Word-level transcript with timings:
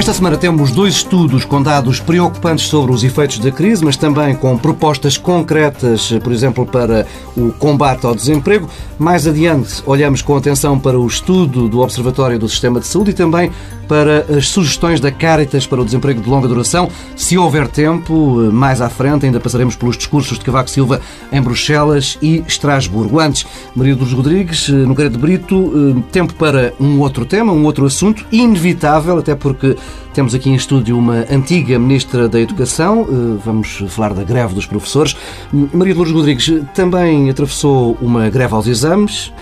Esta 0.00 0.14
semana 0.14 0.38
temos 0.38 0.70
dois 0.70 0.94
estudos 0.94 1.44
com 1.44 1.62
dados 1.62 2.00
preocupantes 2.00 2.68
sobre 2.68 2.90
os 2.90 3.04
efeitos 3.04 3.38
da 3.38 3.50
crise, 3.50 3.84
mas 3.84 3.98
também 3.98 4.34
com 4.34 4.56
propostas 4.56 5.18
concretas, 5.18 6.10
por 6.24 6.32
exemplo, 6.32 6.64
para 6.64 7.06
o 7.36 7.52
combate 7.52 8.06
ao 8.06 8.14
desemprego. 8.14 8.66
Mais 8.98 9.26
adiante, 9.26 9.82
olhamos 9.84 10.22
com 10.22 10.34
atenção 10.34 10.78
para 10.78 10.98
o 10.98 11.06
estudo 11.06 11.68
do 11.68 11.80
Observatório 11.80 12.38
do 12.38 12.48
Sistema 12.48 12.80
de 12.80 12.86
Saúde 12.86 13.10
e 13.10 13.12
também 13.12 13.52
para 13.86 14.24
as 14.36 14.48
sugestões 14.48 15.00
da 15.00 15.10
Caritas 15.10 15.66
para 15.66 15.80
o 15.80 15.84
desemprego 15.84 16.22
de 16.22 16.30
longa 16.30 16.48
duração. 16.48 16.88
Se 17.16 17.36
houver 17.36 17.68
tempo, 17.68 18.36
mais 18.52 18.80
à 18.80 18.88
frente, 18.88 19.26
ainda 19.26 19.40
passaremos 19.40 19.76
pelos 19.76 19.98
discursos 19.98 20.38
de 20.38 20.44
Cavaco 20.44 20.70
Silva 20.70 21.00
em 21.30 21.42
Bruxelas 21.42 22.16
e 22.22 22.42
Estrasburgo. 22.46 23.18
Antes, 23.18 23.44
Maria 23.74 23.96
dos 23.96 24.12
Rodrigues, 24.12 24.68
no 24.68 24.86
Nogueira 24.86 25.10
de 25.10 25.18
Brito, 25.18 26.02
tempo 26.12 26.32
para 26.34 26.72
um 26.80 27.00
outro 27.00 27.26
tema, 27.26 27.52
um 27.52 27.64
outro 27.64 27.84
assunto, 27.84 28.24
inevitável, 28.30 29.18
até 29.18 29.34
porque 29.34 29.76
temos 30.12 30.34
aqui 30.34 30.50
em 30.50 30.54
estúdio 30.54 30.98
uma 30.98 31.24
antiga 31.30 31.78
Ministra 31.78 32.28
da 32.28 32.40
Educação, 32.40 33.06
vamos 33.44 33.82
falar 33.88 34.12
da 34.12 34.24
greve 34.24 34.54
dos 34.54 34.66
professores. 34.66 35.16
Maria 35.52 35.92
de 35.92 35.98
Lourdes 35.98 36.14
Rodrigues 36.14 36.52
também 36.74 37.30
atravessou 37.30 37.96
uma 38.00 38.28
greve 38.28 38.54
aos 38.54 38.66
exames. 38.66 39.32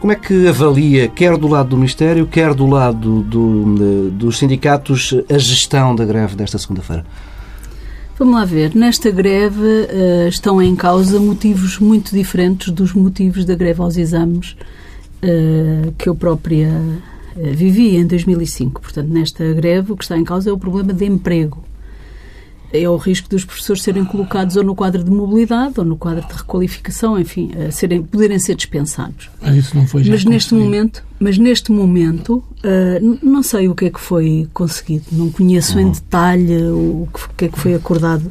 Como 0.00 0.12
é 0.12 0.16
que 0.16 0.46
avalia, 0.46 1.08
quer 1.08 1.36
do 1.36 1.48
lado 1.48 1.70
do 1.70 1.76
Ministério, 1.76 2.26
quer 2.26 2.54
do 2.54 2.66
lado 2.66 3.22
do, 3.22 4.10
dos 4.10 4.38
sindicatos, 4.38 5.14
a 5.28 5.38
gestão 5.38 5.94
da 5.94 6.04
greve 6.04 6.36
desta 6.36 6.58
segunda-feira? 6.58 7.04
Vamos 8.18 8.34
lá 8.34 8.44
ver. 8.44 8.74
Nesta 8.74 9.10
greve 9.10 9.58
uh, 9.58 10.28
estão 10.28 10.60
em 10.60 10.74
causa 10.74 11.20
motivos 11.20 11.78
muito 11.78 12.14
diferentes 12.14 12.72
dos 12.72 12.92
motivos 12.94 13.44
da 13.44 13.54
greve 13.54 13.80
aos 13.80 13.96
exames 13.96 14.56
que 15.98 16.08
eu 16.08 16.14
própria 16.14 16.70
vivi 17.36 17.96
em 17.96 18.06
2005. 18.06 18.80
Portanto, 18.80 19.08
nesta 19.08 19.52
greve 19.52 19.92
o 19.92 19.96
que 19.96 20.04
está 20.04 20.16
em 20.16 20.24
causa 20.24 20.50
é 20.50 20.52
o 20.52 20.58
problema 20.58 20.92
de 20.92 21.04
emprego 21.04 21.64
é 22.72 22.88
o 22.88 22.96
risco 22.96 23.28
dos 23.28 23.44
professores 23.44 23.82
serem 23.82 24.04
colocados 24.04 24.56
ou 24.56 24.64
no 24.64 24.74
quadro 24.74 25.02
de 25.02 25.10
mobilidade 25.10 25.74
ou 25.78 25.84
no 25.84 25.96
quadro 25.96 26.26
de 26.26 26.34
requalificação, 26.34 27.18
enfim, 27.18 27.50
serem, 27.70 28.02
poderem 28.02 28.38
ser 28.38 28.54
dispensados. 28.54 29.30
Mas 29.40 29.50
ah, 29.50 29.56
isso 29.56 29.76
não 29.76 29.86
foi 29.86 30.04
já 30.04 30.12
mas 30.12 30.24
neste 30.24 30.54
momento, 30.54 31.04
mas 31.18 31.38
neste 31.38 31.72
momento 31.72 32.36
uh, 32.36 33.18
não 33.22 33.42
sei 33.42 33.68
o 33.68 33.74
que 33.74 33.86
é 33.86 33.90
que 33.90 34.00
foi 34.00 34.48
conseguido, 34.52 35.04
não 35.12 35.30
conheço 35.30 35.78
uhum. 35.78 35.88
em 35.88 35.90
detalhe 35.90 36.62
o 36.68 37.08
que 37.36 37.46
é 37.46 37.48
que 37.48 37.58
foi 37.58 37.74
acordado 37.74 38.28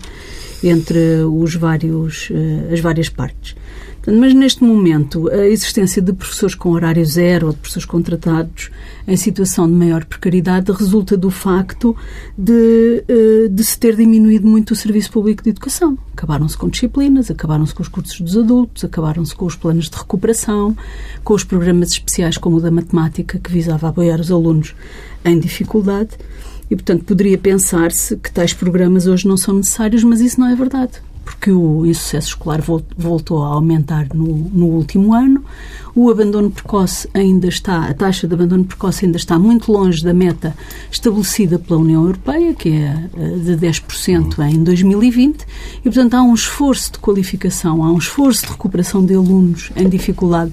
entre 0.64 1.24
os 1.24 1.56
vários 1.56 2.30
uh, 2.30 2.74
as 2.74 2.80
várias 2.80 3.10
partes. 3.10 3.56
Mas 4.08 4.36
neste 4.36 4.64
momento, 4.64 5.28
a 5.30 5.48
existência 5.48 6.00
de 6.00 6.14
professores 6.14 6.54
com 6.54 6.70
horário 6.70 7.04
zero 7.04 7.48
ou 7.48 7.54
de 7.54 7.60
professores 7.60 7.86
contratados 7.86 8.70
em 9.08 9.18
situação 9.18 9.68
de 9.68 9.74
maior 9.74 10.06
precariedade 10.06 10.72
resulta 10.72 11.18
do 11.18 11.32
facto 11.32 11.96
de, 12.38 13.04
eh, 13.08 13.48
de 13.50 13.64
se 13.64 13.80
ter 13.80 13.96
diminuído 13.96 14.48
muito 14.48 14.72
o 14.72 14.76
serviço 14.76 15.12
público 15.12 15.44
de 15.44 15.50
educação. 15.50 15.98
Acabaram-se 16.14 16.56
com 16.56 16.70
disciplinas, 16.70 17.32
acabaram-se 17.32 17.74
com 17.74 17.82
os 17.82 17.88
cursos 17.88 18.22
dos 18.22 18.38
adultos, 18.38 18.84
acabaram-se 18.84 19.36
com 19.36 19.46
os 19.46 19.56
planos 19.56 19.90
de 19.90 19.98
recuperação, 19.98 20.78
com 21.24 21.34
os 21.34 21.44
programas 21.44 21.90
especiais 21.90 22.38
como 22.38 22.58
o 22.58 22.62
da 22.62 22.70
matemática, 22.70 23.40
que 23.40 23.52
visava 23.52 23.90
apoiar 23.90 24.20
os 24.20 24.32
alunos 24.32 24.76
em 25.24 25.40
dificuldade. 25.40 26.12
E, 26.70 26.76
portanto, 26.76 27.06
poderia 27.06 27.38
pensar-se 27.40 28.16
que 28.18 28.32
tais 28.32 28.54
programas 28.54 29.08
hoje 29.08 29.28
não 29.28 29.38
são 29.38 29.56
necessários, 29.56 30.04
mas 30.04 30.22
isso 30.22 30.40
não 30.40 30.48
é 30.48 30.56
verdade 30.56 31.02
porque 31.26 31.52
o 31.52 31.86
insucesso 31.86 32.28
escolar 32.28 32.62
voltou 32.96 33.44
a 33.44 33.48
aumentar 33.48 34.08
no, 34.14 34.28
no, 34.28 34.68
último 34.68 35.14
ano. 35.14 35.44
O 35.96 36.12
abandono 36.12 36.52
precoce 36.52 37.10
ainda 37.14 37.48
está, 37.48 37.86
a 37.88 37.94
taxa 37.94 38.28
de 38.28 38.34
abandono 38.36 38.64
precoce 38.64 39.06
ainda 39.06 39.18
está 39.18 39.40
muito 39.40 39.72
longe 39.72 40.04
da 40.04 40.14
meta 40.14 40.56
estabelecida 40.92 41.58
pela 41.58 41.80
União 41.80 42.04
Europeia, 42.04 42.54
que 42.54 42.70
é 42.70 43.10
eh, 43.18 43.30
de 43.38 43.58
10% 43.58 44.40
em 44.48 44.64
2020, 44.64 45.46
e 45.80 45.84
portanto 45.84 46.14
há 46.14 46.22
um 46.22 46.34
esforço 46.34 46.94
de 46.94 47.00
qualificação, 47.00 47.84
há 47.84 47.92
um 47.92 47.98
esforço 47.98 48.46
de 48.46 48.52
recuperação 48.52 49.04
de 49.04 49.16
alunos 49.16 49.72
em 49.76 49.90
dificuldade 49.90 50.52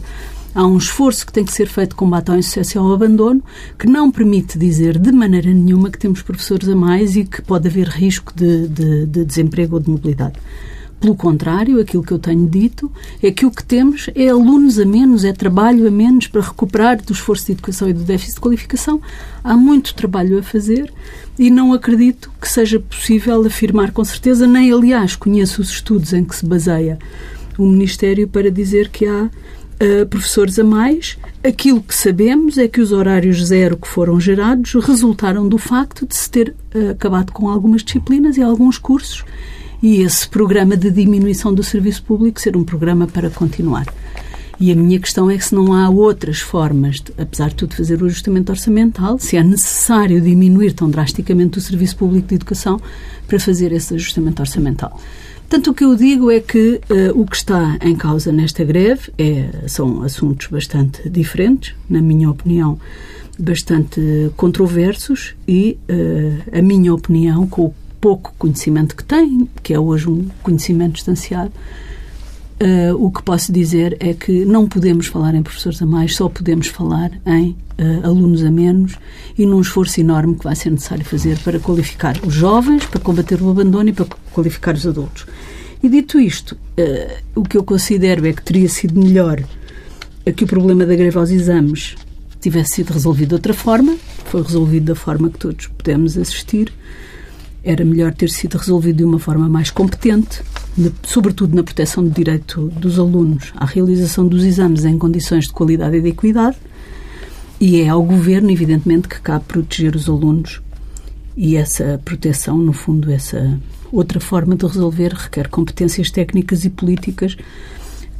Há 0.54 0.66
um 0.66 0.76
esforço 0.76 1.24
que 1.26 1.32
tem 1.32 1.44
que 1.44 1.52
ser 1.52 1.66
feito 1.66 1.90
de 1.90 1.96
combate 1.96 2.30
ao 2.30 2.36
insucesso 2.36 2.76
e 2.76 2.78
ao 2.78 2.92
abandono, 2.92 3.42
que 3.78 3.86
não 3.86 4.10
permite 4.10 4.58
dizer 4.58 4.98
de 4.98 5.10
maneira 5.10 5.50
nenhuma 5.50 5.90
que 5.90 5.98
temos 5.98 6.20
professores 6.20 6.68
a 6.68 6.76
mais 6.76 7.16
e 7.16 7.24
que 7.24 7.40
pode 7.40 7.66
haver 7.68 7.88
risco 7.88 8.32
de, 8.34 8.68
de, 8.68 9.06
de 9.06 9.24
desemprego 9.24 9.76
ou 9.76 9.80
de 9.80 9.90
mobilidade. 9.90 10.34
Pelo 11.02 11.16
contrário, 11.16 11.80
aquilo 11.80 12.02
que 12.02 12.12
eu 12.12 12.18
tenho 12.18 12.46
dito 12.46 12.88
é 13.20 13.32
que 13.32 13.44
o 13.44 13.50
que 13.50 13.64
temos 13.64 14.08
é 14.14 14.28
alunos 14.28 14.78
a 14.78 14.84
menos, 14.84 15.24
é 15.24 15.32
trabalho 15.32 15.88
a 15.88 15.90
menos 15.90 16.28
para 16.28 16.42
recuperar 16.42 17.02
do 17.02 17.12
esforço 17.12 17.46
de 17.46 17.52
educação 17.52 17.88
e 17.88 17.92
do 17.92 18.04
déficit 18.04 18.36
de 18.36 18.40
qualificação. 18.40 19.00
Há 19.42 19.56
muito 19.56 19.94
trabalho 19.96 20.38
a 20.38 20.44
fazer 20.44 20.92
e 21.36 21.50
não 21.50 21.72
acredito 21.72 22.30
que 22.40 22.48
seja 22.48 22.78
possível 22.78 23.44
afirmar 23.44 23.90
com 23.90 24.04
certeza, 24.04 24.46
nem 24.46 24.72
aliás 24.72 25.16
conheço 25.16 25.60
os 25.60 25.70
estudos 25.70 26.12
em 26.12 26.22
que 26.22 26.36
se 26.36 26.46
baseia 26.46 26.98
o 27.58 27.66
Ministério 27.66 28.28
para 28.28 28.48
dizer 28.48 28.88
que 28.88 29.04
há 29.04 29.28
uh, 29.82 30.06
professores 30.06 30.58
a 30.58 30.64
mais. 30.64 31.18
Aquilo 31.44 31.82
que 31.82 31.94
sabemos 31.94 32.56
é 32.56 32.68
que 32.68 32.80
os 32.80 32.92
horários 32.92 33.44
zero 33.44 33.76
que 33.76 33.88
foram 33.88 34.20
gerados 34.20 34.74
resultaram 34.74 35.48
do 35.48 35.58
facto 35.58 36.06
de 36.06 36.14
se 36.14 36.30
ter 36.30 36.54
uh, 36.74 36.90
acabado 36.90 37.32
com 37.32 37.48
algumas 37.48 37.82
disciplinas 37.82 38.36
e 38.36 38.42
alguns 38.42 38.78
cursos 38.78 39.24
e 39.82 40.00
esse 40.00 40.28
programa 40.28 40.76
de 40.76 40.90
diminuição 40.90 41.52
do 41.52 41.62
serviço 41.62 42.04
público 42.04 42.40
ser 42.40 42.56
um 42.56 42.62
programa 42.62 43.08
para 43.08 43.28
continuar. 43.28 43.86
E 44.60 44.70
a 44.70 44.76
minha 44.76 45.00
questão 45.00 45.28
é 45.28 45.36
que 45.36 45.44
se 45.44 45.54
não 45.54 45.74
há 45.74 45.90
outras 45.90 46.38
formas, 46.38 47.00
de, 47.00 47.12
apesar 47.18 47.48
de 47.48 47.56
tudo, 47.56 47.74
fazer 47.74 48.00
o 48.00 48.06
ajustamento 48.06 48.52
orçamental, 48.52 49.18
se 49.18 49.36
é 49.36 49.42
necessário 49.42 50.20
diminuir 50.20 50.72
tão 50.72 50.88
drasticamente 50.88 51.58
o 51.58 51.60
serviço 51.60 51.96
público 51.96 52.28
de 52.28 52.36
educação 52.36 52.80
para 53.26 53.40
fazer 53.40 53.72
esse 53.72 53.94
ajustamento 53.94 54.40
orçamental. 54.40 55.00
Portanto, 55.52 55.70
o 55.70 55.74
que 55.74 55.84
eu 55.84 55.94
digo 55.94 56.30
é 56.30 56.40
que 56.40 56.80
uh, 56.88 57.20
o 57.20 57.26
que 57.26 57.36
está 57.36 57.76
em 57.82 57.94
causa 57.94 58.32
nesta 58.32 58.64
greve 58.64 59.12
é, 59.18 59.68
são 59.68 60.02
assuntos 60.02 60.46
bastante 60.46 61.10
diferentes, 61.10 61.74
na 61.90 62.00
minha 62.00 62.30
opinião, 62.30 62.80
bastante 63.38 64.00
controversos 64.34 65.34
e, 65.46 65.76
uh, 65.90 66.58
a 66.58 66.62
minha 66.62 66.94
opinião, 66.94 67.46
com 67.46 67.66
o 67.66 67.74
pouco 68.00 68.32
conhecimento 68.38 68.96
que 68.96 69.04
tem, 69.04 69.46
que 69.62 69.74
é 69.74 69.78
hoje 69.78 70.08
um 70.08 70.26
conhecimento 70.42 70.94
distanciado, 70.94 71.52
Uh, 72.62 72.94
o 72.94 73.10
que 73.10 73.20
posso 73.24 73.52
dizer 73.52 73.96
é 73.98 74.14
que 74.14 74.44
não 74.44 74.68
podemos 74.68 75.08
falar 75.08 75.34
em 75.34 75.42
professores 75.42 75.82
a 75.82 75.86
mais, 75.86 76.14
só 76.14 76.28
podemos 76.28 76.68
falar 76.68 77.10
em 77.26 77.56
uh, 77.76 78.06
alunos 78.06 78.44
a 78.44 78.52
menos 78.52 78.96
e 79.36 79.44
num 79.44 79.60
esforço 79.60 80.00
enorme 80.00 80.36
que 80.36 80.44
vai 80.44 80.54
ser 80.54 80.70
necessário 80.70 81.04
fazer 81.04 81.36
para 81.40 81.58
qualificar 81.58 82.16
os 82.24 82.32
jovens, 82.32 82.86
para 82.86 83.00
combater 83.00 83.42
o 83.42 83.50
abandono 83.50 83.88
e 83.88 83.92
para 83.92 84.06
qualificar 84.32 84.76
os 84.76 84.86
adultos. 84.86 85.26
E 85.82 85.88
dito 85.88 86.20
isto, 86.20 86.52
uh, 86.52 87.22
o 87.34 87.42
que 87.42 87.58
eu 87.58 87.64
considero 87.64 88.24
é 88.28 88.32
que 88.32 88.42
teria 88.42 88.68
sido 88.68 88.96
melhor 89.02 89.42
que 90.36 90.44
o 90.44 90.46
problema 90.46 90.86
da 90.86 90.94
greve 90.94 91.18
aos 91.18 91.30
exames 91.30 91.96
tivesse 92.40 92.74
sido 92.74 92.92
resolvido 92.92 93.30
de 93.30 93.34
outra 93.34 93.54
forma, 93.54 93.96
foi 94.26 94.40
resolvido 94.40 94.84
da 94.84 94.94
forma 94.94 95.28
que 95.30 95.38
todos 95.38 95.66
podemos 95.66 96.16
assistir, 96.16 96.72
era 97.64 97.84
melhor 97.84 98.14
ter 98.14 98.30
sido 98.30 98.56
resolvido 98.56 98.98
de 98.98 99.04
uma 99.04 99.18
forma 99.18 99.48
mais 99.48 99.68
competente, 99.68 100.42
sobretudo 101.02 101.54
na 101.54 101.62
proteção 101.62 102.02
do 102.02 102.10
direito 102.10 102.68
dos 102.68 102.98
alunos 102.98 103.52
à 103.56 103.64
realização 103.64 104.26
dos 104.26 104.44
exames 104.44 104.84
em 104.84 104.98
condições 104.98 105.46
de 105.46 105.52
qualidade 105.52 105.96
e 105.96 106.00
de 106.00 106.08
equidade, 106.08 106.56
e 107.60 107.80
é 107.80 107.88
ao 107.88 108.02
governo, 108.02 108.50
evidentemente, 108.50 109.08
que 109.08 109.20
cabe 109.20 109.44
proteger 109.44 109.94
os 109.94 110.08
alunos. 110.08 110.60
E 111.36 111.56
essa 111.56 112.00
proteção, 112.04 112.58
no 112.58 112.72
fundo, 112.72 113.10
essa 113.10 113.58
outra 113.92 114.18
forma 114.18 114.56
de 114.56 114.66
resolver 114.66 115.12
requer 115.12 115.48
competências 115.48 116.10
técnicas 116.10 116.64
e 116.64 116.70
políticas 116.70 117.36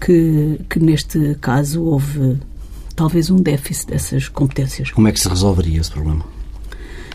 que, 0.01 0.61
que 0.69 0.79
neste 0.79 1.37
caso 1.41 1.83
houve 1.83 2.39
talvez 2.95 3.31
um 3.31 3.37
déficit 3.37 3.89
dessas 3.89 4.29
competências. 4.29 4.91
Como 4.91 5.09
é 5.09 5.13
que 5.13 5.21
se 5.21 5.29
resolveria 5.29 5.81
esse 5.81 5.91
problema? 5.91 6.25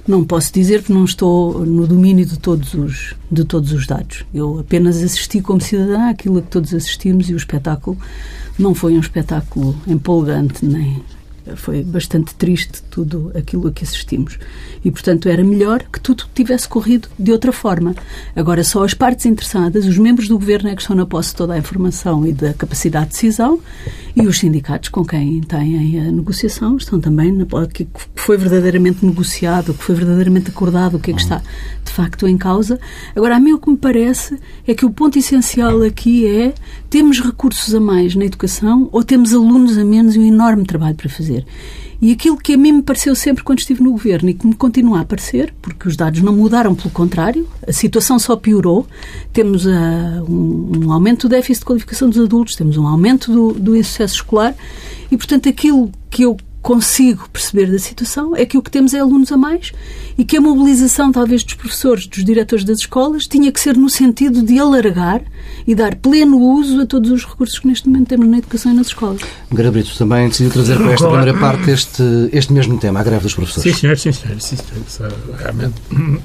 Não 0.07 0.23
posso 0.23 0.53
dizer 0.53 0.83
que 0.83 0.93
não 0.93 1.03
estou 1.03 1.65
no 1.65 1.85
domínio 1.85 2.25
de 2.25 2.39
todos 2.39 2.73
os, 2.73 3.13
de 3.29 3.43
todos 3.43 3.73
os 3.73 3.85
dados. 3.85 4.23
Eu 4.33 4.59
apenas 4.59 5.03
assisti 5.03 5.41
como 5.41 5.59
cidadã 5.59 6.09
àquilo 6.09 6.37
a 6.37 6.41
que 6.41 6.47
todos 6.47 6.73
assistimos 6.73 7.29
e 7.29 7.33
o 7.33 7.37
espetáculo 7.37 7.97
não 8.57 8.73
foi 8.73 8.93
um 8.93 8.99
espetáculo 9.01 9.75
empolgante 9.85 10.65
nem, 10.65 11.03
foi 11.55 11.83
bastante 11.83 12.35
triste 12.35 12.81
tudo 12.89 13.31
aquilo 13.35 13.67
a 13.67 13.71
que 13.71 13.83
assistimos. 13.83 14.37
E, 14.83 14.91
portanto, 14.91 15.29
era 15.29 15.43
melhor 15.43 15.83
que 15.83 15.99
tudo 15.99 16.25
tivesse 16.33 16.67
corrido 16.67 17.07
de 17.17 17.31
outra 17.31 17.51
forma. 17.51 17.95
Agora, 18.35 18.63
só 18.63 18.83
as 18.83 18.93
partes 18.93 19.25
interessadas, 19.25 19.85
os 19.85 19.97
membros 19.97 20.27
do 20.27 20.37
governo 20.37 20.69
é 20.69 20.75
que 20.75 20.81
estão 20.81 20.95
na 20.95 21.05
posse 21.05 21.29
de 21.29 21.35
toda 21.35 21.53
a 21.53 21.57
informação 21.57 22.25
e 22.25 22.33
da 22.33 22.53
capacidade 22.53 23.07
de 23.07 23.11
decisão, 23.13 23.59
e 24.15 24.25
os 24.27 24.39
sindicatos 24.39 24.89
com 24.89 25.05
quem 25.05 25.41
têm 25.41 25.99
a 25.99 26.11
negociação 26.11 26.77
estão 26.77 26.99
também 26.99 27.31
na 27.31 27.43
o 27.43 27.67
que 27.67 27.87
foi 28.15 28.37
verdadeiramente 28.37 29.05
negociado, 29.05 29.69
o 29.69 29.73
que 29.73 29.83
foi 29.83 29.95
verdadeiramente 29.95 30.49
acordado, 30.49 30.97
o 30.97 30.99
que 30.99 31.11
é 31.11 31.13
que 31.13 31.21
está 31.21 31.41
de 31.83 31.91
facto 31.91 32.27
em 32.27 32.37
causa. 32.37 32.79
Agora, 33.15 33.35
a 33.35 33.39
mim 33.39 33.53
o 33.53 33.59
que 33.59 33.69
me 33.69 33.77
parece 33.77 34.37
é 34.67 34.73
que 34.73 34.85
o 34.85 34.89
ponto 34.89 35.17
essencial 35.17 35.81
aqui 35.81 36.27
é 36.27 36.53
temos 36.89 37.21
recursos 37.21 37.73
a 37.73 37.79
mais 37.79 38.15
na 38.15 38.25
educação 38.25 38.89
ou 38.91 39.03
temos 39.03 39.33
alunos 39.33 39.77
a 39.77 39.83
menos 39.83 40.15
e 40.15 40.19
um 40.19 40.25
enorme 40.25 40.65
trabalho 40.65 40.95
para 40.95 41.09
fazer. 41.09 41.36
E 41.99 42.11
aquilo 42.11 42.37
que 42.37 42.53
a 42.53 42.57
mim 42.57 42.73
me 42.73 42.83
pareceu 42.83 43.15
sempre 43.15 43.43
quando 43.43 43.59
estive 43.59 43.81
no 43.81 43.91
governo 43.91 44.29
e 44.29 44.33
que 44.33 44.45
me 44.45 44.53
continua 44.53 45.01
a 45.01 45.05
parecer, 45.05 45.53
porque 45.61 45.87
os 45.87 45.95
dados 45.95 46.21
não 46.21 46.31
mudaram, 46.31 46.75
pelo 46.75 46.91
contrário, 46.91 47.47
a 47.67 47.73
situação 47.73 48.19
só 48.19 48.35
piorou. 48.35 48.85
Temos 49.33 49.65
uh, 49.65 49.69
um, 50.29 50.85
um, 50.85 50.91
aumento 50.91 51.27
do 51.27 51.31
déficit 51.31 51.61
de 51.61 51.65
qualificação 51.65 52.09
dos 52.09 52.19
adultos, 52.19 52.55
temos 52.55 52.77
um 52.77 52.85
aumento 52.85 53.31
do, 53.31 53.53
do 53.53 53.75
insucesso 53.75 54.15
escolar 54.15 54.55
e, 55.11 55.17
portanto, 55.17 55.49
aquilo 55.49 55.91
que 56.09 56.21
eu 56.21 56.37
consigo 56.67 57.29
perceber 57.31 57.71
da 57.71 57.79
situação 57.79 58.35
é 58.35 58.45
que 58.45 58.57
o 58.57 58.61
que 58.61 58.69
temos 58.69 58.93
é 58.93 58.99
alunos 58.99 59.31
a 59.31 59.37
mais 59.37 59.71
e 60.17 60.25
que 60.25 60.35
a 60.35 60.41
mobilização, 60.41 61.13
talvez, 61.13 61.41
dos 61.41 61.53
professores, 61.53 62.05
dos 62.05 62.25
diretores 62.25 62.65
das 62.65 62.79
escolas, 62.79 63.23
tinha 63.23 63.49
que 63.53 63.59
ser 63.61 63.77
no 63.77 63.89
sentido 63.89 64.43
de 64.43 64.59
alargar 64.59 65.21
e 65.65 65.73
dar 65.73 65.95
pleno 65.95 66.37
uso 66.37 66.81
a 66.81 66.85
todos 66.85 67.09
os 67.09 67.23
recursos 67.23 67.57
que 67.57 67.67
neste 67.67 67.87
momento 67.87 68.09
temos 68.09 68.27
na 68.27 68.39
educação 68.39 68.73
e 68.73 68.75
nas 68.75 68.87
escolas. 68.87 69.21
Garabrito 69.49 69.97
também 69.97 70.27
decidiu 70.27 70.51
trazer 70.51 70.75
para 70.75 70.91
esta 70.91 71.07
primeira 71.07 71.33
parte 71.39 71.71
este, 71.71 72.03
este 72.33 72.51
mesmo 72.51 72.77
tema, 72.77 72.99
a 72.99 73.03
greve 73.03 73.23
dos 73.23 73.33
professores. 73.33 73.71
Sim, 73.71 73.79
senhor, 73.79 73.97
sim, 73.97 74.11
senhor. 74.11 74.41
Sim, 74.41 74.57
senhor. 74.89 75.13
Realmente, 75.39 75.75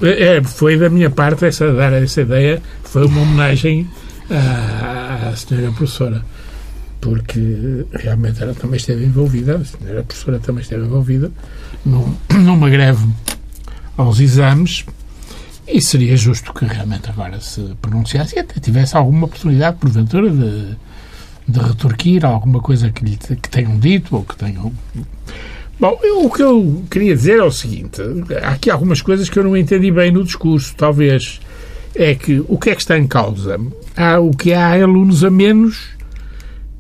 é, 0.02 0.42
foi 0.42 0.76
da 0.76 0.90
minha 0.90 1.08
parte 1.08 1.44
essa, 1.44 1.72
dar 1.72 1.92
essa 1.92 2.20
ideia, 2.20 2.60
foi 2.82 3.06
uma 3.06 3.20
homenagem 3.20 3.88
à, 4.28 5.28
à 5.28 5.36
senhora 5.36 5.70
professora 5.70 6.24
porque 7.02 7.84
realmente 7.92 8.40
ela 8.40 8.54
também 8.54 8.76
esteve 8.76 9.04
envolvida, 9.04 9.56
a 9.56 10.02
professora 10.04 10.38
também 10.38 10.62
esteve 10.62 10.84
envolvida 10.84 11.32
num, 11.84 12.14
numa 12.32 12.70
greve 12.70 13.04
aos 13.96 14.20
exames 14.20 14.86
e 15.66 15.80
seria 15.82 16.16
justo 16.16 16.54
que 16.54 16.64
realmente 16.64 17.10
agora 17.10 17.40
se 17.40 17.60
pronunciasse 17.82 18.36
e 18.36 18.38
até 18.38 18.60
tivesse 18.60 18.96
alguma 18.96 19.26
oportunidade, 19.26 19.78
porventura, 19.78 20.30
de, 20.30 20.76
de 21.48 21.58
retorquir 21.58 22.24
alguma 22.24 22.60
coisa 22.60 22.88
que, 22.90 23.04
lhe, 23.04 23.16
que 23.16 23.50
tenham 23.50 23.78
dito 23.80 24.14
ou 24.14 24.22
que 24.22 24.36
tenham. 24.36 24.72
Bom, 25.80 25.98
eu, 26.04 26.24
o 26.24 26.30
que 26.30 26.42
eu 26.42 26.84
queria 26.88 27.16
dizer 27.16 27.40
é 27.40 27.42
o 27.42 27.50
seguinte: 27.50 28.00
há 28.42 28.50
aqui 28.50 28.70
algumas 28.70 29.02
coisas 29.02 29.28
que 29.28 29.38
eu 29.38 29.42
não 29.42 29.56
entendi 29.56 29.90
bem 29.90 30.12
no 30.12 30.22
discurso. 30.22 30.72
Talvez 30.76 31.40
é 31.96 32.14
que 32.14 32.44
o 32.46 32.56
que 32.58 32.70
é 32.70 32.74
que 32.76 32.82
está 32.82 32.96
em 32.96 33.08
causa? 33.08 33.58
Há 33.96 34.20
o 34.20 34.30
que 34.30 34.52
há 34.52 34.80
alunos 34.80 35.24
a 35.24 35.30
menos 35.30 36.00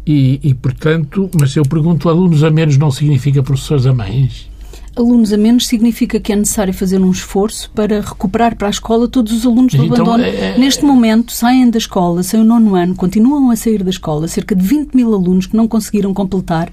e, 0.06 0.40
e, 0.42 0.54
portanto, 0.54 1.30
mas 1.38 1.54
eu 1.54 1.62
pergunto, 1.62 2.08
alunos 2.08 2.42
a 2.42 2.50
menos 2.50 2.76
não 2.76 2.90
significa 2.90 3.42
professores 3.42 3.86
a 3.86 3.94
mais? 3.94 4.50
Alunos 4.94 5.32
a 5.32 5.38
menos 5.38 5.66
significa 5.66 6.20
que 6.20 6.32
é 6.32 6.36
necessário 6.36 6.74
fazer 6.74 7.00
um 7.00 7.10
esforço 7.10 7.70
para 7.74 8.00
recuperar 8.00 8.56
para 8.56 8.66
a 8.66 8.70
escola 8.70 9.08
todos 9.08 9.32
os 9.32 9.46
alunos 9.46 9.72
do 9.72 9.84
então, 9.84 9.96
abandono. 9.96 10.24
É, 10.24 10.54
é... 10.54 10.58
Neste 10.58 10.84
momento, 10.84 11.32
saem 11.32 11.70
da 11.70 11.78
escola, 11.78 12.22
saem 12.22 12.42
o 12.42 12.46
nono 12.46 12.74
ano, 12.74 12.94
continuam 12.94 13.50
a 13.50 13.56
sair 13.56 13.82
da 13.82 13.90
escola, 13.90 14.28
cerca 14.28 14.54
de 14.54 14.62
20 14.62 14.94
mil 14.94 15.14
alunos 15.14 15.46
que 15.46 15.56
não 15.56 15.66
conseguiram 15.66 16.12
completar 16.12 16.70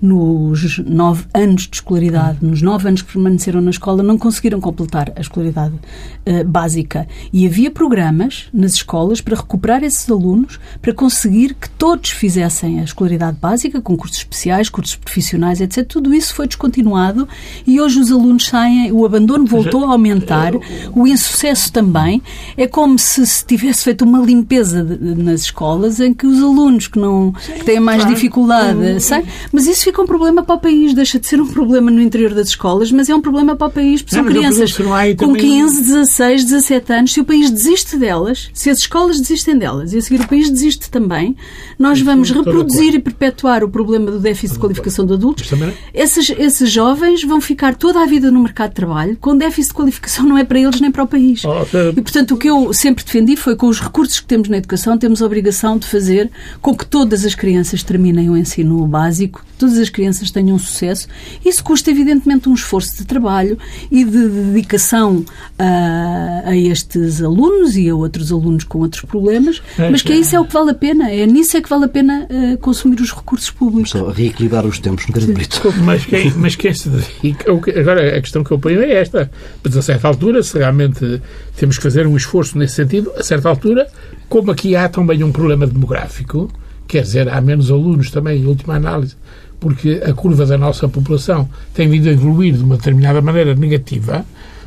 nos 0.00 0.78
nove 0.78 1.24
anos 1.34 1.66
de 1.66 1.76
escolaridade, 1.76 2.38
nos 2.40 2.62
nove 2.62 2.88
anos 2.88 3.02
que 3.02 3.12
permaneceram 3.12 3.60
na 3.60 3.70
escola, 3.70 4.02
não 4.02 4.16
conseguiram 4.16 4.60
completar 4.60 5.12
a 5.16 5.20
escolaridade 5.20 5.74
uh, 5.74 6.44
básica. 6.46 7.08
E 7.32 7.46
havia 7.46 7.70
programas 7.70 8.46
nas 8.52 8.74
escolas 8.74 9.20
para 9.20 9.36
recuperar 9.36 9.82
esses 9.82 10.08
alunos, 10.08 10.60
para 10.80 10.92
conseguir 10.92 11.54
que 11.54 11.68
todos 11.70 12.10
fizessem 12.10 12.80
a 12.80 12.84
escolaridade 12.84 13.38
básica, 13.40 13.80
com 13.80 13.96
cursos 13.96 14.18
especiais, 14.18 14.68
cursos 14.68 14.96
profissionais, 14.96 15.60
etc. 15.60 15.86
Tudo 15.86 16.14
isso 16.14 16.34
foi 16.34 16.46
descontinuado 16.46 17.28
e 17.66 17.80
hoje 17.80 17.98
os 17.98 18.10
alunos 18.10 18.46
saem, 18.46 18.92
o 18.92 19.04
abandono 19.04 19.46
voltou 19.46 19.84
a 19.84 19.92
aumentar, 19.92 20.52
o 20.94 21.06
insucesso 21.06 21.72
também. 21.72 22.22
É 22.56 22.66
como 22.66 22.98
se 22.98 23.26
se 23.26 23.44
tivesse 23.44 23.84
feito 23.84 24.04
uma 24.04 24.20
limpeza 24.20 24.84
de, 24.84 24.96
nas 25.22 25.42
escolas 25.42 26.00
em 26.00 26.14
que 26.14 26.26
os 26.26 26.40
alunos 26.42 26.86
que 26.86 26.98
não 26.98 27.32
que 27.32 27.64
têm 27.64 27.80
mais 27.80 28.06
dificuldade 28.06 29.00
saem, 29.00 29.24
mas 29.52 29.66
isso 29.66 29.87
fica 29.88 30.02
um 30.02 30.06
problema 30.06 30.42
para 30.42 30.54
o 30.54 30.58
país, 30.58 30.92
deixa 30.92 31.18
de 31.18 31.26
ser 31.26 31.40
um 31.40 31.46
problema 31.46 31.90
no 31.90 32.00
interior 32.00 32.34
das 32.34 32.48
escolas, 32.48 32.92
mas 32.92 33.08
é 33.08 33.14
um 33.14 33.20
problema 33.20 33.56
para 33.56 33.68
o 33.68 33.70
país, 33.70 34.02
porque 34.02 34.14
são 34.14 34.24
não, 34.24 34.30
crianças 34.30 34.76
com 35.16 35.32
15, 35.32 35.80
16, 35.82 36.44
17 36.44 36.92
anos. 36.92 37.12
Se 37.12 37.20
o 37.20 37.24
país 37.24 37.50
desiste 37.50 37.96
delas, 37.96 38.50
se 38.52 38.68
as 38.68 38.78
escolas 38.78 39.18
desistem 39.18 39.56
delas 39.56 39.92
e 39.92 39.98
a 39.98 40.02
seguir 40.02 40.20
o 40.22 40.28
país 40.28 40.50
desiste 40.50 40.90
também, 40.90 41.34
nós 41.78 42.00
vamos 42.00 42.30
reproduzir 42.30 42.94
e 42.94 42.98
perpetuar 42.98 43.64
o 43.64 43.68
problema 43.68 44.10
do 44.10 44.18
déficit 44.18 44.54
de 44.54 44.60
qualificação 44.60 45.06
de 45.06 45.14
adultos. 45.14 45.50
Esses, 45.94 46.30
esses 46.30 46.70
jovens 46.70 47.24
vão 47.24 47.40
ficar 47.40 47.74
toda 47.74 48.02
a 48.02 48.06
vida 48.06 48.30
no 48.30 48.40
mercado 48.40 48.70
de 48.70 48.76
trabalho, 48.76 49.16
com 49.18 49.36
déficit 49.36 49.70
de 49.70 49.74
qualificação 49.74 50.26
não 50.26 50.36
é 50.36 50.44
para 50.44 50.60
eles 50.60 50.80
nem 50.80 50.90
para 50.90 51.04
o 51.04 51.06
país. 51.06 51.42
Oh, 51.44 51.62
e, 51.96 52.02
portanto, 52.02 52.34
o 52.34 52.36
que 52.36 52.48
eu 52.48 52.72
sempre 52.74 53.02
defendi 53.02 53.36
foi 53.36 53.56
com 53.56 53.68
os 53.68 53.80
recursos 53.80 54.20
que 54.20 54.26
temos 54.26 54.48
na 54.48 54.58
educação, 54.58 54.98
temos 54.98 55.22
a 55.22 55.26
obrigação 55.26 55.78
de 55.78 55.86
fazer 55.86 56.30
com 56.60 56.76
que 56.76 56.84
todas 56.84 57.24
as 57.24 57.34
crianças 57.34 57.82
terminem 57.82 58.28
o 58.28 58.36
ensino 58.36 58.86
básico, 58.86 59.44
todas 59.58 59.77
as 59.78 59.88
crianças 59.88 60.30
tenham 60.30 60.58
sucesso. 60.58 61.08
Isso 61.44 61.62
custa, 61.62 61.90
evidentemente, 61.90 62.48
um 62.48 62.54
esforço 62.54 62.96
de 62.96 63.04
trabalho 63.04 63.58
e 63.90 64.04
de 64.04 64.28
dedicação 64.28 65.24
a, 65.58 66.42
a 66.46 66.56
estes 66.56 67.22
alunos 67.22 67.76
e 67.76 67.88
a 67.88 67.94
outros 67.94 68.32
alunos 68.32 68.64
com 68.64 68.78
outros 68.78 69.02
problemas, 69.02 69.62
é, 69.78 69.90
mas 69.90 70.02
que 70.02 70.12
é 70.12 70.16
isso 70.16 70.34
é 70.34 70.40
o 70.40 70.44
que 70.44 70.52
vale 70.52 70.70
a 70.70 70.74
pena. 70.74 71.10
É 71.10 71.26
nisso 71.26 71.56
é 71.56 71.60
que 71.60 71.68
vale 71.68 71.84
a 71.84 71.88
pena 71.88 72.26
uh, 72.30 72.58
consumir 72.58 73.00
os 73.00 73.12
recursos 73.12 73.50
públicos. 73.50 73.90
Só 73.90 74.10
reequilibrar 74.10 74.66
os 74.66 74.78
tempos, 74.78 75.04
um 75.04 75.08
bocadinho 75.08 75.34
bonito. 75.34 75.74
Mas 75.84 76.04
quem, 76.04 76.32
mas 76.36 76.56
quem 76.56 76.74
se 76.74 76.88
dedica... 76.88 77.50
Agora, 77.50 78.16
a 78.16 78.20
questão 78.20 78.44
que 78.44 78.50
eu 78.50 78.58
ponho 78.58 78.82
é 78.82 78.92
esta. 78.92 79.30
Mas, 79.62 79.76
a 79.76 79.82
certa 79.82 80.08
altura, 80.08 80.42
se 80.42 80.58
realmente 80.58 81.20
temos 81.56 81.76
que 81.76 81.82
fazer 81.82 82.06
um 82.06 82.16
esforço 82.16 82.58
nesse 82.58 82.74
sentido, 82.74 83.12
a 83.16 83.22
certa 83.22 83.48
altura, 83.48 83.88
como 84.28 84.50
aqui 84.50 84.76
há 84.76 84.88
também 84.88 85.22
um 85.22 85.32
problema 85.32 85.66
demográfico, 85.66 86.50
quer 86.86 87.02
dizer, 87.02 87.28
há 87.28 87.40
menos 87.40 87.70
alunos 87.70 88.10
também, 88.10 88.42
em 88.42 88.46
última 88.46 88.74
análise, 88.74 89.16
porque 89.60 90.02
a 90.04 90.12
curva 90.12 90.46
da 90.46 90.56
nossa 90.56 90.88
população 90.88 91.48
tem 91.74 91.88
vindo 91.88 92.08
a 92.08 92.12
evoluir 92.12 92.54
de 92.54 92.62
uma 92.62 92.76
determinada 92.76 93.20
maneira 93.20 93.54
negativa, 93.54 94.24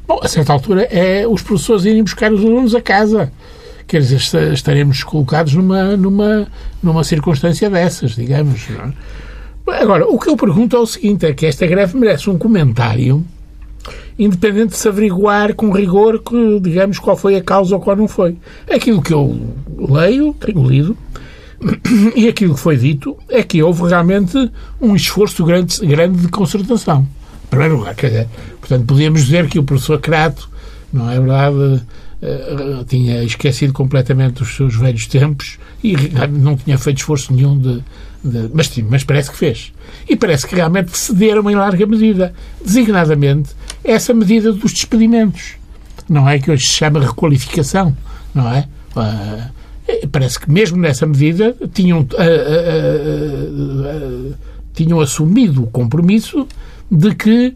bom, 0.08 0.20
a 0.22 0.28
certa 0.28 0.54
altura 0.54 0.84
é 0.84 1.26
os 1.28 1.42
professores 1.42 1.86
irem 1.86 2.04
buscar 2.04 2.32
os 2.32 2.42
alunos 2.42 2.76
a 2.76 2.82
casa. 2.82 3.32
Quer 3.88 4.02
dizer, 4.02 4.54
estaremos 4.54 5.04
colocados 5.04 5.54
numa, 5.54 5.98
numa, 5.98 6.48
numa 6.82 7.04
circunstância 7.04 7.70
dessas, 7.70 8.12
digamos. 8.12 8.68
É? 8.70 9.82
Agora, 9.82 10.06
o 10.08 10.18
que 10.18 10.30
eu 10.30 10.38
pergunto 10.38 10.76
é 10.76 10.80
o 10.80 10.86
seguinte: 10.86 11.26
é 11.26 11.34
que 11.34 11.46
esta 11.46 11.66
greve 11.66 11.98
merece 11.98 12.30
um 12.30 12.38
comentário 12.38 13.26
independente 14.18 14.70
de 14.70 14.78
se 14.78 14.88
averiguar 14.88 15.56
com 15.56 15.72
rigor, 15.72 16.22
que, 16.22 16.60
digamos, 16.60 17.00
qual 17.00 17.18
foi 17.18 17.36
a 17.36 17.42
causa 17.42 17.76
ou 17.76 17.82
qual 17.82 17.96
não 17.96 18.08
foi. 18.08 18.38
Aquilo 18.70 19.02
que 19.02 19.14
eu 19.14 19.40
leio, 19.78 20.34
tenho 20.40 20.64
lido, 20.68 20.96
E 22.16 22.28
aquilo 22.28 22.56
que 22.56 22.60
foi 22.60 22.78
dito 22.78 23.18
é 23.30 23.44
que 23.44 23.62
houve 23.62 23.84
realmente 23.84 24.52
um 24.80 24.96
esforço 24.96 25.44
grande, 25.46 25.86
grande 25.86 26.20
de 26.20 26.28
concertação. 26.28 27.08
Em 27.46 27.48
primeiro 27.50 27.78
lugar, 27.78 27.96
quer 27.96 28.08
dizer, 28.08 28.28
portanto, 28.60 28.86
podíamos 28.86 29.26
dizer 29.26 29.48
que 29.48 29.60
o 29.60 29.64
professor 29.64 30.00
Crato, 30.00 30.50
não 30.92 31.10
é 31.10 31.20
verdade, 31.20 31.82
eh, 32.22 32.84
tinha 32.88 33.24
esquecido 33.24 33.74
completamente 33.74 34.42
os 34.44 34.56
seus 34.56 34.76
velhos 34.76 35.08
tempos 35.08 35.58
e 35.84 35.96
não 36.30 36.56
tinha 36.56 36.78
feito 36.78 37.00
esforço 37.00 37.34
nenhum 37.34 37.58
de, 37.58 37.84
de, 38.24 38.50
mas, 38.54 38.72
mas 38.90 39.04
parece 39.04 39.32
que 39.32 39.38
fez. 39.38 39.74
E 40.08 40.16
parece 40.16 40.48
que 40.48 40.56
realmente 40.56 40.96
cederam 40.98 41.50
em 41.50 41.56
larga 41.56 41.86
medida, 41.86 42.34
designadamente 42.64 43.50
essa 43.84 44.14
medida 44.14 44.54
dos 44.54 44.72
despedimentos. 44.72 45.56
Não 46.08 46.30
é 46.30 46.40
que 46.40 46.52
hoje 46.52 46.66
se 46.66 46.74
chama 46.74 47.00
requalificação, 47.00 47.96
não 48.34 48.50
é? 48.50 48.68
Uh, 48.96 49.00
eh, 49.00 49.50
parece 50.12 50.40
que 50.40 50.52
mesmo 50.52 50.78
nessa 50.78 51.06
medida 51.06 51.56
tinham, 51.74 52.00
uh, 52.00 52.04
uh, 54.32 54.36
tinham 54.74 55.00
assumido 55.00 55.64
o 55.64 55.68
compromisso 55.68 56.48
de 56.92 57.16
que 57.16 57.56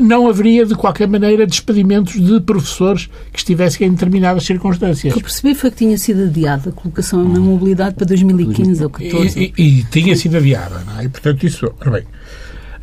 não 0.00 0.28
haveria, 0.28 0.64
de 0.64 0.76
qualquer 0.76 1.08
maneira, 1.08 1.44
despedimentos 1.44 2.14
de 2.14 2.40
professores 2.40 3.10
que 3.32 3.38
estivessem 3.40 3.88
em 3.88 3.90
determinadas 3.90 4.44
circunstâncias. 4.44 5.12
O 5.12 5.16
que 5.16 5.18
eu 5.18 5.24
percebi 5.24 5.54
foi 5.56 5.70
que 5.72 5.78
tinha 5.78 5.98
sido 5.98 6.22
adiada 6.22 6.70
a 6.70 6.72
colocação 6.72 7.28
na 7.28 7.40
mobilidade 7.40 7.96
para 7.96 8.06
2015 8.06 8.84
ou 8.84 8.88
2014. 8.88 9.40
E, 9.40 9.52
e, 9.58 9.80
e, 9.80 9.84
tinha 9.84 10.14
sido 10.14 10.36
adiada, 10.36 10.80
não 10.86 11.00
é? 11.00 11.06
E, 11.06 11.08
portanto, 11.08 11.44
isso... 11.44 11.68
Bem, 11.90 12.04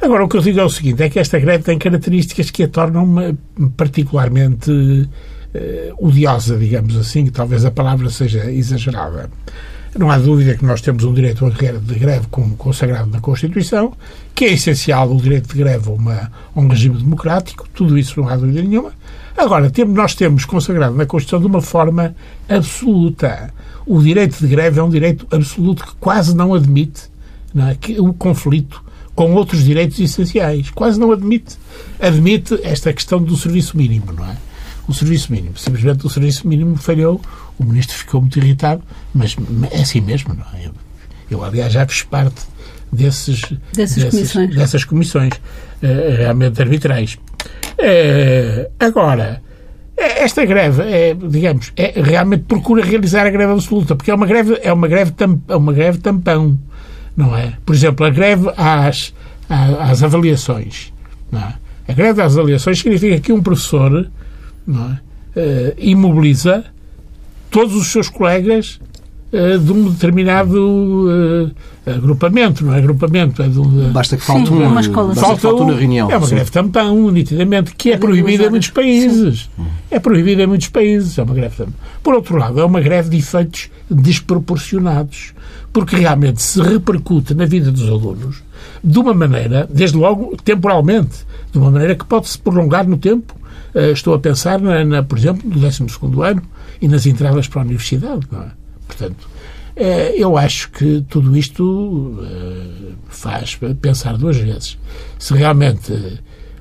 agora, 0.01 0.25
o 0.25 0.27
que 0.27 0.35
eu 0.35 0.41
digo 0.41 0.59
é 0.59 0.65
o 0.65 0.69
seguinte, 0.69 1.01
é 1.01 1.09
que 1.09 1.17
esta 1.17 1.39
greve 1.39 1.63
tem 1.63 1.77
características 1.77 2.51
que 2.51 2.63
a 2.63 2.67
tornam 2.67 3.37
particularmente 3.77 5.07
odiosa, 5.97 6.57
digamos 6.57 6.95
assim, 6.97 7.25
que 7.25 7.31
talvez 7.31 7.65
a 7.65 7.71
palavra 7.71 8.09
seja 8.09 8.51
exagerada. 8.51 9.29
Não 9.97 10.11
há 10.11 10.17
dúvida 10.17 10.55
que 10.55 10.65
nós 10.65 10.81
temos 10.81 11.05
um 11.05 11.13
direito 11.13 11.49
de 11.49 11.95
greve 11.95 12.27
consagrado 12.57 13.09
na 13.09 13.21
Constituição, 13.21 13.93
que 14.33 14.43
é 14.45 14.53
essencial 14.53 15.09
o 15.09 15.21
direito 15.21 15.47
de 15.47 15.57
greve 15.57 15.89
a, 15.89 15.93
uma, 15.93 16.31
a 16.53 16.59
um 16.59 16.67
regime 16.67 16.97
democrático, 16.97 17.65
tudo 17.73 17.97
isso 17.97 18.19
não 18.19 18.27
há 18.27 18.35
dúvida 18.35 18.61
nenhuma. 18.61 18.91
Agora, 19.37 19.69
temos, 19.69 19.95
nós 19.95 20.13
temos 20.13 20.43
consagrado 20.43 20.95
na 20.95 21.05
Constituição 21.05 21.39
de 21.39 21.47
uma 21.47 21.61
forma 21.61 22.13
absoluta. 22.49 23.53
O 23.85 24.01
direito 24.01 24.37
de 24.39 24.47
greve 24.47 24.79
é 24.79 24.83
um 24.83 24.89
direito 24.89 25.27
absoluto 25.31 25.85
que 25.85 25.95
quase 25.95 26.35
não 26.35 26.53
admite 26.53 27.03
não 27.55 27.69
é, 27.69 27.75
que 27.75 27.97
o 27.97 28.13
conflito 28.13 28.83
com 29.15 29.33
outros 29.33 29.63
direitos 29.63 29.97
essenciais. 29.97 30.69
Quase 30.69 30.99
não 30.99 31.11
admite. 31.13 31.57
Admite 31.99 32.59
esta 32.61 32.91
questão 32.91 33.23
do 33.23 33.37
serviço 33.37 33.77
mínimo, 33.77 34.11
não 34.11 34.25
é? 34.25 34.35
O 34.87 34.93
serviço 34.93 35.31
mínimo. 35.31 35.57
Simplesmente 35.57 36.05
o 36.05 36.09
serviço 36.09 36.47
mínimo 36.47 36.75
falhou. 36.77 37.19
O 37.57 37.63
ministro 37.63 37.97
ficou 37.97 38.21
muito 38.21 38.37
irritado, 38.37 38.83
mas 39.13 39.35
é 39.71 39.81
assim 39.81 40.01
mesmo, 40.01 40.33
não 40.33 40.45
é? 40.59 40.67
Eu, 40.67 40.71
eu 41.31 41.43
aliás, 41.43 41.73
já 41.73 41.87
fiz 41.87 42.03
parte 42.03 42.41
desses, 42.91 43.41
dessas, 43.73 44.03
dessas 44.03 44.11
comissões, 44.11 44.55
dessas 44.55 44.83
comissões 44.83 45.33
uh, 45.33 46.15
realmente 46.17 46.61
arbitrais. 46.61 47.17
Uh, 47.77 48.69
agora, 48.79 49.41
esta 49.97 50.45
greve 50.45 50.81
é, 50.83 51.13
digamos, 51.13 51.71
é, 51.75 52.01
realmente 52.01 52.43
procura 52.43 52.83
realizar 52.83 53.25
a 53.25 53.29
greve 53.29 53.53
absoluta, 53.53 53.95
porque 53.95 54.11
é 54.11 54.15
uma 54.15 54.25
greve, 54.25 54.59
é 54.61 54.71
uma 54.71 54.87
greve, 54.87 55.11
tam, 55.11 55.41
é 55.47 55.55
uma 55.55 55.73
greve 55.73 55.99
tampão, 55.99 56.59
não 57.15 57.35
é? 57.35 57.53
Por 57.65 57.73
exemplo, 57.73 58.05
a 58.05 58.09
greve 58.09 58.51
às, 58.57 59.13
às 59.49 60.03
avaliações. 60.03 60.93
É? 61.33 61.91
A 61.91 61.93
greve 61.93 62.21
às 62.21 62.37
avaliações 62.37 62.79
significa 62.79 63.19
que 63.19 63.31
um 63.31 63.41
professor 63.41 64.09
é? 64.67 64.99
Uh, 65.37 65.73
imobiliza 65.77 66.63
todos 67.49 67.75
os 67.75 67.87
seus 67.87 68.09
colegas 68.09 68.79
uh, 69.31 69.59
de 69.59 69.71
um 69.71 69.91
determinado 69.91 71.07
uh, 71.07 71.51
agrupamento, 71.85 72.65
não 72.65 72.73
é 72.73 72.77
agrupamento, 72.77 73.43
é 73.43 73.47
de 73.47 73.59
um, 73.59 73.91
Basta 73.91 74.17
que 74.17 74.23
falte 74.23 74.51
um, 74.51 74.67
uma 74.67 74.81
escola. 74.81 75.13
Falta 75.13 75.53
uma 75.53 75.73
reunião. 75.73 76.09
É 76.09 76.17
uma 76.17 76.27
greve 76.27 76.51
tampão, 76.51 77.11
nitidamente, 77.11 77.75
que 77.75 77.91
é 77.91 77.97
proibida 77.97 78.45
em 78.45 78.49
muitos 78.49 78.69
países. 78.69 79.49
Sim. 79.55 79.65
É 79.91 79.99
proibida 79.99 80.43
em 80.43 80.47
muitos 80.47 80.69
países, 80.69 81.17
é 81.17 81.23
uma 81.23 81.33
greve 81.33 81.55
tampão. 81.57 81.73
Por 82.01 82.13
outro 82.13 82.37
lado, 82.37 82.59
é 82.59 82.65
uma 82.65 82.81
greve 82.81 83.09
de 83.09 83.17
efeitos 83.17 83.69
desproporcionados, 83.89 85.33
porque 85.71 85.95
realmente 85.95 86.41
se 86.41 86.61
repercute 86.61 87.33
na 87.33 87.45
vida 87.45 87.71
dos 87.71 87.87
alunos 87.87 88.43
de 88.83 88.99
uma 88.99 89.13
maneira, 89.13 89.67
desde 89.71 89.97
logo 89.97 90.37
temporalmente, 90.43 91.25
de 91.51 91.57
uma 91.57 91.71
maneira 91.71 91.95
que 91.95 92.05
pode 92.05 92.27
se 92.27 92.37
prolongar 92.37 92.87
no 92.87 92.97
tempo. 92.97 93.35
Uh, 93.75 93.91
estou 93.91 94.13
a 94.13 94.19
pensar, 94.19 94.61
na, 94.61 94.85
na, 94.85 95.03
por 95.03 95.17
exemplo, 95.17 95.49
no 95.49 95.59
12 95.59 95.83
ano 96.23 96.41
e 96.81 96.87
nas 96.87 97.05
entradas 97.05 97.49
para 97.49 97.61
a 97.61 97.65
universidade. 97.65 98.25
É? 98.31 98.51
Portanto, 98.87 99.27
uh, 99.75 100.15
eu 100.15 100.37
acho 100.37 100.71
que 100.71 101.03
tudo 101.09 101.35
isto 101.35 101.61
uh, 101.61 102.93
faz 103.09 103.59
pensar 103.81 104.15
duas 104.17 104.37
vezes. 104.37 104.77
Se 105.19 105.33
realmente 105.33 105.91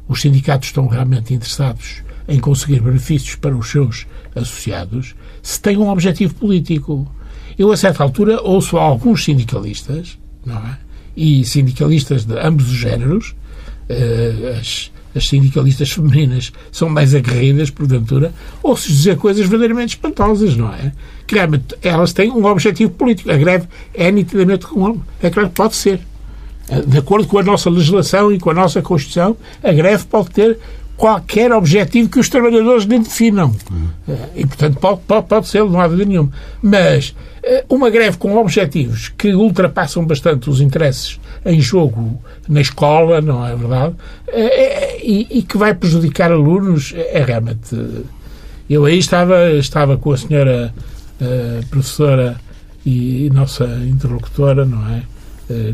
os 0.08 0.20
sindicatos 0.20 0.70
estão 0.70 0.88
realmente 0.88 1.32
interessados 1.32 2.02
em 2.26 2.40
conseguir 2.40 2.80
benefícios 2.80 3.36
para 3.36 3.56
os 3.56 3.70
seus 3.70 4.08
associados, 4.34 5.14
se 5.40 5.60
têm 5.60 5.76
um 5.76 5.88
objetivo 5.90 6.34
político. 6.34 7.08
Eu, 7.56 7.70
a 7.70 7.76
certa 7.76 8.02
altura, 8.02 8.42
ouço 8.42 8.76
alguns 8.76 9.22
sindicalistas, 9.22 10.18
não 10.44 10.58
é? 10.58 10.78
E 11.16 11.44
sindicalistas 11.44 12.24
de 12.24 12.36
ambos 12.40 12.68
os 12.68 12.76
géneros, 12.76 13.36
as, 14.58 14.90
as 15.14 15.28
sindicalistas 15.28 15.90
femininas 15.90 16.52
são 16.72 16.88
mais 16.88 17.14
aguerridas, 17.14 17.70
porventura, 17.70 18.32
ou 18.62 18.76
se 18.76 18.88
dizer 18.88 19.16
coisas 19.16 19.42
verdadeiramente 19.46 19.96
espantosas, 19.96 20.56
não 20.56 20.72
é? 20.72 20.92
Que 21.26 21.34
realmente 21.36 21.76
elas 21.82 22.12
têm 22.12 22.30
um 22.30 22.44
objetivo 22.44 22.90
político. 22.92 23.30
A 23.30 23.36
greve 23.36 23.66
é 23.92 24.10
nitidamente 24.10 24.66
um. 24.74 25.00
É 25.22 25.30
claro 25.30 25.48
que 25.48 25.54
pode 25.54 25.76
ser. 25.76 26.00
Eh, 26.68 26.80
de 26.80 26.98
acordo 26.98 27.26
com 27.26 27.38
a 27.38 27.42
nossa 27.42 27.70
legislação 27.70 28.32
e 28.32 28.38
com 28.38 28.50
a 28.50 28.54
nossa 28.54 28.82
Constituição, 28.82 29.36
a 29.62 29.72
greve 29.72 30.04
pode 30.04 30.30
ter 30.30 30.58
qualquer 30.96 31.52
objetivo 31.52 32.08
que 32.08 32.20
os 32.20 32.28
trabalhadores 32.28 32.84
lhe 32.84 32.98
definam. 32.98 33.54
Uhum. 33.70 34.16
E, 34.34 34.46
portanto, 34.46 34.78
pode, 34.78 35.24
pode, 35.26 35.48
ser, 35.48 35.64
não 35.64 35.80
há 35.80 35.86
dúvida 35.88 36.08
nenhuma. 36.08 36.30
Mas 36.62 37.14
eh, 37.42 37.64
uma 37.68 37.90
greve 37.90 38.16
com 38.16 38.36
objetivos 38.36 39.08
que 39.08 39.34
ultrapassam 39.34 40.04
bastante 40.06 40.48
os 40.48 40.60
interesses 40.60 41.18
em 41.44 41.60
jogo 41.60 42.22
na 42.48 42.60
escola, 42.60 43.20
não 43.20 43.44
é 43.44 43.56
verdade? 43.56 43.94
É, 44.28 45.04
e, 45.04 45.38
e, 45.38 45.42
que 45.42 45.58
vai 45.58 45.74
prejudicar 45.74 46.30
alunos, 46.30 46.94
é 46.96 47.22
realmente. 47.24 47.76
Eu 48.70 48.84
aí 48.84 48.98
estava, 48.98 49.50
estava 49.52 49.96
com 49.96 50.12
a 50.12 50.16
senhora 50.16 50.72
uh, 51.20 51.66
professora 51.66 52.36
e, 52.86 53.28
nossa 53.34 53.64
interlocutora, 53.86 54.64
não 54.64 54.88
é? 54.88 55.02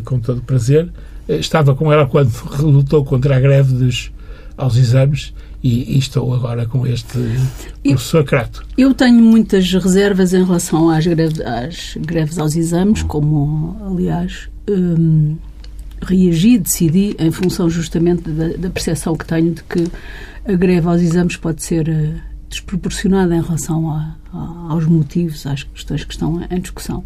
Com 0.03 0.19
todo 0.19 0.41
prazer. 0.41 0.89
Estava 1.29 1.73
com 1.73 1.93
ela 1.93 2.05
quando 2.05 2.31
lutou 2.59 3.05
contra 3.05 3.37
a 3.37 3.39
greve 3.39 3.73
dos 3.73 4.11
aos 4.61 4.77
exames 4.77 5.33
e, 5.63 5.95
e, 5.95 5.97
estou 5.99 6.33
agora 6.33 6.65
com 6.65 6.87
este 6.87 7.19
professor 7.83 8.23
Crato. 8.23 8.65
Eu 8.77 8.93
tenho 8.93 9.23
muitas 9.23 9.71
reservas 9.73 10.33
em 10.33 10.43
relação 10.43 10.89
às, 10.89 11.05
greve, 11.05 11.43
às 11.43 11.97
greves 11.99 12.39
aos 12.39 12.55
exames, 12.55 13.03
como, 13.03 13.77
aliás, 13.85 14.49
hum, 14.69 15.37
reagi, 16.01 16.57
decidi, 16.57 17.15
em 17.19 17.31
função 17.31 17.69
justamente 17.69 18.29
da, 18.29 18.49
da 18.57 18.69
percepção 18.69 19.15
que 19.15 19.25
tenho 19.25 19.53
de 19.53 19.63
que 19.63 19.87
a 20.45 20.53
greve 20.53 20.87
aos 20.87 21.01
exames 21.01 21.35
pode 21.37 21.61
ser 21.63 21.87
uh, 21.87 22.19
desproporcionada 22.49 23.35
em 23.35 23.41
relação 23.41 23.91
a, 23.91 24.15
a, 24.33 24.73
aos 24.73 24.85
motivos, 24.85 25.45
às 25.45 25.63
questões 25.63 26.03
que 26.03 26.13
estão 26.13 26.41
em 26.49 26.59
discussão. 26.59 26.99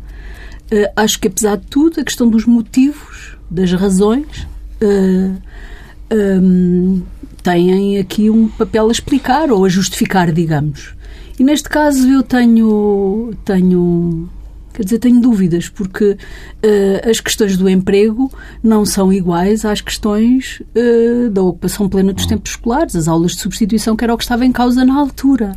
Uh, 0.71 0.89
acho 0.95 1.19
que, 1.19 1.27
apesar 1.27 1.57
de 1.57 1.67
tudo, 1.67 1.99
a 1.99 2.03
questão 2.03 2.29
dos 2.29 2.45
motivos, 2.45 3.37
das 3.51 3.71
razões, 3.73 4.47
uh, 4.81 5.41
um, 6.11 7.01
têm 7.45 7.99
aqui 7.99 8.27
um 8.27 8.47
papel 8.47 8.89
a 8.89 8.91
explicar 8.91 9.51
ou 9.51 9.63
a 9.63 9.69
justificar, 9.69 10.31
digamos. 10.31 10.95
E 11.37 11.43
neste 11.43 11.69
caso 11.69 12.09
eu 12.09 12.23
tenho, 12.23 13.33
tenho 13.45 14.27
Quer 14.75 14.83
dizer, 14.83 14.99
tenho 14.99 15.21
dúvidas, 15.21 15.69
porque 15.69 16.11
uh, 16.11 17.09
as 17.09 17.21
questões 17.21 17.55
do 17.55 17.69
emprego 17.69 18.29
não 18.61 18.85
são 18.85 19.11
iguais 19.11 19.63
às 19.63 19.79
questões 19.79 20.61
uh, 20.75 21.29
da 21.29 21.41
ocupação 21.41 21.87
plena 21.87 22.11
dos 22.11 22.25
tempos 22.25 22.51
escolares, 22.51 22.93
as 22.93 23.07
aulas 23.07 23.31
de 23.31 23.39
substituição, 23.39 23.95
que 23.95 24.03
era 24.03 24.13
o 24.13 24.17
que 24.17 24.23
estava 24.23 24.45
em 24.45 24.51
causa 24.51 24.83
na 24.83 24.99
altura. 24.99 25.53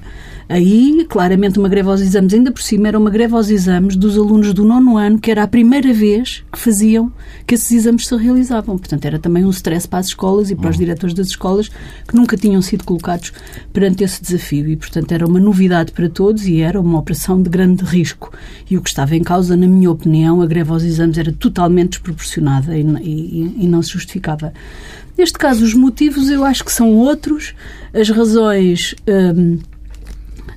Aí, 0.48 1.04
claramente, 1.06 1.58
uma 1.58 1.68
greve 1.68 1.90
aos 1.90 2.00
exames, 2.00 2.32
ainda 2.32 2.50
por 2.50 2.62
cima, 2.62 2.88
era 2.88 2.98
uma 2.98 3.10
greve 3.10 3.34
aos 3.34 3.50
exames 3.50 3.96
dos 3.96 4.16
alunos 4.16 4.54
do 4.54 4.64
nono 4.64 4.96
ano, 4.96 5.18
que 5.18 5.30
era 5.30 5.42
a 5.42 5.46
primeira 5.46 5.92
vez 5.92 6.42
que 6.50 6.58
faziam, 6.58 7.12
que 7.46 7.54
esses 7.54 7.70
exames 7.70 8.06
se 8.06 8.16
realizavam. 8.16 8.78
Portanto, 8.78 9.04
era 9.04 9.18
também 9.18 9.44
um 9.44 9.50
stress 9.50 9.86
para 9.86 9.98
as 9.98 10.06
escolas 10.06 10.50
e 10.50 10.56
para 10.56 10.70
os 10.70 10.76
uhum. 10.76 10.80
diretores 10.80 11.14
das 11.14 11.26
escolas, 11.26 11.68
que 11.68 12.16
nunca 12.16 12.34
tinham 12.34 12.62
sido 12.62 12.82
colocados 12.82 13.30
perante 13.74 14.02
esse 14.02 14.22
desafio. 14.22 14.66
E, 14.70 14.76
portanto, 14.76 15.12
era 15.12 15.26
uma 15.26 15.38
novidade 15.38 15.92
para 15.92 16.08
todos 16.08 16.46
e 16.46 16.62
era 16.62 16.80
uma 16.80 16.98
operação 16.98 17.42
de 17.42 17.50
grande 17.50 17.84
risco. 17.84 18.32
E 18.70 18.78
o 18.78 18.80
que 18.80 18.88
estava 18.88 19.07
em 19.16 19.22
causa, 19.22 19.56
na 19.56 19.66
minha 19.66 19.90
opinião, 19.90 20.42
a 20.42 20.46
greve 20.46 20.70
aos 20.70 20.82
exames 20.82 21.18
era 21.18 21.32
totalmente 21.32 21.90
desproporcionada 21.90 22.76
e, 22.76 22.82
e, 22.82 23.64
e 23.64 23.68
não 23.68 23.82
se 23.82 23.90
justificava. 23.90 24.52
Neste 25.16 25.38
caso, 25.38 25.64
os 25.64 25.74
motivos 25.74 26.30
eu 26.30 26.44
acho 26.44 26.64
que 26.64 26.72
são 26.72 26.94
outros, 26.94 27.54
as 27.92 28.08
razões. 28.08 28.94
Hum, 29.06 29.58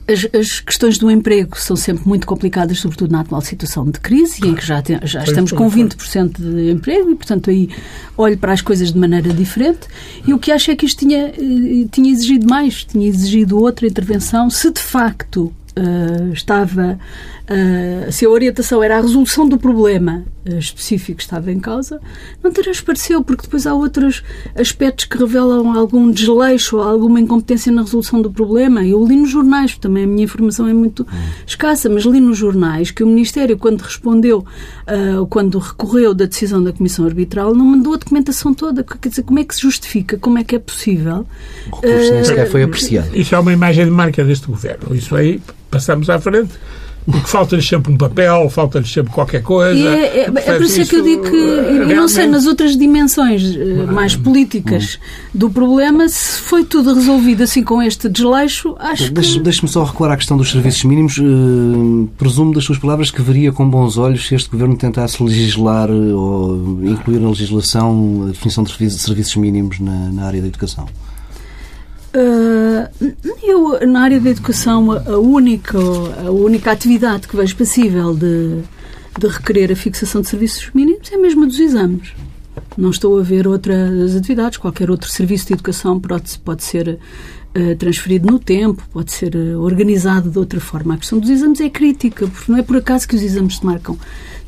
as, 0.08 0.28
as, 0.40 0.60
questões 0.60 0.98
do 0.98 1.10
emprego 1.10 1.58
são 1.58 1.76
sempre 1.76 2.08
muito 2.08 2.28
complicadas, 2.28 2.80
sobretudo 2.80 3.12
na 3.12 3.22
atual 3.22 3.42
situação 3.42 3.86
de 3.86 4.00
crise, 4.00 4.46
em 4.46 4.54
que 4.54 4.66
já, 4.66 4.82
tem, 4.82 5.00
já 5.04 5.24
estamos 5.24 5.52
com 5.52 5.70
20% 5.70 6.38
de 6.38 6.72
emprego 6.72 7.12
e, 7.12 7.16
portanto, 7.16 7.50
aí 7.50 7.70
olho 8.18 8.38
para 8.38 8.52
as 8.52 8.62
coisas 8.62 8.92
de 8.92 9.00
maneira 9.00 9.34
diferente. 9.34 9.88
E 10.28 10.34
o 10.34 10.40
que 10.40 10.52
acho 10.52 10.72
é 10.72 10.76
que 10.76 10.86
isto 10.86 11.00
tinha, 11.00 11.28
eh, 11.28 11.88
tinha 11.92 12.12
exigido 12.12 12.48
mais, 12.48 12.84
tinha 12.84 13.08
exigido 13.08 13.60
outra 13.60 13.88
intervenção, 13.88 14.50
se 14.50 14.72
de 14.72 14.82
facto 14.82 15.54
uh, 15.78 16.34
estava 16.34 17.00
uh, 17.52 18.12
se 18.12 18.26
a 18.26 18.30
orientação 18.30 18.82
era 18.82 18.98
a 18.98 19.02
resolução 19.02 19.48
do 19.48 19.58
problema 19.58 20.24
uh, 20.48 20.58
específico 20.58 21.18
que 21.18 21.24
estava 21.24 21.52
em 21.52 21.60
causa, 21.60 22.00
não 22.42 22.52
transpareceu, 22.52 23.24
porque 23.24 23.44
depois 23.44 23.68
há 23.68 23.74
outros 23.74 24.24
aspectos 24.56 25.06
que 25.06 25.18
revelam 25.18 25.78
algum 25.78 26.10
desleixo 26.10 26.78
ou 26.78 26.84
alguma 26.84 27.20
incompetência 27.20 27.72
na 27.72 27.82
resolução 27.82 28.22
do 28.22 28.32
problema. 28.32 28.86
Eu 28.86 29.06
li 29.06 29.16
nos 29.16 29.30
jornais, 29.30 29.78
também 29.78 30.06
a 30.06 30.08
minha 30.08 30.24
informação 30.24 30.68
é 30.68 30.74
muito 30.74 31.06
escassa, 31.46 31.90
mas 31.90 32.04
li 32.04 32.20
nos 32.20 32.38
jornais 32.38 32.92
que 32.92 33.04
o 33.04 33.08
Ministério, 33.08 33.58
quando 33.58 33.82
respondeu, 33.82 34.40
uh, 34.40 35.26
quando 35.28 35.60
recorreu 35.60 36.14
da 36.14 36.26
decisão 36.26 36.64
da 36.64 36.72
Comissão 36.72 37.06
Arbitral, 37.06 37.54
não 37.54 37.66
mandou 37.66 37.94
a 37.94 37.98
documentação 37.98 38.54
toda. 38.54 38.84
Quer 38.84 39.10
dizer, 39.10 39.24
como 39.24 39.40
é 39.40 39.44
que 39.44 39.56
se 39.56 39.62
justifica? 39.62 40.18
Como 40.18 40.38
é 40.38 40.44
que 40.44 40.56
é 40.56 40.60
possível? 40.60 41.26
O 41.72 41.76
recurso 41.76 42.14
nem 42.14 42.24
sequer 42.24 42.50
foi 42.50 42.64
apreciado. 42.64 43.16
Isso 43.16 43.36
é 43.36 43.40
uma 43.40 43.54
imagem 43.54 43.86
de 43.86 43.92
marca 43.92 44.24
deste 44.24 44.48
governo. 44.48 44.96
Isso 44.96 45.16
aí 45.16 45.42
passamos 45.70 46.10
à 46.10 46.20
frente 46.20 46.52
porque 47.06 47.28
falta-lhes 47.28 47.68
sempre 47.68 47.92
um 47.92 47.98
papel, 47.98 48.50
falta-lhes 48.50 48.92
sempre 48.92 49.12
qualquer 49.12 49.42
coisa. 49.42 49.74
E 49.74 49.88
é, 49.88 50.20
é, 50.20 50.22
é 50.24 50.30
por 50.30 50.62
isso 50.62 50.82
é 50.82 50.86
que 50.86 50.96
eu 50.96 51.04
digo 51.04 51.24
que, 51.24 51.36
eu 51.36 51.96
não 51.96 52.08
sei, 52.08 52.28
nas 52.28 52.46
outras 52.46 52.78
dimensões 52.78 53.44
uh, 53.56 53.92
mais 53.92 54.16
políticas 54.16 55.00
do 55.34 55.50
problema, 55.50 56.08
se 56.08 56.42
foi 56.42 56.64
tudo 56.64 56.94
resolvido 56.94 57.44
assim 57.44 57.64
com 57.64 57.82
este 57.82 58.08
desleixo, 58.08 58.76
acho 58.80 59.12
Deixe, 59.12 59.34
que... 59.34 59.40
Deixe-me 59.40 59.70
só 59.70 59.84
recuar 59.84 60.12
à 60.12 60.18
questão 60.18 60.38
dos 60.38 60.52
serviços 60.52 60.84
mínimos. 60.84 61.18
Uh, 61.18 62.08
presumo 62.18 62.54
das 62.54 62.64
suas 62.64 62.78
palavras 62.78 63.10
que 63.10 63.22
veria 63.22 63.52
com 63.52 63.68
bons 63.70 63.98
olhos 63.98 64.28
se 64.28 64.36
este 64.36 64.50
Governo 64.50 64.76
tentasse 64.76 65.24
legislar 65.24 65.90
ou 65.90 66.80
incluir 66.84 67.20
na 67.20 67.30
legislação 67.30 68.26
a 68.28 68.32
definição 68.32 68.64
de 68.64 68.90
serviços 68.92 69.36
mínimos 69.36 69.80
na, 69.80 70.12
na 70.12 70.26
área 70.26 70.42
da 70.42 70.48
educação. 70.48 70.88
Uh, 72.14 73.16
eu, 73.42 73.88
na 73.88 74.02
área 74.02 74.20
da 74.20 74.30
educação, 74.30 74.92
a 74.92 75.18
única, 75.18 75.78
a 75.78 76.30
única 76.30 76.72
atividade 76.72 77.28
que 77.28 77.36
vejo 77.36 77.56
passível 77.56 78.14
de, 78.14 78.62
de 79.18 79.28
requerer 79.28 79.72
a 79.72 79.76
fixação 79.76 80.22
de 80.22 80.28
serviços 80.28 80.70
mínimos 80.74 81.10
é 81.12 81.18
mesmo 81.18 81.44
a 81.44 81.48
dos 81.48 81.60
exames. 81.60 82.14
Não 82.78 82.90
estou 82.90 83.18
a 83.20 83.24
ver 83.24 83.48
outras 83.48 84.16
atividades. 84.16 84.58
Qualquer 84.58 84.92
outro 84.92 85.10
serviço 85.10 85.48
de 85.48 85.54
educação 85.54 86.00
pode, 86.00 86.38
pode 86.40 86.64
ser 86.64 87.00
uh, 87.56 87.76
transferido 87.76 88.32
no 88.32 88.40
tempo, 88.40 88.84
pode 88.92 89.12
ser 89.12 89.36
uh, 89.36 89.62
organizado 89.62 90.30
de 90.30 90.38
outra 90.38 90.60
forma. 90.60 90.94
A 90.94 90.98
questão 90.98 91.20
dos 91.20 91.30
exames 91.30 91.60
é 91.62 91.70
crítica, 91.70 92.28
porque 92.28 92.52
não 92.52 92.60
é 92.60 92.64
por 92.64 92.78
acaso 92.78 93.08
que 93.08 93.16
os 93.16 93.22
exames 93.22 93.58
se 93.58 93.66
marcam 93.66 93.98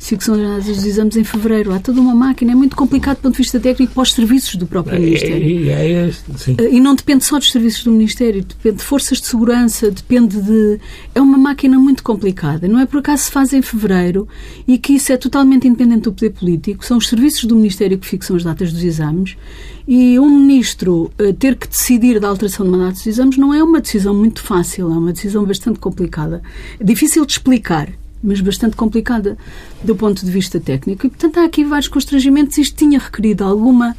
fixam 0.04 0.34
os 0.58 0.84
exames 0.84 1.16
em 1.16 1.24
fevereiro. 1.24 1.72
Há 1.72 1.80
toda 1.80 2.00
uma 2.00 2.14
máquina, 2.14 2.52
é 2.52 2.54
muito 2.54 2.76
complicado 2.76 3.16
do 3.16 3.22
ponto 3.22 3.32
de 3.32 3.38
vista 3.38 3.58
técnico 3.58 3.94
para 3.94 4.02
os 4.02 4.12
serviços 4.12 4.56
do 4.56 4.66
próprio 4.66 5.00
Ministério. 5.00 5.70
É, 5.70 5.72
é, 5.72 6.10
é, 6.58 6.74
e 6.74 6.80
não 6.80 6.94
depende 6.94 7.24
só 7.24 7.38
dos 7.38 7.50
serviços 7.50 7.84
do 7.84 7.90
Ministério, 7.90 8.44
depende 8.44 8.76
de 8.76 8.82
forças 8.82 9.20
de 9.20 9.26
segurança, 9.26 9.90
depende 9.90 10.40
de. 10.40 10.78
É 11.14 11.20
uma 11.20 11.38
máquina 11.38 11.78
muito 11.78 12.02
complicada. 12.02 12.68
Não 12.68 12.78
é 12.78 12.86
por 12.86 12.98
acaso 12.98 13.24
se 13.24 13.30
faz 13.30 13.52
em 13.52 13.62
fevereiro 13.62 14.28
e 14.68 14.76
que 14.78 14.94
isso 14.94 15.12
é 15.12 15.16
totalmente 15.16 15.66
independente 15.66 16.02
do 16.02 16.12
poder 16.12 16.30
político. 16.30 16.84
São 16.84 16.98
os 16.98 17.08
serviços 17.08 17.44
do 17.44 17.56
Ministério 17.56 17.98
que 17.98 18.06
fixam 18.06 18.36
as 18.36 18.44
datas 18.44 18.72
dos 18.72 18.84
exames 18.84 19.36
e 19.86 20.18
um 20.18 20.40
ministro 20.40 21.10
uh, 21.20 21.32
ter 21.34 21.56
que 21.56 21.68
decidir 21.68 22.18
da 22.18 22.28
alteração 22.28 22.64
de 22.64 22.72
mandatos 22.72 22.98
dos 22.98 23.06
exames 23.06 23.36
não 23.36 23.52
é 23.52 23.62
uma 23.62 23.80
decisão 23.80 24.14
muito 24.14 24.42
fácil, 24.42 24.90
é 24.92 24.96
uma 24.96 25.12
decisão 25.12 25.44
bastante 25.44 25.78
complicada. 25.78 26.42
É 26.80 26.84
difícil 26.84 27.24
de 27.26 27.32
explicar 27.32 27.92
mas 28.24 28.40
bastante 28.40 28.74
complicada 28.74 29.36
do 29.82 29.94
ponto 29.94 30.24
de 30.24 30.30
vista 30.32 30.58
técnico. 30.58 31.06
E, 31.06 31.10
portanto, 31.10 31.38
há 31.38 31.44
aqui 31.44 31.62
vários 31.62 31.88
constrangimentos. 31.88 32.56
Isto 32.56 32.74
tinha 32.74 32.98
requerido 32.98 33.44
alguma. 33.44 33.94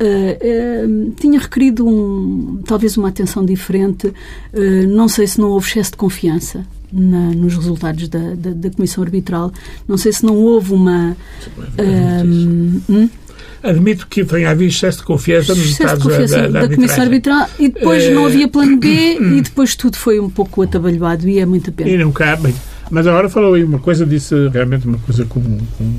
Uh, 0.00 0.88
uh, 0.88 1.10
tinha 1.12 1.38
requerido 1.38 1.86
um, 1.86 2.60
talvez 2.66 2.96
uma 2.96 3.08
atenção 3.08 3.44
diferente. 3.44 4.08
Uh, 4.08 4.88
não 4.88 5.06
sei 5.06 5.26
se 5.26 5.40
não 5.40 5.50
houve 5.50 5.68
excesso 5.68 5.92
de 5.92 5.98
confiança 5.98 6.66
na, 6.92 7.30
nos 7.30 7.54
resultados 7.54 8.08
da, 8.08 8.34
da, 8.34 8.50
da, 8.50 8.70
Comissão 8.70 9.04
Arbitral. 9.04 9.52
Não 9.86 9.96
sei 9.96 10.12
se 10.12 10.24
não 10.24 10.36
houve 10.36 10.72
uma. 10.72 11.16
Hum? 12.88 13.08
Admito 13.62 14.06
que 14.06 14.24
tenha 14.24 14.50
havido 14.50 14.70
excesso 14.70 14.98
de 14.98 15.04
confiança 15.04 15.54
nos 15.54 15.70
excesso 15.70 15.98
de 15.98 16.02
confiança 16.02 16.36
da, 16.36 16.48
da, 16.48 16.66
da 16.66 16.74
Comissão 16.74 17.04
Arbitral 17.04 17.48
e 17.58 17.68
depois 17.68 18.10
não 18.10 18.26
havia 18.26 18.48
plano 18.48 18.78
B 18.78 19.18
e 19.20 19.40
depois 19.40 19.74
tudo 19.74 19.96
foi 19.96 20.18
um 20.18 20.30
pouco 20.30 20.62
atabalhoado 20.62 21.28
e 21.28 21.38
é 21.38 21.46
muito 21.46 21.70
a 21.70 21.72
pena. 21.72 21.90
E 21.90 21.98
não 21.98 22.10
cabe. 22.10 22.54
Mas 22.90 23.06
agora 23.06 23.28
falou 23.28 23.54
aí 23.54 23.62
uma 23.62 23.78
coisa, 23.78 24.04
disse 24.04 24.34
realmente 24.48 24.86
uma 24.86 24.98
coisa 24.98 25.24
com, 25.24 25.40
com, 25.40 25.92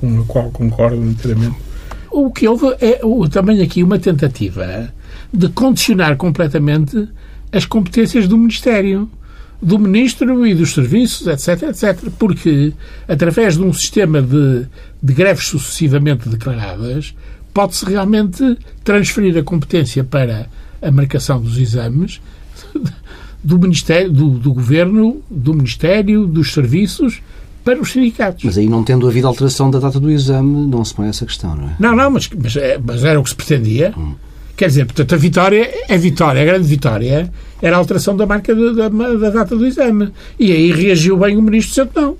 com 0.00 0.20
a 0.20 0.24
qual 0.24 0.50
concordo 0.50 1.04
inteiramente. 1.04 1.56
O 2.10 2.30
que 2.30 2.46
houve 2.46 2.66
é 2.80 3.00
também 3.30 3.62
aqui 3.62 3.82
uma 3.82 3.98
tentativa 3.98 4.92
de 5.32 5.48
condicionar 5.48 6.16
completamente 6.16 7.08
as 7.50 7.66
competências 7.66 8.28
do 8.28 8.38
Ministério, 8.38 9.10
do 9.62 9.78
Ministro 9.78 10.44
e 10.44 10.54
dos 10.54 10.74
serviços, 10.74 11.26
etc, 11.28 11.68
etc. 11.68 12.10
Porque, 12.18 12.72
através 13.06 13.56
de 13.56 13.62
um 13.62 13.72
sistema 13.72 14.20
de, 14.20 14.66
de 15.00 15.12
greves 15.14 15.46
sucessivamente 15.46 16.28
declaradas, 16.28 17.14
pode-se 17.54 17.84
realmente 17.84 18.58
transferir 18.82 19.38
a 19.38 19.42
competência 19.42 20.02
para 20.02 20.48
a 20.80 20.90
marcação 20.90 21.40
dos 21.40 21.58
exames 21.58 22.20
do 23.42 23.58
Ministério, 23.58 24.10
do, 24.10 24.30
do 24.30 24.52
Governo, 24.52 25.22
do 25.30 25.54
Ministério, 25.54 26.26
dos 26.26 26.52
serviços, 26.52 27.22
para 27.64 27.80
os 27.80 27.92
sindicatos. 27.92 28.42
Mas 28.42 28.58
aí, 28.58 28.68
não 28.68 28.82
tendo 28.82 29.06
havido 29.06 29.28
alteração 29.28 29.70
da 29.70 29.78
data 29.78 30.00
do 30.00 30.10
exame, 30.10 30.66
não 30.66 30.84
se 30.84 30.92
põe 30.92 31.06
essa 31.06 31.24
questão, 31.24 31.54
não 31.54 31.68
é? 31.68 31.76
Não, 31.78 31.94
não, 31.94 32.10
mas, 32.10 32.28
mas, 32.36 32.56
é, 32.56 32.80
mas 32.84 33.04
era 33.04 33.20
o 33.20 33.22
que 33.22 33.30
se 33.30 33.36
pretendia. 33.36 33.94
Hum. 33.96 34.14
Quer 34.56 34.66
dizer, 34.66 34.84
portanto, 34.84 35.14
a 35.14 35.18
vitória 35.18 35.70
é 35.88 35.98
vitória, 35.98 36.42
a 36.42 36.44
grande 36.44 36.66
vitória 36.66 37.32
era 37.60 37.76
a 37.76 37.78
alteração 37.78 38.16
da 38.16 38.26
marca 38.26 38.54
da, 38.54 38.88
da 38.88 39.30
data 39.30 39.56
do 39.56 39.66
exame. 39.66 40.12
E 40.38 40.52
aí 40.52 40.72
reagiu 40.72 41.16
bem 41.16 41.36
o 41.36 41.42
Ministro 41.42 41.84
dizendo 41.86 42.00
não. 42.00 42.16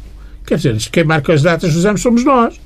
Quer 0.47 0.57
dizer, 0.57 0.77
quem 0.91 1.05
marca 1.05 1.33
as 1.33 1.43
datas 1.43 1.71
dos 1.71 1.81
exames 1.81 2.01
somos 2.01 2.25
nós. 2.25 2.61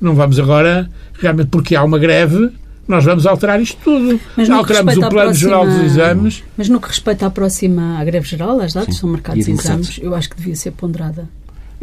Não 0.00 0.14
vamos 0.14 0.38
agora, 0.38 0.90
realmente, 1.14 1.48
porque 1.48 1.74
há 1.76 1.82
uma 1.82 1.98
greve, 1.98 2.50
nós 2.86 3.04
vamos 3.04 3.26
alterar 3.26 3.60
isto 3.60 3.78
tudo. 3.82 4.20
Mas 4.36 4.50
Alteramos 4.50 4.96
o 4.96 5.00
Plano 5.00 5.10
próxima... 5.10 5.34
Geral 5.34 5.66
dos 5.66 5.82
Exames. 5.82 6.44
Mas 6.56 6.68
no 6.68 6.80
que 6.80 6.88
respeita 6.88 7.26
à 7.26 7.30
próxima 7.30 7.98
à 7.98 8.04
greve 8.04 8.28
geral, 8.28 8.60
as 8.60 8.72
datas 8.72 8.94
Sim. 8.94 9.00
são 9.00 9.10
marcadas 9.10 9.48
exames, 9.48 9.98
eu 10.02 10.14
acho 10.14 10.28
que 10.28 10.36
devia 10.36 10.56
ser 10.56 10.72
ponderada. 10.72 11.28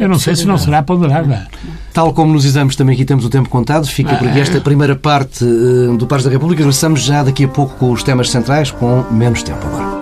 Eu 0.01 0.09
não 0.09 0.17
sei 0.17 0.35
se 0.35 0.47
não 0.47 0.57
será 0.57 0.81
ponderada. 0.81 1.47
Tal 1.93 2.11
como 2.11 2.33
nos 2.33 2.43
exames 2.43 2.75
também 2.75 2.95
aqui 2.95 3.05
temos 3.05 3.23
o 3.23 3.29
tempo 3.29 3.47
contado, 3.49 3.85
fica 3.85 4.15
por 4.15 4.27
aqui 4.27 4.39
esta 4.39 4.59
primeira 4.59 4.95
parte 4.95 5.45
uh, 5.45 5.95
do 5.95 6.07
Paz 6.07 6.23
da 6.23 6.31
República. 6.31 6.63
Regressamos 6.63 7.03
já 7.03 7.21
daqui 7.21 7.43
a 7.43 7.47
pouco 7.47 7.75
com 7.75 7.91
os 7.91 8.01
temas 8.01 8.31
centrais, 8.31 8.71
com 8.71 9.05
menos 9.11 9.43
tempo 9.43 9.63
agora. 9.67 10.00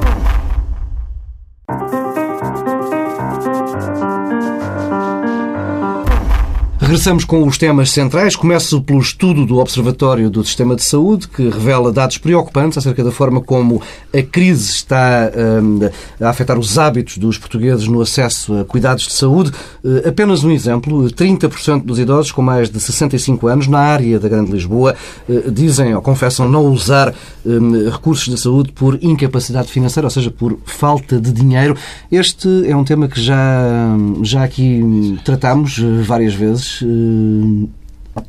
Regressamos 6.89 7.23
com 7.23 7.47
os 7.47 7.56
temas 7.56 7.91
centrais. 7.91 8.36
Começo 8.36 8.82
pelo 8.82 8.99
estudo 8.99 9.45
do 9.45 9.60
Observatório 9.60 10.28
do 10.28 10.43
Sistema 10.43 10.75
de 10.75 10.82
Saúde, 10.82 11.28
que 11.28 11.47
revela 11.47 11.91
dados 11.91 12.17
preocupantes 12.17 12.80
acerca 12.80 13.04
da 13.04 13.12
forma 13.12 13.41
como 13.41 13.80
a 14.12 14.23
crise 14.23 14.71
está 14.71 15.32
um, 15.62 15.82
a 16.19 16.30
afetar 16.32 16.58
os 16.58 16.80
hábitos 16.80 17.19
dos 17.19 17.38
portugueses 17.38 17.88
no 17.88 18.02
acesso 18.02 18.58
a 18.58 18.65
cuidados 18.65 19.06
de 19.06 19.13
saúde. 19.13 19.52
Uh, 19.84 20.10
apenas 20.10 20.43
um 20.43 20.49
exemplo: 20.49 21.04
30% 21.12 21.86
dos 21.86 21.99
idosos 21.99 22.32
com 22.32 22.41
mais 22.41 22.71
de 22.71 22.80
65 22.80 23.45
anos 23.45 23.67
na 23.67 23.78
área 23.78 24.19
da 24.19 24.28
Grande 24.28 24.52
Lisboa 24.52 24.95
uh, 25.30 25.52
dizem 25.52 25.93
ou 25.93 26.02
confessam 26.02 26.49
não 26.49 26.65
usar 26.65 27.13
um, 27.45 27.88
recursos 27.88 28.34
de 28.34 28.41
saúde 28.41 28.71
por 28.71 28.97
incapacidade 29.04 29.71
financeira, 29.71 30.08
ou 30.08 30.12
seja, 30.12 30.32
por 30.32 30.58
falta 30.65 31.21
de 31.21 31.32
dinheiro. 31.32 31.78
Este 32.12 32.67
é 32.67 32.75
um 32.75 32.84
tema 32.84 33.08
que 33.08 33.21
já, 33.21 33.95
já 34.23 34.43
aqui 34.43 35.19
tratámos 35.23 35.78
uh, 35.78 36.02
várias 36.02 36.34
vezes. 36.34 36.78
Uh... 36.85 37.69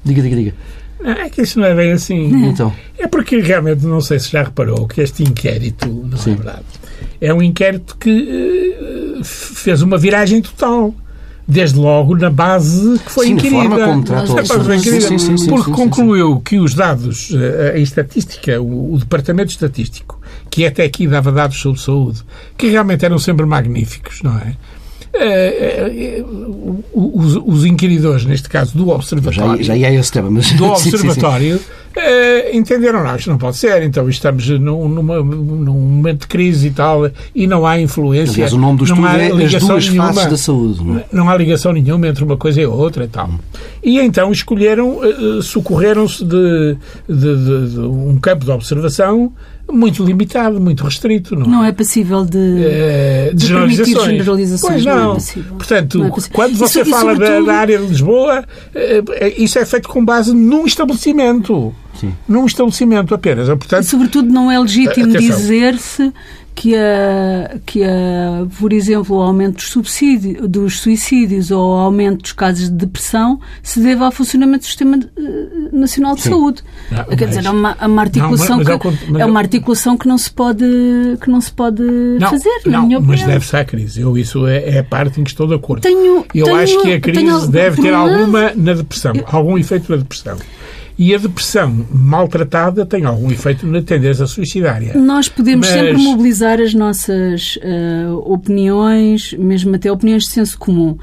Diga, 0.04 0.22
diga, 0.22 0.36
diga. 0.36 0.54
é 1.02 1.28
que 1.30 1.42
isso 1.42 1.58
não 1.58 1.66
é 1.66 1.74
bem 1.74 1.92
assim. 1.92 2.30
Então. 2.50 2.72
É 2.98 3.06
porque 3.06 3.40
realmente 3.40 3.84
não 3.86 4.00
sei 4.00 4.18
se 4.18 4.30
já 4.30 4.42
reparou 4.42 4.86
que 4.86 5.00
este 5.00 5.22
inquérito, 5.22 5.88
não 5.88 6.16
é 6.16 6.20
Sim. 6.20 6.32
é 6.32 6.34
verdade, 6.34 6.64
é 7.20 7.34
um 7.34 7.42
inquérito 7.42 7.96
que 7.96 8.10
uh, 9.18 9.24
fez 9.24 9.82
uma 9.82 9.96
viragem 9.96 10.42
total 10.42 10.94
desde 11.50 11.78
logo 11.78 12.16
na 12.16 12.30
base 12.30 12.98
que 13.00 13.10
foi 13.10 13.26
sim, 13.26 13.32
inquirida. 13.32 13.62
Forma 13.62 13.84
como 13.84 14.04
tratou 14.04 14.44
sim, 14.78 15.18
sim, 15.18 15.36
sim, 15.36 15.46
porque 15.48 15.72
concluiu 15.72 16.40
que 16.40 16.60
os 16.60 16.74
dados, 16.74 17.32
eh, 17.34 17.72
a 17.74 17.78
estatística, 17.78 18.60
o, 18.60 18.94
o, 18.94 18.98
Departamento 18.98 19.50
Estatístico, 19.50 20.20
que 20.48 20.64
até 20.64 20.84
aqui 20.84 21.08
dava 21.08 21.32
dados 21.32 21.58
sobre 21.58 21.80
saúde, 21.80 22.22
que 22.56 22.68
realmente 22.68 23.04
eram 23.04 23.18
sempre 23.18 23.44
magníficos, 23.44 24.22
não 24.22 24.38
é? 24.38 24.54
Uh, 25.12 26.80
uh, 26.92 27.18
os, 27.18 27.36
os, 27.44 27.64
inquiridores, 27.64 28.24
neste 28.24 28.48
caso 28.48 28.76
do 28.78 28.90
Observatório, 28.90 29.62
já, 29.62 29.76
já 29.76 29.88
é 29.88 29.94
esse 29.96 30.12
tema, 30.12 30.30
mas... 30.30 30.52
do 30.52 30.64
Observatório, 30.66 31.58
sim, 31.58 31.64
sim, 31.64 31.64
sim. 31.64 31.80
Uh, 32.00 32.56
entenderam, 32.56 33.02
não, 33.02 33.16
isto 33.16 33.28
não 33.28 33.36
pode 33.36 33.56
ser, 33.56 33.82
então 33.82 34.08
estamos 34.08 34.48
num, 34.48 34.88
numa, 34.88 35.20
num 35.20 35.74
momento 35.74 36.20
de 36.20 36.26
crise 36.28 36.68
e 36.68 36.70
tal, 36.70 37.10
e 37.34 37.44
não 37.48 37.66
há 37.66 37.80
influência. 37.80 38.34
Aliás, 38.34 38.52
o 38.52 38.58
nome 38.58 38.78
do 38.78 38.84
estudo 38.84 39.04
é 39.04 39.44
as 39.44 39.54
duas 39.54 39.88
nenhuma, 39.88 40.12
faces 40.12 40.30
da 40.30 40.36
saúde. 40.36 40.84
Não, 40.84 40.98
é? 40.98 41.04
não, 41.12 41.28
há 41.28 41.36
ligação 41.36 41.72
nenhuma 41.72 42.06
entre 42.06 42.22
uma 42.22 42.36
coisa 42.36 42.60
e 42.60 42.66
outra 42.66 43.04
e 43.04 43.08
tal. 43.08 43.30
E 43.82 43.98
então 43.98 44.30
escolheram, 44.30 45.00
socorreram-se 45.42 46.24
de, 46.24 46.76
de, 47.08 47.14
de, 47.16 47.70
de 47.72 47.80
um 47.80 48.16
campo 48.20 48.44
de 48.44 48.52
observação 48.52 49.32
muito 49.70 50.04
limitado, 50.04 50.60
muito 50.60 50.84
restrito. 50.84 51.36
Não, 51.36 51.46
não 51.46 51.64
é 51.64 51.72
passível 51.72 52.24
de, 52.24 52.64
é, 52.64 53.32
de, 53.34 53.46
generalizações. 53.46 54.04
generalizações. 54.04 54.72
Pois 54.72 54.84
não. 54.84 55.14
não 55.14 55.16
é 55.16 55.42
Portanto, 55.56 55.98
não 55.98 56.06
é 56.06 56.10
quando 56.32 56.56
você 56.56 56.82
isso, 56.82 56.90
fala 56.90 57.14
da, 57.14 57.40
da, 57.40 57.54
área 57.54 57.78
de 57.78 57.86
Lisboa, 57.86 58.44
eh, 58.74 59.34
isso 59.38 59.58
é 59.58 59.64
feito 59.64 59.88
com 59.88 60.04
base 60.04 60.34
num 60.34 60.66
estabelecimento. 60.66 61.74
Num 62.28 62.46
estabelecimento 62.46 63.14
apenas. 63.14 63.46
Portanto, 63.48 63.82
E, 63.82 63.86
sobretudo, 63.86 64.32
não 64.32 64.50
é 64.50 64.58
legítimo 64.58 65.08
dizer-se 65.16 66.12
que, 66.52 66.74
a, 66.76 67.56
que 67.64 67.82
a, 67.82 68.44
por 68.58 68.72
exemplo, 68.72 69.16
o 69.16 69.22
aumento 69.22 69.54
dos, 69.56 69.70
subsídio, 69.70 70.46
dos 70.48 70.80
suicídios 70.80 71.50
ou 71.50 71.70
o 71.74 71.78
aumento 71.78 72.22
dos 72.22 72.32
casos 72.32 72.64
de 72.68 72.74
depressão 72.74 73.40
se 73.62 73.80
deve 73.80 74.02
ao 74.02 74.10
funcionamento 74.12 74.60
do 74.64 74.66
Sistema 74.66 74.98
eh, 74.98 75.22
Nacional 75.72 76.16
de 76.16 76.22
Saúde. 76.22 76.62
Ah, 76.92 77.04
Quer 77.04 77.16
mas- 77.26 77.28
dizer, 77.36 77.46
é 77.46 77.50
uma, 77.50 77.76
é 77.80 77.86
uma 77.86 78.02
articulação, 78.02 78.56
mas 78.58 78.66
que, 78.66 78.72
ao 78.72 78.78
cont- 78.78 78.98
mas 79.08 79.20
é 79.20 79.22
ao- 79.22 79.30
uma 79.30 79.40
articulação 79.40 79.96
que 79.96 80.06
não 80.08 80.18
se 80.18 80.30
pode, 80.30 80.64
que 81.20 81.30
não 81.30 81.40
se 81.40 81.52
pode 81.52 81.82
não, 81.82 82.30
fazer, 82.30 82.60
na 82.66 82.72
não, 82.78 82.86
minha 82.86 83.00
mas 83.00 83.22
deve-se 83.22 83.56
à 83.56 83.64
crise. 83.64 84.00
Eu, 84.00 84.18
isso 84.18 84.46
é, 84.46 84.68
é 84.68 84.78
a 84.80 84.84
parte 84.84 85.18
em 85.20 85.24
que 85.24 85.30
estou 85.30 85.46
de 85.46 85.54
acordo. 85.54 85.80
Tenho- 85.82 86.26
Eu 86.34 86.44
tenho- 86.44 86.56
acho 86.56 86.82
que 86.82 86.92
a 86.92 87.00
crise 87.00 87.20
tenho- 87.24 87.46
deve 87.46 87.80
ter 87.80 87.92
um 87.92 87.96
alguma 87.96 88.52
na 88.54 88.74
depressão, 88.74 89.12
algum 89.26 89.56
efeito 89.56 89.90
na 89.90 89.96
depressão. 89.98 90.36
E 90.98 91.14
a 91.14 91.18
depressão 91.18 91.86
maltratada 91.90 92.84
tem 92.84 93.04
algum 93.04 93.30
efeito 93.30 93.66
na 93.66 93.80
tendência 93.80 94.26
suicidária. 94.26 94.94
Nós 94.94 95.28
podemos 95.28 95.66
Mas- 95.66 95.78
sempre 95.78 96.02
mobilizar 96.02 96.60
as 96.60 96.74
nossas 96.74 97.58
eh, 97.62 98.06
opiniões, 98.24 99.32
mesmo 99.34 99.74
até 99.74 99.90
opiniões 99.90 100.24
de 100.24 100.30
senso 100.30 100.58
comum. 100.58 100.98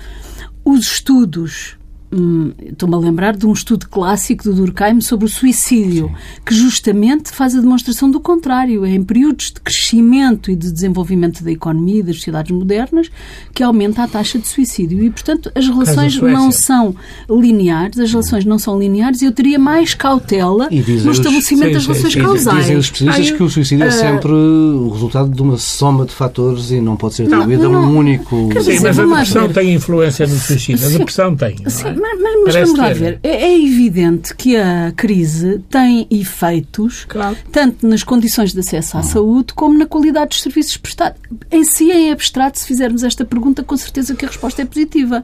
Os 0.64 0.82
estudos. 0.86 1.78
Hum, 2.12 2.52
Estou-me 2.62 2.96
a 2.96 2.98
lembrar 2.98 3.36
de 3.36 3.46
um 3.46 3.54
estudo 3.54 3.88
clássico 3.90 4.44
do 4.44 4.54
Durkheim 4.54 5.02
sobre 5.02 5.26
o 5.26 5.30
suicídio, 5.30 6.12
que 6.46 6.54
justamente 6.54 7.32
faz 7.32 7.56
a 7.56 7.60
demonstração 7.62 8.10
do 8.10 8.20
contrário. 8.20 8.86
É 8.86 8.90
em 8.92 9.04
períodos 9.04 9.52
de 9.52 9.62
crescimento 9.62 10.52
e 10.52 10.56
de 10.56 10.72
desenvolvimento 10.72 11.44
da 11.44 11.52
economia 11.52 12.00
e 12.00 12.04
das 12.04 12.18
sociedades 12.18 12.52
modernas 12.52 13.10
que 13.54 13.64
aumenta 13.64 14.04
a 14.04 14.08
taxa 14.08 14.38
de 14.40 14.48
suicídio. 14.48 15.04
E, 15.04 15.10
portanto, 15.10 15.52
as 15.56 15.68
relações 15.68 16.20
não 16.22 16.52
são 16.52 16.96
lineares, 17.30 18.00
as 18.00 18.12
relações 18.12 18.46
não 18.46 18.58
são 18.60 18.80
lineares 18.80 19.22
e 19.22 19.26
eu 19.26 19.32
teria 19.32 19.60
mais 19.60 19.94
cautela 19.94 20.70
no 20.70 21.10
os- 21.12 21.18
estabelecimento 21.18 21.68
sim, 21.68 21.74
das 21.74 21.82
sim, 21.84 21.88
relações 21.90 22.14
sim. 22.14 22.22
causais. 22.22 22.58
Dizem 22.60 22.78
os 22.78 22.86
especialistas 22.86 23.38
que 23.38 23.44
o 23.44 23.50
suicídio 23.50 23.84
é 23.86 23.88
ah, 23.88 23.92
sempre 23.92 24.32
o 24.32 24.90
resultado 24.90 25.30
de 25.30 25.42
uma 25.42 25.58
soma 25.58 26.06
de 26.06 26.14
fatores 26.14 26.72
e 26.72 26.80
não 26.82 26.96
pode 26.96 27.16
ser 27.16 27.24
atribuído 27.34 27.66
a 27.66 27.70
um 27.70 27.98
único. 27.98 28.50
Quer 28.50 28.62
Sim, 28.64 28.72
dizer, 28.72 28.88
mas 28.88 29.00
a 29.00 29.06
depressão 29.06 29.50
tem 29.50 29.74
influência 29.74 30.28
no 30.28 30.36
suicídio. 30.38 30.86
A 30.86 30.90
Sim. 30.90 30.98
depressão 30.98 31.36
tem. 31.36 31.56
não 31.64 31.70
Sim, 31.70 31.88
é? 31.88 31.97
Mas, 32.00 32.20
mas- 32.46 32.56
vamos 32.56 32.78
lá 32.80 32.94
ver. 32.94 33.20
É, 33.24 33.46
é 33.48 33.64
evidente 33.64 34.36
que 34.36 34.56
a 34.56 34.92
crise 34.96 35.62
tem 35.70 36.08
efeitos 36.10 37.06
Claro. 37.06 37.36
tanto 37.52 37.88
nas 37.88 38.04
condições 38.04 38.54
de 38.54 38.60
acesso 38.60 38.98
à 38.98 39.04
saúde 39.04 39.54
como 39.54 39.78
na 39.78 39.86
qualidade 39.86 40.30
dos 40.30 40.42
serviços 40.42 40.78
prestados. 40.78 41.20
Em 41.52 41.64
si, 41.64 41.92
em 41.92 42.12
abstrato, 42.12 42.60
se 42.60 42.66
fizermos 42.68 43.04
esta 43.04 43.24
pergunta, 43.26 43.64
com 43.64 43.76
certeza 43.78 44.16
que 44.16 44.26
a 44.26 44.28
resposta 44.28 44.62
é 44.62 44.66
positiva. 44.66 45.24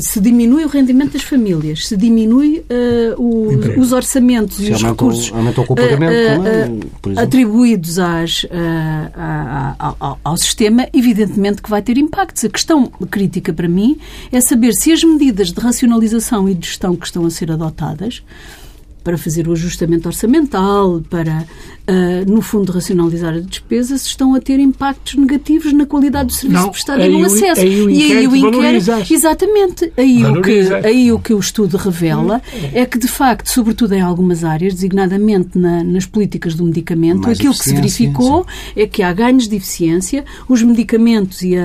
Se 0.00 0.20
diminui 0.20 0.64
o 0.64 0.68
rendimento 0.68 1.12
das 1.12 1.22
famílias, 1.22 1.86
se 1.86 1.96
diminui 1.96 2.64
o- 3.18 3.52
Emprego. 3.52 3.80
os 3.80 3.92
orçamentos 3.92 4.58
e 4.60 4.66
Se 4.66 4.72
os 4.72 4.82
aumenta 4.84 5.04
o- 5.04 5.08
recursos 5.08 5.32
aumenta 5.34 5.60
o 5.60 5.66
copagamento 5.66 6.14
também, 6.26 6.80
por 7.02 7.12
exemplo. 7.12 7.20
atribuídos 7.28 7.98
às, 7.98 8.46
ah, 8.50 9.10
a- 9.14 9.88
a- 9.88 9.94
ao, 10.00 10.20
ao 10.24 10.36
sistema, 10.36 10.88
evidentemente 10.92 11.62
que 11.62 11.70
vai 11.70 11.82
ter 11.82 11.96
impactos. 11.98 12.44
A 12.44 12.48
questão 12.48 12.86
crítica 13.10 13.52
para 13.52 13.68
mim 13.68 13.96
é 14.32 14.40
saber 14.40 14.72
se 14.74 14.92
as 14.92 15.02
medidas 15.04 15.33
de 15.34 15.60
racionalização 15.60 16.48
e 16.48 16.54
de 16.54 16.66
gestão 16.66 16.96
que 16.96 17.06
estão 17.06 17.26
a 17.26 17.30
ser 17.30 17.50
adotadas 17.50 18.22
para 19.04 19.18
fazer 19.18 19.46
o 19.46 19.52
ajustamento 19.52 20.08
orçamental, 20.08 21.02
para, 21.10 21.44
ah, 21.86 22.24
no 22.26 22.40
fundo, 22.40 22.72
racionalizar 22.72 23.34
a 23.34 23.38
despesa, 23.40 23.98
se 23.98 24.06
estão 24.06 24.34
a 24.34 24.40
ter 24.40 24.58
impactos 24.58 25.14
negativos 25.14 25.72
na 25.74 25.84
qualidade 25.84 26.28
do 26.28 26.32
serviço 26.32 26.62
Não, 26.62 26.70
prestado 26.70 27.00
e 27.00 27.02
aí 27.02 27.12
no 27.12 27.20
o- 27.20 27.24
acesso. 27.26 27.60
aí 27.60 27.80
o 27.82 27.90
inquérito 27.90 29.12
exatamente, 29.12 29.92
aí 29.96 30.24
o, 30.24 30.40
que, 30.40 30.60
aí 30.86 31.12
o 31.12 31.18
que 31.18 31.34
o 31.34 31.38
estudo 31.38 31.76
revela 31.76 32.40
é 32.72 32.86
que, 32.86 32.98
de 32.98 33.06
facto, 33.08 33.48
sobretudo 33.48 33.92
em 33.92 34.00
algumas 34.00 34.42
áreas, 34.42 34.72
designadamente 34.74 35.58
na- 35.58 35.84
nas 35.84 36.06
políticas 36.06 36.54
do 36.54 36.64
medicamento, 36.64 37.22
Mais 37.24 37.38
aquilo 37.38 37.52
que 37.52 37.62
se 37.64 37.74
verificou 37.74 38.46
é 38.74 38.86
que 38.86 39.02
há 39.02 39.12
ganhos 39.12 39.46
de 39.46 39.56
eficiência, 39.56 40.24
os 40.48 40.62
medicamentos 40.62 41.42
e 41.42 41.54
a, 41.56 41.62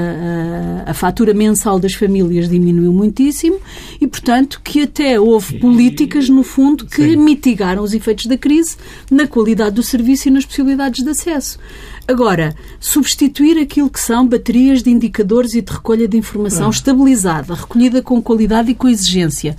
a- 0.86 0.92
a 0.92 0.94
fatura 0.94 1.34
mensal 1.34 1.80
das 1.80 1.94
famílias 1.94 2.50
diminuiu 2.50 2.92
muitíssimo 2.92 3.58
e, 4.02 4.06
portanto, 4.08 4.60
que 4.64 4.82
até 4.84 5.18
houve 5.20 5.58
políticas, 5.60 6.28
no 6.28 6.44
fundo, 6.44 6.86
que 6.86 7.16
mitigaram 7.30 7.84
os 7.84 7.94
efeitos 7.94 8.26
da 8.26 8.38
crise 8.38 8.76
na 9.12 9.28
qualidade 9.28 9.76
do 9.76 9.84
serviço 9.84 10.28
e 10.28 10.32
nas 10.32 10.46
possibilidades 10.46 11.04
de 11.04 11.10
acesso. 11.10 11.60
Agora, 12.08 12.56
substituir 12.80 13.60
aquilo 13.60 13.90
que 13.90 14.00
são 14.00 14.28
baterias 14.28 14.82
de 14.82 14.90
indicadores 14.90 15.54
e 15.54 15.62
de 15.62 15.72
recolha 15.72 16.08
de 16.08 16.18
informação 16.18 16.70
estabilizada, 16.72 17.54
recolhida 17.54 18.02
com 18.02 18.20
qualidade 18.20 18.72
e 18.72 18.76
com 18.76 18.90
exigência, 18.90 19.56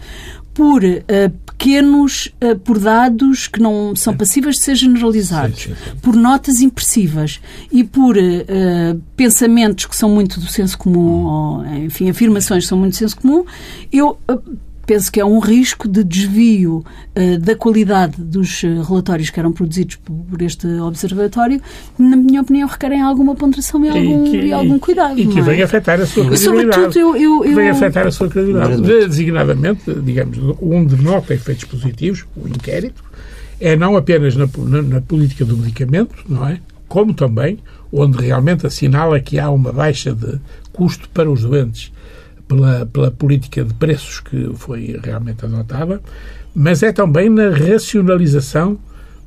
por 0.53 0.83
eh, 0.85 1.31
pequenos, 1.47 2.33
eh, 2.41 2.57
por 2.57 2.81
dados 2.81 3.47
que 3.47 3.61
não 3.61 3.95
são 3.95 4.17
passíveis 4.17 4.57
de 4.57 4.63
ser 4.63 4.75
generalizados, 4.75 5.63
Sim, 5.63 5.75
sim, 5.75 5.97
por 6.03 6.17
notas 6.17 6.61
impressivas 6.61 7.41
e 7.71 7.85
por 7.85 8.17
eh, 8.19 8.97
pensamentos 9.17 9.87
que 9.87 9.95
são 9.95 10.11
muito 10.11 10.41
do 10.41 10.47
senso 10.49 10.77
comum, 10.77 11.25
ou, 11.25 11.67
enfim, 11.77 12.11
afirmações 12.11 12.65
que 12.65 12.69
são 12.69 12.77
muito 12.77 12.95
do 12.95 12.99
senso 12.99 13.17
comum, 13.17 13.45
eu 13.93 14.19
penso 14.91 15.13
que 15.13 15.21
é 15.21 15.25
um 15.25 15.39
risco 15.39 15.87
de 15.87 16.03
desvio 16.03 16.85
eh, 17.15 17.39
da 17.39 17.55
qualidade 17.55 18.21
dos 18.21 18.65
eh, 18.65 18.83
relatórios 18.89 19.31
que 19.31 19.39
eram 19.39 19.53
produzidos 19.53 19.95
por, 19.95 20.43
este 20.43 20.67
observatório, 20.81 21.61
na 21.97 22.17
minha 22.17 22.41
opinião, 22.43 22.67
requerem 22.67 23.01
alguma 23.01 23.37
ponderação 23.37 23.85
e 23.85 23.89
algum, 23.89 24.25
que- 24.25 24.37
e 24.47 24.53
algum 24.53 24.81
cuidado. 24.81 25.17
E 25.17 25.29
que 25.29 25.39
é? 25.39 25.43
vem 25.43 25.63
afetar 25.63 26.01
a 26.01 26.07
sua 26.07 26.25
E, 26.25 26.27
credibilidade. 26.27 26.75
sobretudo, 26.75 26.99
eu- 26.99 27.17
eu- 27.17 27.45
eu- 27.45 27.55
Vem 27.55 27.69
afetar 27.71 28.05
a 28.05 28.11
sua 28.11 28.29
credibilidade. 28.29 28.83
Designadamente, 28.83 29.83
digamos, 30.03 30.39
onde 30.61 30.97
nota 30.97 31.35
efeitos 31.35 31.63
positivos, 31.67 32.25
o 32.37 32.49
inquérito, 32.49 33.05
é 33.61 33.77
não 33.77 33.97
apenas 33.97 34.35
na, 34.35 34.49
na- 34.59 34.83
na 34.83 35.01
política 35.01 35.45
do 35.45 35.57
medicamento, 35.57 36.17
não 36.29 36.49
é? 36.49 36.59
Como 36.89 37.15
também 37.15 37.61
onde 37.93 38.19
realmente 38.27 38.67
assinala 38.67 39.21
que 39.21 39.39
há 39.39 39.51
uma 39.51 39.71
baixa 39.73 40.13
de 40.13 40.41
custo 40.73 41.09
para 41.11 41.31
os 41.31 41.43
doentes 41.43 41.93
pela, 42.51 42.85
pela 42.85 43.11
política 43.13 43.65
de 43.65 43.73
preços 43.73 44.19
que 44.19 44.51
foi 44.57 44.99
realmente 45.01 45.45
adotada, 45.45 46.03
mas 46.53 46.83
é 46.83 46.93
também 46.93 47.31
na 47.31 47.49
racionalização 47.51 48.77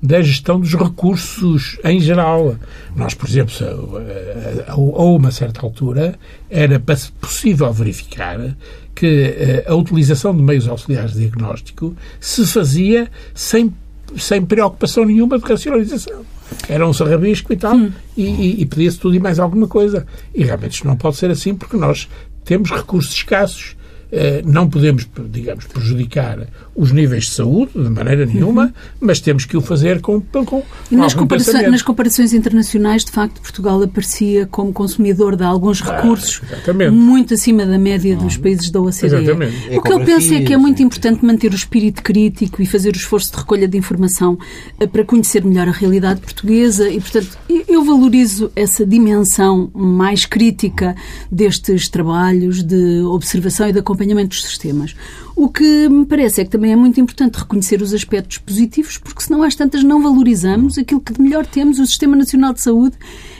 da 0.01 0.21
gestão 0.21 0.59
dos 0.59 0.73
recursos 0.73 1.79
em 1.85 2.01
geral. 2.01 2.57
Nós, 2.93 3.13
por 3.13 3.29
exemplo, 3.29 3.53
se, 3.53 3.63
eh, 3.63 4.65
a, 4.67 4.75
uma 4.75 5.31
certa 5.31 5.65
altura, 5.65 6.19
era 6.49 6.77
possível 7.21 7.71
verificar 7.71 8.57
que 8.93 9.05
eh, 9.37 9.65
a 9.65 9.73
utilização 9.73 10.35
de 10.35 10.43
meios 10.43 10.67
auxiliares 10.67 11.13
de 11.13 11.19
diagnóstico 11.19 11.95
se 12.19 12.45
fazia 12.45 13.09
sem, 13.33 13.73
sem 14.17 14.45
preocupação 14.45 15.05
nenhuma 15.05 15.39
de 15.39 15.45
racionalização. 15.45 16.25
Era 16.67 16.85
um 16.85 16.91
sarrabisco 16.91 17.53
e 17.53 17.55
tal, 17.55 17.79
e, 18.17 18.23
e, 18.25 18.61
e 18.61 18.65
pedia-se 18.65 18.99
tudo 18.99 19.15
e 19.15 19.19
mais 19.19 19.39
alguma 19.39 19.67
coisa. 19.69 20.05
E 20.35 20.43
realmente 20.43 20.73
isto 20.73 20.85
não 20.87 20.97
pode 20.97 21.15
ser 21.15 21.31
assim, 21.31 21.55
porque 21.55 21.77
nós 21.77 22.09
temos 22.43 22.69
recursos 22.69 23.13
escassos. 23.13 23.75
Eh, 24.15 24.43
Não 24.45 24.69
podemos, 24.69 25.07
digamos, 25.31 25.65
prejudicar 25.65 26.47
os 26.75 26.91
níveis 26.91 27.23
de 27.25 27.31
saúde 27.31 27.71
de 27.73 27.89
maneira 27.89 28.25
nenhuma, 28.27 28.71
mas 28.99 29.19
temos 29.19 29.43
que 29.45 29.57
o 29.57 29.61
fazer 29.61 30.01
com, 30.01 30.21
com, 30.21 30.45
com 30.45 30.63
E 30.91 30.95
nas, 30.95 31.13
algum 31.13 31.23
comparações, 31.23 31.71
nas 31.71 31.81
comparações 31.81 32.31
internacionais, 32.33 33.03
de 33.03 33.11
facto, 33.11 33.41
Portugal 33.41 33.81
aparecia 33.81 34.45
como 34.45 34.71
consumidor 34.71 35.35
de 35.35 35.43
alguns 35.43 35.81
recursos 35.81 36.41
exatamente. 36.47 36.91
muito 36.91 37.33
acima 37.33 37.65
da 37.65 37.77
média 37.79 38.15
dos 38.15 38.37
países 38.37 38.69
da 38.69 38.79
OCDE. 38.81 39.05
Exatamente. 39.07 39.77
O 39.77 39.81
que 39.81 39.91
eu 39.93 39.99
penso 40.05 40.31
é 40.35 40.41
que 40.41 40.53
é 40.53 40.57
muito 40.57 40.83
importante 40.83 41.25
manter 41.25 41.51
o 41.51 41.55
espírito 41.55 42.03
crítico 42.03 42.61
e 42.61 42.67
fazer 42.67 42.93
o 42.93 42.97
esforço 42.97 43.31
de 43.31 43.37
recolha 43.37 43.67
de 43.67 43.77
informação 43.79 44.37
eh, 44.79 44.85
para 44.85 45.03
conhecer 45.03 45.43
melhor 45.43 45.67
a 45.67 45.71
realidade 45.71 46.21
portuguesa 46.21 46.87
e, 46.87 46.99
portanto, 47.01 47.35
eu- 47.49 47.63
eu 47.67 47.83
valorizo 47.83 48.51
essa 48.55 48.85
dimensão 48.85 49.71
mais 49.73 50.25
crítica 50.27 50.95
destes 51.31 51.89
trabalhos 51.89 52.61
de 52.61 53.01
observação 53.03 53.67
e 53.67 53.71
de 53.73 53.79
acompanhamento 53.79 54.02
dos 54.05 54.43
sistemas. 54.43 54.95
O 55.35 55.49
que 55.49 55.89
me 55.89 56.05
parece 56.05 56.41
é 56.41 56.45
que 56.45 56.51
também 56.51 56.71
é 56.71 56.75
muito 56.75 56.99
importante 56.99 57.39
reconhecer 57.39 57.81
os 57.81 57.93
aspectos 57.93 58.37
positivos, 58.37 58.97
porque 58.99 59.23
senão 59.23 59.41
às 59.41 59.55
tantas 59.55 59.83
não 59.83 60.01
valorizamos 60.01 60.77
aquilo 60.77 61.01
que 61.01 61.13
de 61.13 61.21
melhor 61.21 61.45
temos. 61.45 61.79
O 61.79 61.85
Sistema 61.87 62.15
Nacional 62.15 62.53
de 62.53 62.61
Saúde 62.61 62.95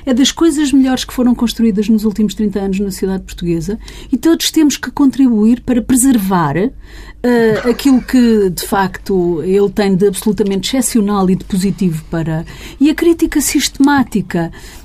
é 0.06 0.13
das 0.13 0.32
coisas 0.32 0.71
melhores 0.71 1.06
que 1.06 1.13
foram 1.13 1.36
construídas 1.36 1.88
nos 1.88 2.04
últimos 2.04 2.34
30 2.34 2.60
anos 2.60 2.80
na 2.80 2.91
sociedade 2.91 3.23
portuguesa 3.23 3.78
e 4.12 4.17
todos 4.17 4.49
temos 4.49 4.76
que 4.76 4.89
contribuir 4.89 5.62
para 5.62 5.82
preservar 5.82 6.58
eh, 6.58 7.62
aquilo 7.69 8.02
que, 8.02 8.49
de 8.49 8.63
facto, 8.63 9.41
ele 9.43 9.69
tem 9.69 9.95
de 9.95 10.08
absolutamente 10.08 10.76
excepcional 10.76 11.30
e 11.30 11.36
de 11.36 11.45
positivo 11.45 12.04
para. 12.10 12.45
E 12.82 12.89
a 12.89 12.95
crítica 12.95 13.39
sistemática 13.39 14.52
uh, 14.52 14.83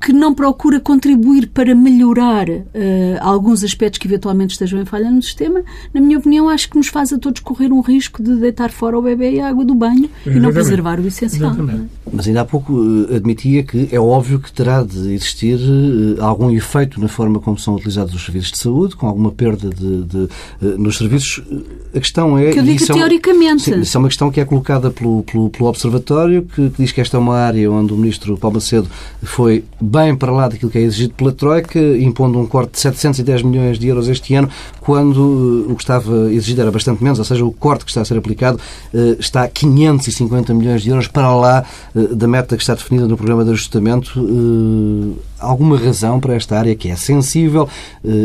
que 0.00 0.12
não 0.12 0.34
procura 0.34 0.80
contribuir 0.80 1.48
para 1.48 1.74
melhorar 1.74 2.48
uh, 2.48 2.64
alguns 3.20 3.64
aspectos 3.64 3.98
que 3.98 4.06
eventualmente 4.06 4.52
estejam 4.52 4.80
em 4.80 4.84
falha 4.84 5.10
no 5.10 5.22
sistema, 5.22 5.62
na 5.92 6.00
minha 6.00 6.18
opinião, 6.18 6.48
acho 6.48 6.68
que 6.70 6.76
nos 6.76 6.88
faz 6.88 7.12
a 7.12 7.18
todos 7.18 7.40
correr 7.40 7.72
um 7.72 7.80
risco 7.80 8.22
de 8.22 8.36
deitar 8.36 8.70
fora 8.70 8.98
o 8.98 9.02
bebê 9.02 9.32
e 9.32 9.40
a 9.40 9.48
água 9.48 9.64
do 9.64 9.74
banho 9.74 10.04
Exatamente. 10.04 10.36
e 10.36 10.40
não 10.40 10.52
preservar 10.52 11.00
o 11.00 11.06
essencial. 11.06 11.52
É? 11.52 11.80
Mas 12.12 12.26
ainda 12.26 12.42
há 12.42 12.44
pouco 12.44 12.78
admitia 13.14 13.62
que 13.62 13.88
é 13.92 14.00
óbvio 14.00 14.38
que 14.38 14.52
terá 14.52 14.82
de 14.82 15.12
existir 15.12 15.58
algum 16.20 16.50
efeito 16.50 17.00
na 17.00 17.08
forma 17.08 17.38
como 17.40 17.58
são 17.58 17.74
utilizados 17.74 18.14
os 18.14 18.24
serviços 18.24 18.52
de 18.52 18.58
saúde, 18.58 18.96
com 18.96 19.06
alguma 19.06 19.30
perda 19.30 19.68
de, 19.70 20.04
de 20.04 20.28
nos 20.78 20.96
serviços. 20.96 21.42
A 21.94 22.00
questão 22.00 22.38
é. 22.38 22.52
Que 22.52 22.58
eu 22.58 22.62
digo 22.62 22.76
isso 22.76 22.92
teoricamente. 22.92 23.70
É 23.70 23.74
uma, 23.74 23.78
sim, 23.78 23.80
isso 23.82 23.96
é 23.96 23.98
uma 23.98 24.08
questão 24.08 24.30
que 24.30 24.40
é 24.40 24.44
colocada 24.44 24.90
pelo, 24.90 25.22
pelo, 25.22 25.50
pelo 25.50 25.68
Observatório, 25.68 26.42
que, 26.42 26.70
que 26.70 26.82
diz 26.82 26.92
que 26.92 27.00
esta 27.00 27.16
é 27.16 27.20
uma 27.20 27.36
área 27.36 27.70
onde 27.70 27.92
o 27.92 27.96
Ministro 27.96 28.36
Paulo 28.36 28.56
Macedo 28.56 28.88
foi 29.48 29.64
bem 29.80 30.14
para 30.14 30.30
lá 30.30 30.46
daquilo 30.46 30.70
que 30.70 30.76
é 30.76 30.82
exigido 30.82 31.14
pela 31.14 31.32
Troika, 31.32 31.78
impondo 31.78 32.38
um 32.38 32.46
corte 32.46 32.72
de 32.72 32.80
710 32.80 33.42
milhões 33.42 33.78
de 33.78 33.88
euros 33.88 34.06
este 34.06 34.34
ano, 34.34 34.50
quando 34.78 35.16
uh, 35.16 35.72
o 35.72 35.74
que 35.74 35.82
estava 35.82 36.30
exigido 36.30 36.60
era 36.60 36.70
bastante 36.70 37.02
menos, 37.02 37.18
ou 37.18 37.24
seja, 37.24 37.46
o 37.46 37.50
corte 37.50 37.82
que 37.86 37.90
está 37.90 38.02
a 38.02 38.04
ser 38.04 38.18
aplicado 38.18 38.60
uh, 38.92 39.16
está 39.18 39.44
a 39.44 39.48
550 39.48 40.52
milhões 40.52 40.82
de 40.82 40.90
euros 40.90 41.08
para 41.08 41.34
lá 41.34 41.64
uh, 41.94 42.14
da 42.14 42.28
meta 42.28 42.58
que 42.58 42.62
está 42.62 42.74
definida 42.74 43.08
no 43.08 43.16
programa 43.16 43.42
de 43.42 43.52
ajustamento. 43.52 44.20
Alguma 45.38 45.78
razão 45.78 46.20
para 46.20 46.34
esta 46.34 46.58
área 46.58 46.74
que 46.74 46.90
é 46.90 46.96
sensível 46.96 47.68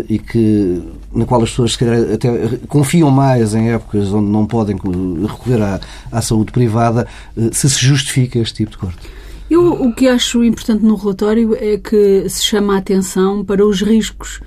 e 0.10 0.18
que, 0.18 0.82
na 1.14 1.26
qual 1.26 1.42
as 1.44 1.52
pessoas 1.52 1.74
se 1.74 1.78
calhar 1.78 2.14
até 2.14 2.58
confiam 2.68 3.10
mais 3.12 3.54
em 3.54 3.70
épocas 3.70 4.12
onde 4.12 4.30
não 4.30 4.46
podem 4.46 4.76
recorrer 4.76 5.62
à, 5.62 5.80
à 6.12 6.22
saúde 6.22 6.52
privada, 6.52 7.08
se 7.52 7.70
se 7.70 7.80
justifica 7.80 8.40
este 8.40 8.56
tipo 8.56 8.72
de 8.72 8.78
corte? 8.78 9.23
Eu 9.54 9.72
o 9.72 9.94
que 9.94 10.08
acho 10.08 10.44
importante 10.44 10.84
no 10.84 10.96
relatório 10.96 11.56
é 11.56 11.78
que 11.78 12.28
se 12.28 12.44
chama 12.44 12.74
a 12.74 12.80
atenção 12.80 13.46
para 13.46 13.64
os 13.64 13.84
riscos 13.84 14.42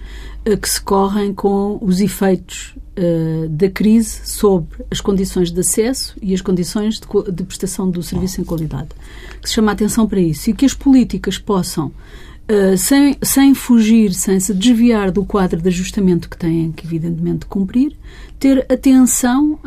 uh, 0.44 0.56
que 0.56 0.68
se 0.68 0.80
correm 0.80 1.32
com 1.32 1.78
os 1.80 2.00
efeitos 2.00 2.74
uh, 2.98 3.48
da 3.48 3.70
crise 3.70 4.22
sobre 4.24 4.84
as 4.90 5.00
condições 5.00 5.52
de 5.52 5.60
acesso 5.60 6.16
e 6.20 6.34
as 6.34 6.40
condições 6.40 6.98
de, 6.98 7.06
de, 7.32 7.44
prestação 7.44 7.88
do 7.88 8.02
serviço 8.02 8.40
em 8.40 8.44
qualidade. 8.44 8.88
Que 9.40 9.48
se 9.48 9.54
chama 9.54 9.70
a 9.70 9.74
atenção 9.74 10.08
para 10.08 10.18
isso 10.18 10.50
e 10.50 10.52
que 10.52 10.66
as 10.66 10.74
políticas 10.74 11.38
possam 11.38 11.92
Uh, 12.48 12.78
sem, 12.78 13.16
sem 13.22 13.54
fugir, 13.54 14.14
sem 14.14 14.38
se 14.38 14.54
desviar 14.54 15.10
do 15.10 15.24
quadro 15.24 15.60
de 15.60 15.66
ajustamento 15.66 16.30
que 16.30 16.36
têm 16.36 16.70
que, 16.70 16.86
evidentemente, 16.86 17.44
cumprir, 17.44 17.96
ter 18.38 18.64
atenção 18.70 19.58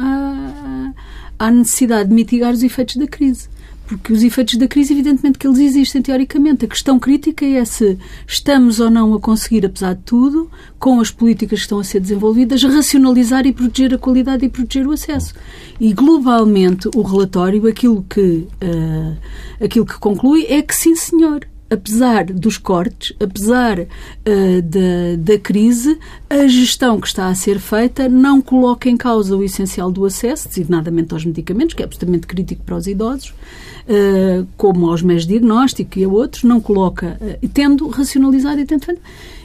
à 1.38 1.52
necessidade 1.52 2.08
de 2.08 2.15
mitigar 2.15 2.54
os 2.54 2.63
efeitos 2.63 2.95
da 2.95 3.06
crise 3.06 3.49
porque 3.89 4.13
os 4.13 4.21
efeitos 4.21 4.56
da 4.56 4.67
crise, 4.67 4.93
evidentemente 4.93 5.39
que 5.39 5.47
eles 5.47 5.58
existem 5.58 5.99
teoricamente. 5.99 6.63
A 6.63 6.67
questão 6.67 6.99
crítica 6.99 7.43
é 7.43 7.65
se 7.65 7.97
estamos 8.28 8.80
ou 8.80 8.88
não 8.88 9.15
a 9.15 9.19
conseguir, 9.19 9.65
apesar 9.65 9.95
de 9.95 10.04
tudo, 10.04 10.47
com 10.78 11.02
as 11.02 11.10
políticas 11.10 11.58
que 11.58 11.63
estão 11.63 11.80
a 11.80 11.84
ser 11.84 11.99
desenvolvidas, 11.99 12.62
racionalizar 12.62 13.47
e 13.47 13.52
proteger 13.52 13.95
a 13.95 13.97
qualidade 13.97 14.45
e 14.45 14.49
proteger 14.49 14.86
o 14.86 14.91
acesso. 14.91 15.34
E 15.80 15.91
globalmente 15.91 16.88
o 16.95 17.02
relatório, 17.02 17.67
aquilo 17.67 18.06
que, 18.08 18.47
uh, 18.62 19.17
aquilo 19.60 19.88
que 19.88 19.97
conclui 19.97 20.45
é 20.47 20.62
que 20.62 20.75
sim, 20.75 20.95
senhor 20.95 21.47
apesar 21.69 22.25
dos 22.25 22.58
cortes, 22.58 23.15
apesar 23.19 23.79
uh, 23.79 24.62
da, 24.63 25.15
da 25.17 25.39
crise, 25.39 25.97
a 26.29 26.47
gestão 26.47 26.99
que 26.99 27.08
está 27.08 27.27
a 27.27 27.36
ser 27.36 27.60
feita 27.60 28.10
não 28.10 28.41
coloca 28.41 28.89
em 28.89 28.97
causa 28.97 29.36
o 29.36 29.43
essencial 29.43 29.91
do 29.91 30.05
acesso, 30.05 30.47
designadamente 30.47 31.13
aos 31.13 31.23
medicamentos, 31.23 31.75
que 31.75 31.84
é 31.84 31.86
absolutamente 31.86 32.27
crítico 32.27 32.63
para 32.63 32.75
os 32.75 32.88
idosos, 32.88 33.29
uh, 33.29 34.47
como 34.58 34.89
aos 34.89 35.01
meios 35.01 35.23
de 35.23 35.29
diagnóstico 35.29 35.99
e 35.99 36.03
a 36.03 36.10
outros, 36.10 36.43
não 36.43 36.60
coloca, 36.60 37.19
uh, 37.21 37.47
tendo 37.49 37.88
racionalizado 37.88 38.60
e 38.60 38.65
tendo. 38.65 38.97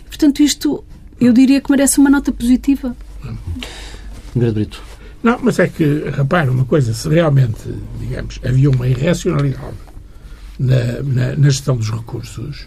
Portanto, 0.09 0.43
isto 0.43 0.83
eu 1.21 1.33
diria 1.33 1.61
que 1.61 1.71
merece 1.71 1.99
uma 1.99 2.11
nota 2.11 2.33
positiva. 2.33 2.97
Brito. 4.35 4.83
Não, 5.23 5.39
mas 5.41 5.59
é 5.59 5.69
que, 5.69 6.05
repare 6.11 6.51
uma 6.51 6.67
coisa, 6.67 6.93
se 6.93 7.09
realmente, 7.09 7.63
digamos, 7.99 8.39
havia 8.45 8.69
uma 8.69 8.87
irracionalidade 8.87 9.84
na, 10.65 11.03
na, 11.03 11.37
na, 11.37 11.51
gestão 11.51 11.77
dos 11.77 11.91
recursos, 11.91 12.67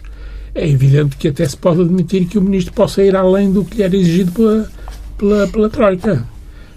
é 0.54 0.68
evidente 0.68 1.16
que 1.16 1.28
até 1.28 1.46
se 1.46 1.56
pode 1.56 1.82
admitir 1.82 2.26
que 2.26 2.38
o 2.38 2.42
Ministro 2.42 2.72
possa 2.72 3.02
ir 3.02 3.14
além 3.14 3.52
do 3.52 3.64
que 3.64 3.76
lhe 3.76 3.82
era 3.82 3.96
exigido 3.96 4.32
pela, 4.32 4.70
pela, 5.16 5.48
pela 5.48 5.70
Troika. 5.70 6.24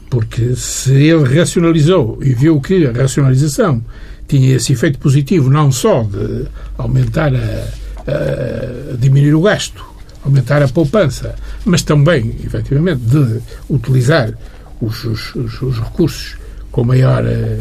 Porque 0.10 0.56
se 0.56 0.94
ele 0.94 1.24
racionalizou 1.24 2.20
e 2.22 2.34
viu 2.34 2.60
que 2.60 2.86
a 2.86 2.92
racionalização 2.92 3.82
tinha 4.28 4.56
esse 4.56 4.74
efeito 4.74 5.00
positivo, 5.00 5.50
não 5.50 5.72
só 5.72 6.04
de 6.04 6.46
aumentar 6.78 7.34
a, 7.34 8.92
a 8.94 8.98
diminuir 8.98 9.34
o 9.34 9.42
gasto, 9.42 9.86
aumentar 10.24 10.62
a 10.62 10.68
poupança, 10.68 11.36
mas 11.66 11.82
também, 11.84 12.36
efetivamente, 12.44 13.02
de 13.02 13.42
utilizar 13.70 14.34
os, 14.82 15.04
os, 15.04 15.36
os, 15.36 15.62
os 15.62 15.80
recursos 15.80 16.38
com 16.72 16.84
maior, 16.84 17.26
eh, 17.26 17.58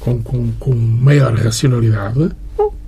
com, 0.00 0.22
com, 0.22 0.50
com 0.58 0.74
maior 0.74 1.34
racionalidade, 1.34 2.30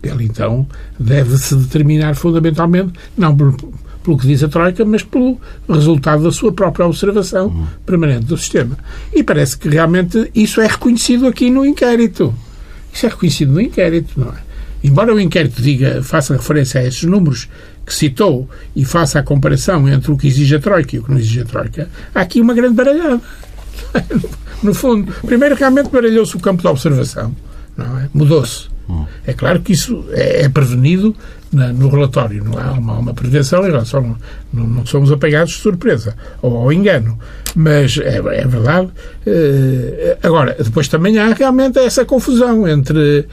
ele 0.03 0.25
então 0.25 0.67
deve-se 0.99 1.55
determinar 1.57 2.15
fundamentalmente, 2.15 2.93
não 3.17 3.37
pelo, 3.37 3.57
pelo 4.03 4.19
que 4.19 4.27
diz 4.27 4.43
a 4.43 4.49
Troika, 4.49 4.85
mas 4.85 5.03
pelo 5.03 5.41
resultado 5.69 6.23
da 6.23 6.33
sua 6.33 6.53
própria 6.53 6.87
observação 6.87 7.49
uhum. 7.49 7.67
permanente 7.85 8.27
do 8.27 8.37
sistema. 8.37 8.77
E 9.13 9.23
parece 9.23 9.59
que 9.59 9.69
realmente 9.69 10.31
isso 10.35 10.61
é 10.61 10.67
reconhecido 10.67 11.27
aqui 11.27 11.51
no 11.51 11.65
inquérito. 11.65 12.35
Isso 12.93 13.07
é 13.07 13.09
reconhecido 13.09 13.53
no 13.53 13.61
inquérito, 13.61 14.19
não 14.19 14.29
é? 14.29 14.49
Embora 14.83 15.13
o 15.13 15.21
inquérito 15.21 15.61
diga, 15.61 16.03
faça 16.03 16.37
referência 16.37 16.81
a 16.81 16.85
esses 16.85 17.03
números 17.03 17.49
que 17.85 17.93
citou 17.93 18.49
e 18.77 18.85
faça 18.85 19.19
a 19.19 19.23
comparação 19.23 19.89
entre 19.89 20.13
o 20.13 20.17
que 20.17 20.29
exige 20.29 20.55
a 20.55 20.61
Troika 20.61 20.95
e 20.95 20.99
o 21.01 21.03
que 21.03 21.11
não 21.11 21.19
exige 21.19 21.41
a 21.41 21.45
Troika, 21.45 21.89
há 22.15 22.21
aqui 22.21 22.41
uma 22.41 22.55
grande 22.55 22.75
baralhada. 22.75 23.21
No 24.61 24.75
fundo, 24.75 25.13
primeiro 25.25 25.55
realmente 25.55 25.89
baralhou-se 25.89 26.37
o 26.37 26.41
campo 26.41 26.63
de 26.63 26.67
observação, 26.67 27.33
não 27.77 27.97
é? 27.97 28.09
Mudou-se. 28.13 28.69
É 29.27 29.33
claro 29.33 29.61
que 29.61 29.73
isso 29.73 30.05
é, 30.11 30.45
é 30.45 30.49
prevenido 30.49 31.15
na, 31.53 31.73
no 31.73 31.89
relatório, 31.89 32.43
não 32.45 32.59
há 32.59 32.73
uma, 32.73 32.99
uma 32.99 33.15
prevenção 33.15 33.67
em 33.67 33.71
relação. 33.71 34.17
Não, 34.53 34.67
não 34.67 34.87
somos 34.87 35.13
apanhados 35.13 35.55
de 35.55 35.59
surpresa 35.61 36.15
ou 36.41 36.57
ao 36.57 36.73
engano. 36.73 37.19
Mas 37.55 37.99
é, 37.99 38.19
é 38.19 38.47
verdade. 38.47 38.89
Uh, 39.27 40.17
agora, 40.23 40.57
depois 40.63 40.87
também 40.89 41.19
há 41.19 41.33
realmente 41.33 41.79
essa 41.79 42.05
confusão 42.05 42.69
entre 42.69 43.21
uh, 43.21 43.27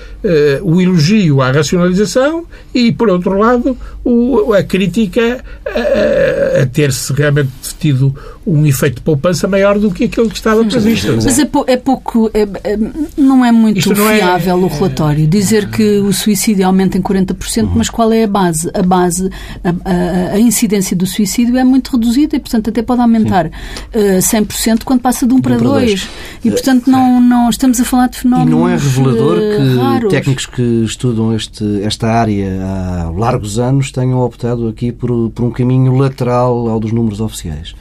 o 0.63 0.81
elogio 0.81 1.41
à 1.41 1.51
racionalização 1.51 2.45
e, 2.73 2.91
por 2.91 3.09
outro 3.09 3.37
lado, 3.37 3.77
o, 4.03 4.53
a 4.53 4.63
crítica 4.63 5.43
a, 5.65 6.61
a 6.61 6.65
ter-se 6.65 7.13
realmente 7.13 7.51
tido 7.79 8.15
um 8.45 8.65
efeito 8.65 8.95
de 8.95 9.01
poupança 9.01 9.47
maior 9.47 9.79
do 9.79 9.89
que 9.89 10.03
aquele 10.03 10.29
que 10.29 10.35
estava 10.35 10.63
previsto. 10.63 11.13
Mas 11.15 11.39
é, 11.39 11.49
é 11.67 11.77
pouco. 11.77 12.29
É, 12.33 12.41
é, 12.63 12.77
não 13.17 13.43
é 13.43 13.51
muito 13.51 13.91
não 13.93 14.09
é- 14.09 14.17
fiável 14.17 14.57
o 14.57 14.67
relatório. 14.67 15.27
Dizer 15.27 15.69
que 15.69 15.99
o 15.99 16.13
suicídio 16.13 16.65
aumenta 16.65 16.97
em 16.97 17.01
40%, 17.01 17.63
uhum. 17.63 17.71
mas 17.75 17.89
qual 17.89 18.11
é 18.13 18.23
a 18.23 18.27
base? 18.27 18.69
A 18.73 18.83
base, 18.83 19.29
a, 19.63 19.69
a, 19.69 20.33
a, 20.33 20.39
incidência 20.39 20.95
do 20.95 21.04
suicídio 21.05 21.57
é 21.57 21.63
muito 21.63 21.91
reduzida 21.91 22.35
e, 22.35 22.39
portanto, 22.39 22.69
até 22.69 22.81
pode 22.81 23.01
aumentar 23.01 23.47
uh, 23.47 24.19
100% 24.19 24.83
quando 24.83 25.01
passa 25.01 25.25
de 25.27 25.33
1 25.33 25.37
um 25.37 25.41
para 25.41 25.57
2. 25.57 26.09
E, 26.43 26.51
portanto, 26.51 26.89
não, 26.89 27.21
não 27.21 27.49
estamos 27.49 27.79
a 27.79 27.85
falar 27.85 28.07
de 28.07 28.19
fenómenos. 28.19 28.51
E 28.51 28.55
não 28.55 28.69
é 28.69 28.73
revelador 28.73 29.37
uh, 29.37 29.39
que 29.39 29.77
raros. 29.77 30.13
técnicos 30.13 30.45
que 30.45 30.83
estudam 30.83 31.35
este, 31.35 31.81
esta 31.83 32.07
área 32.07 32.61
há 32.61 33.11
largos 33.15 33.59
anos 33.59 33.91
tenham 33.91 34.19
optado 34.19 34.67
aqui 34.67 34.91
por, 34.91 35.29
por 35.31 35.45
um 35.45 35.51
caminho 35.51 35.95
lateral 35.95 36.69
ao 36.69 36.79
dos 36.79 36.91
números 36.91 37.21
oficiais? 37.21 37.75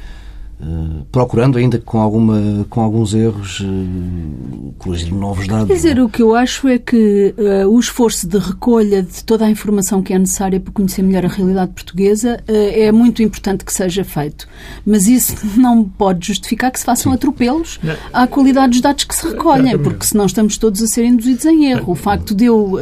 Eh, 0.64 1.04
procurando 1.12 1.58
ainda 1.58 1.78
com, 1.78 1.98
alguma, 1.98 2.64
com 2.70 2.80
alguns 2.80 3.12
erros 3.12 3.60
uh, 3.60 4.74
corrigir 4.78 5.12
novos 5.12 5.46
dados. 5.46 5.66
Quer 5.66 5.74
dizer, 5.74 5.98
é? 5.98 6.02
o 6.02 6.08
que 6.08 6.22
eu 6.22 6.34
acho 6.34 6.66
é 6.66 6.78
que 6.78 7.34
uh, 7.36 7.68
o 7.68 7.78
esforço 7.78 8.26
de 8.26 8.38
recolha 8.38 9.02
de 9.02 9.22
toda 9.24 9.44
a 9.44 9.50
informação 9.50 10.02
que 10.02 10.14
é 10.14 10.18
necessária 10.18 10.58
para 10.58 10.72
conhecer 10.72 11.02
melhor 11.02 11.26
a 11.26 11.28
realidade 11.28 11.72
portuguesa 11.72 12.42
uh, 12.48 12.52
é 12.52 12.90
muito 12.90 13.22
importante 13.22 13.62
que 13.62 13.74
seja 13.74 14.04
feito. 14.04 14.48
Mas 14.86 15.06
isso 15.06 15.36
não 15.60 15.84
pode 15.84 16.26
justificar 16.28 16.70
que 16.70 16.78
se 16.78 16.84
façam 16.86 17.12
Sim. 17.12 17.16
atropelos 17.16 17.78
não. 17.82 17.94
à 18.10 18.26
qualidade 18.26 18.72
dos 18.72 18.80
dados 18.80 19.04
que 19.04 19.14
se 19.14 19.28
recolhem, 19.28 19.78
porque 19.78 20.06
senão 20.06 20.24
estamos 20.24 20.56
todos 20.56 20.82
a 20.82 20.86
ser 20.86 21.04
induzidos 21.04 21.44
em 21.44 21.66
erro. 21.66 21.92
O 21.92 21.94
facto 21.94 22.34
de 22.34 22.46
eu 22.46 22.78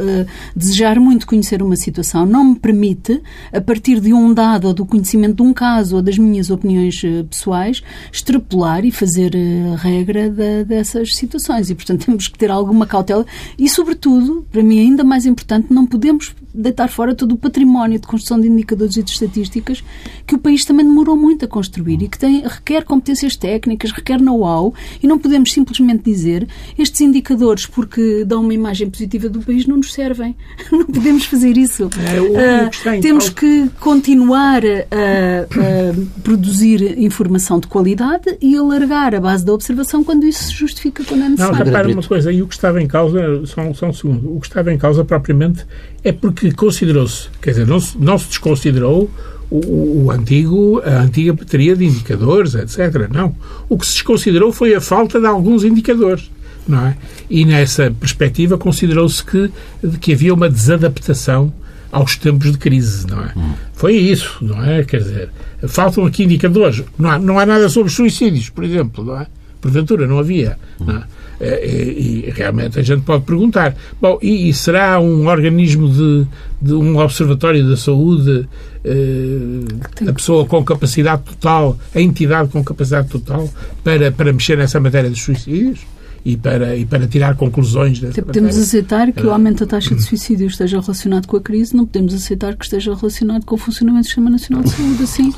desejar 0.55 0.99
muito 0.99 1.27
conhecer 1.27 1.61
uma 1.61 1.75
situação 1.75 2.25
não 2.25 2.45
me 2.45 2.55
permite, 2.55 3.21
a 3.51 3.59
partir 3.59 3.99
de 3.99 4.13
um 4.13 4.33
dado 4.33 4.67
ou 4.67 4.73
do 4.73 4.85
conhecimento 4.85 5.35
de 5.35 5.41
um 5.41 5.53
caso 5.53 5.97
ou 5.97 6.01
das 6.01 6.17
minhas 6.17 6.49
opiniões 6.49 7.01
pessoais, 7.29 7.72
extrapolar 8.11 8.85
e 8.85 8.91
fazer 8.91 9.33
uh, 9.35 9.75
regra 9.75 10.29
de, 10.29 10.65
dessas 10.65 11.15
situações. 11.15 11.69
E, 11.69 11.75
portanto, 11.75 12.05
temos 12.05 12.27
que 12.27 12.37
ter 12.37 12.51
alguma 12.51 12.85
cautela 12.85 13.25
e, 13.57 13.69
sobretudo, 13.69 14.45
para 14.51 14.61
mim 14.61 14.79
ainda 14.79 15.03
mais 15.03 15.25
importante, 15.25 15.73
não 15.73 15.85
podemos 15.85 16.35
deitar 16.53 16.87
fora 16.87 17.15
todo 17.15 17.33
o 17.33 17.37
património 17.37 17.99
de 17.99 18.05
construção 18.05 18.39
de 18.39 18.47
indicadores 18.47 18.95
e 18.97 19.03
de 19.03 19.11
estatísticas 19.11 19.83
que 20.27 20.35
o 20.35 20.37
país 20.37 20.63
também 20.63 20.85
demorou 20.85 21.15
muito 21.15 21.45
a 21.45 21.47
construir 21.47 22.01
e 22.03 22.07
que 22.07 22.17
tem, 22.17 22.41
requer 22.41 22.83
competências 22.83 23.35
técnicas, 23.35 23.91
requer 23.91 24.21
know-how 24.21 24.73
e 25.01 25.07
não 25.07 25.17
podemos 25.17 25.51
simplesmente 25.51 26.03
dizer 26.03 26.47
estes 26.77 27.01
indicadores, 27.01 27.65
porque 27.65 28.23
dão 28.25 28.41
uma 28.41 28.53
imagem 28.53 28.89
positiva 28.89 29.27
do 29.29 29.39
país, 29.41 29.65
não 29.65 29.77
nos 29.77 29.93
servem. 29.93 30.35
Não 30.71 30.85
podemos 30.85 31.25
fazer 31.25 31.57
isso. 31.57 31.89
É, 31.99 32.97
uh, 32.97 33.01
temos 33.01 33.29
que 33.29 33.69
continuar 33.79 34.63
a, 34.65 35.43
a, 35.43 36.21
produzir 36.21 36.99
informação 36.99 37.59
de 37.63 37.67
qualidade 37.67 38.37
e 38.41 38.55
alargar 38.55 39.15
a 39.15 39.19
base 39.19 39.45
da 39.45 39.53
observação 39.53 40.03
quando 40.03 40.25
isso 40.25 40.45
se 40.45 40.53
justifica, 40.53 41.03
quando 41.03 41.23
é 41.23 41.29
necessário. 41.29 41.57
Não, 41.57 41.65
repara 41.65 41.89
uma 41.89 42.03
coisa, 42.03 42.31
e 42.31 42.41
o 42.41 42.47
que 42.47 42.53
estava 42.53 42.81
em 42.81 42.87
causa, 42.87 43.45
só, 43.45 43.73
só 43.73 43.87
um 43.87 43.93
segundo, 43.93 44.35
o 44.35 44.39
que 44.39 44.47
estava 44.47 44.71
em 44.71 44.77
causa 44.77 45.03
propriamente 45.03 45.65
é 46.03 46.11
porque 46.11 46.51
considerou-se, 46.51 47.29
quer 47.41 47.51
dizer, 47.51 47.67
não 47.67 47.79
se, 47.79 47.97
não 47.97 48.17
se 48.17 48.27
desconsiderou 48.27 49.09
o, 49.49 50.05
o, 50.05 50.11
antigo, 50.11 50.81
a 50.83 51.01
antiga 51.01 51.33
bateria 51.33 51.75
de 51.75 51.85
indicadores, 51.85 52.55
etc. 52.55 53.07
Não. 53.11 53.35
O 53.69 53.77
que 53.77 53.85
se 53.85 53.93
desconsiderou 53.93 54.51
foi 54.51 54.73
a 54.73 54.81
falta 54.81 55.19
de 55.19 55.27
alguns 55.27 55.63
indicadores. 55.63 56.31
Não 56.67 56.87
é? 56.87 56.95
E 57.29 57.43
nessa 57.45 57.91
perspectiva 57.91 58.57
considerou-se 58.57 59.23
que, 59.23 59.51
que 59.99 60.13
havia 60.13 60.33
uma 60.33 60.49
desadaptação 60.49 61.53
aos 61.91 62.15
tempos 62.15 62.51
de 62.51 62.57
crise, 62.57 63.05
não 63.05 63.21
é? 63.21 63.31
Hum. 63.37 63.53
Foi 63.73 63.95
isso, 63.95 64.37
não 64.41 64.63
é? 64.63 64.83
Quer 64.83 65.01
dizer, 65.01 65.29
faltam 65.67 66.05
aqui 66.05 66.23
indicadores. 66.23 66.83
Não 66.97 67.09
há, 67.09 67.19
não 67.19 67.39
há 67.39 67.45
nada 67.45 67.69
sobre 67.69 67.91
suicídios, 67.91 68.49
por 68.49 68.63
exemplo, 68.63 69.03
não 69.03 69.19
é? 69.19 69.27
Porventura, 69.61 70.05
não 70.05 70.19
havia. 70.19 70.57
Não 70.79 70.97
é? 70.97 71.03
É, 71.39 71.65
e, 71.65 72.25
e, 72.27 72.29
realmente 72.29 72.79
a 72.79 72.81
gente 72.81 73.01
pode 73.01 73.23
perguntar. 73.23 73.75
Bom, 73.99 74.17
e, 74.21 74.49
e 74.49 74.53
será 74.53 74.99
um 74.99 75.27
organismo 75.27 75.89
de, 75.89 76.25
de, 76.61 76.73
um 76.73 76.97
observatório 76.97 77.67
da 77.67 77.75
saúde 77.75 78.47
eh, 78.85 80.07
a 80.07 80.13
pessoa 80.13 80.45
com 80.45 80.63
capacidade 80.63 81.23
total, 81.23 81.77
a 81.93 81.99
entidade 81.99 82.49
com 82.49 82.63
capacidade 82.63 83.09
total 83.09 83.49
para, 83.83 84.11
para 84.11 84.31
mexer 84.31 84.57
nessa 84.57 84.79
matéria 84.79 85.09
dos 85.09 85.21
suicídios? 85.21 85.79
E 86.25 86.37
para, 86.37 86.75
e 86.75 86.85
para 86.85 87.07
tirar 87.07 87.35
conclusões 87.35 87.99
dessa 87.99 88.21
Podemos 88.21 88.55
matéria. 88.55 88.63
aceitar 88.63 89.11
que 89.11 89.25
o 89.25 89.31
aumento 89.31 89.65
da 89.65 89.71
taxa 89.71 89.93
de 89.93 90.01
suicídio 90.01 90.47
esteja 90.47 90.79
relacionado 90.79 91.27
com 91.27 91.35
a 91.35 91.41
crise, 91.41 91.75
não 91.75 91.85
podemos 91.85 92.13
aceitar 92.13 92.55
que 92.55 92.63
esteja 92.63 92.95
relacionado 92.95 93.45
com 93.45 93.55
o 93.55 93.57
funcionamento 93.57 94.03
do 94.03 94.07
Sistema 94.07 94.29
Nacional 94.29 94.63
de 94.63 94.69
Saúde, 94.69 95.03
assim. 95.03 95.33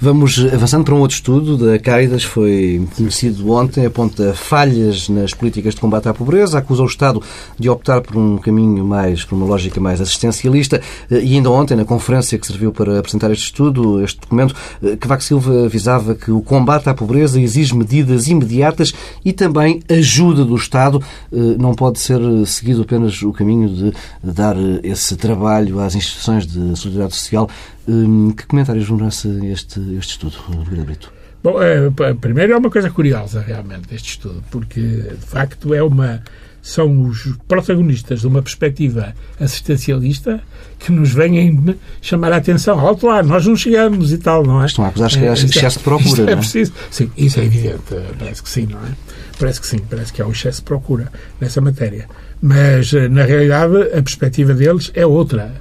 Vamos 0.00 0.46
avançando 0.52 0.84
para 0.84 0.94
um 0.94 1.00
outro 1.00 1.16
estudo 1.16 1.56
da 1.58 1.78
Caritas, 1.78 2.24
foi 2.24 2.86
conhecido 2.96 3.50
ontem, 3.50 3.84
aponta 3.84 4.32
falhas 4.32 5.08
nas 5.08 5.34
políticas 5.34 5.74
de 5.74 5.80
combate 5.80 6.08
à 6.08 6.14
pobreza, 6.14 6.58
acusa 6.58 6.82
o 6.82 6.86
Estado 6.86 7.22
de 7.58 7.68
optar 7.68 8.00
por 8.00 8.16
um 8.16 8.38
caminho 8.38 8.84
mais, 8.84 9.24
por 9.24 9.34
uma 9.34 9.46
lógica 9.46 9.78
mais 9.78 10.00
assistencialista 10.00 10.80
e 11.10 11.34
ainda 11.34 11.50
ontem, 11.50 11.76
na 11.76 11.84
conferência 11.84 12.38
que 12.38 12.46
serviu 12.46 12.72
para 12.72 12.98
apresentar 12.98 13.30
este 13.30 13.44
estudo, 13.44 14.02
este 14.02 14.20
documento, 14.20 14.54
Cavaco 14.98 15.22
Silva 15.22 15.66
avisava 15.66 16.14
que 16.14 16.30
o 16.30 16.40
combate 16.40 16.88
à 16.88 16.94
pobreza 16.94 17.40
exige 17.40 17.74
medidas 17.74 18.26
imediatas 18.26 18.92
e 19.24 19.32
também 19.32 19.65
também 19.66 19.82
ajuda 19.90 20.44
do 20.44 20.54
Estado. 20.54 21.02
Eh, 21.32 21.36
não 21.58 21.74
pode 21.74 21.98
ser 21.98 22.20
seguido 22.46 22.82
apenas 22.82 23.20
o 23.22 23.32
caminho 23.32 23.68
de 23.68 23.92
dar 24.22 24.56
eh, 24.56 24.80
esse 24.84 25.16
trabalho 25.16 25.80
às 25.80 25.94
instituições 25.94 26.46
de 26.46 26.76
solidariedade 26.76 27.16
social. 27.16 27.50
Eh, 27.88 28.32
que 28.36 28.46
comentários 28.46 28.88
merece 28.88 29.28
este, 29.46 29.80
este 29.98 30.12
estudo, 30.12 30.36
Brigada 30.64 30.84
Brito? 30.84 31.12
Bom, 31.42 31.62
é, 31.62 31.90
primeiro 32.14 32.54
é 32.54 32.56
uma 32.56 32.70
coisa 32.70 32.90
curiosa, 32.90 33.40
realmente, 33.40 33.94
este 33.94 34.10
estudo, 34.10 34.42
porque, 34.50 34.80
de 34.80 35.26
facto, 35.26 35.74
é 35.74 35.82
uma 35.82 36.20
são 36.66 37.02
os 37.02 37.32
protagonistas 37.46 38.22
de 38.22 38.26
uma 38.26 38.42
perspectiva 38.42 39.14
assistencialista 39.38 40.42
que 40.80 40.90
nos 40.90 41.12
vêm 41.12 41.76
chamar 42.02 42.32
a 42.32 42.38
atenção. 42.38 42.80
Alto 42.80 43.06
lá, 43.06 43.22
nós 43.22 43.46
não 43.46 43.54
chegamos 43.54 44.12
e 44.12 44.18
tal, 44.18 44.44
não 44.44 44.60
é? 44.60 44.66
Estão 44.66 44.84
a 44.84 44.88
acusar 44.88 45.10
que 45.10 45.18
é, 45.24 45.32
excesso 45.32 45.78
de 45.78 45.84
procura, 45.84 46.24
é 46.28 46.32
é? 46.32 46.36
preciso. 46.36 46.72
Sim, 46.90 47.08
isso 47.16 47.38
é 47.38 47.44
evidente, 47.44 47.82
parece 48.18 48.42
que 48.42 48.48
sim, 48.48 48.66
não 48.66 48.80
é? 48.80 48.90
Parece 49.38 49.60
que 49.60 49.66
sim, 49.66 49.78
parece 49.78 50.12
que 50.12 50.22
há 50.22 50.26
um 50.26 50.32
excesso 50.32 50.58
de 50.58 50.64
procura 50.64 51.12
nessa 51.40 51.60
matéria. 51.60 52.08
Mas, 52.40 52.92
eh, 52.92 53.08
na 53.08 53.24
realidade, 53.24 53.76
a 53.96 54.02
perspectiva 54.02 54.54
deles 54.54 54.90
é 54.94 55.06
outra. 55.06 55.54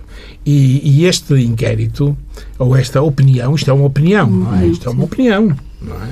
E, 0.45 0.81
e 0.83 1.05
este 1.05 1.33
inquérito, 1.33 2.17
ou 2.57 2.75
esta 2.75 3.01
opinião, 3.01 3.55
isto 3.55 3.69
é 3.69 3.73
uma 3.73 3.85
opinião, 3.85 4.29
não 4.29 4.55
é? 4.55 4.67
Isto 4.67 4.89
é 4.89 4.91
uma 4.91 5.03
opinião, 5.05 5.55
não 5.81 5.95
é? 5.95 6.09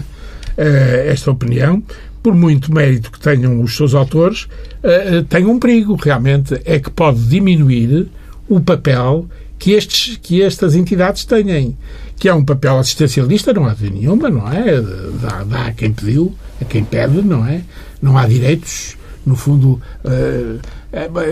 Uh, 0.56 1.10
esta 1.10 1.32
opinião, 1.32 1.82
por 2.22 2.36
muito 2.36 2.74
mérito 2.74 3.12
que 3.12 3.20
tenham 3.20 3.62
os 3.62 3.76
seus 3.76 3.94
autores, 3.94 4.44
uh, 4.84 5.24
tem 5.30 5.46
um 5.46 5.60
perigo, 5.60 5.96
realmente, 5.96 6.60
é 6.66 6.80
que 6.80 6.90
pode 6.90 7.24
diminuir 7.26 8.08
o 8.48 8.60
papel 8.60 9.28
que, 9.58 9.72
estes, 9.72 10.18
que 10.18 10.42
estas 10.42 10.76
entidades 10.76 11.26
têm, 11.26 11.78
que 12.18 12.28
é 12.28 12.34
um 12.34 12.44
papel 12.44 12.80
assistencialista, 12.80 13.54
não 13.54 13.66
há 13.66 13.74
de 13.74 13.90
nenhuma, 13.90 14.30
não 14.30 14.52
é? 14.52 14.82
Dá, 15.22 15.44
dá 15.44 15.66
a 15.68 15.72
quem 15.74 15.94
pediu, 15.94 16.36
a 16.64 16.66
quem 16.66 16.84
pede, 16.84 17.22
não 17.22 17.46
é? 17.46 17.62
Não 18.02 18.18
há 18.18 18.26
direitos, 18.28 18.98
no 19.26 19.36
fundo. 19.36 19.82
Uh, 20.04 20.60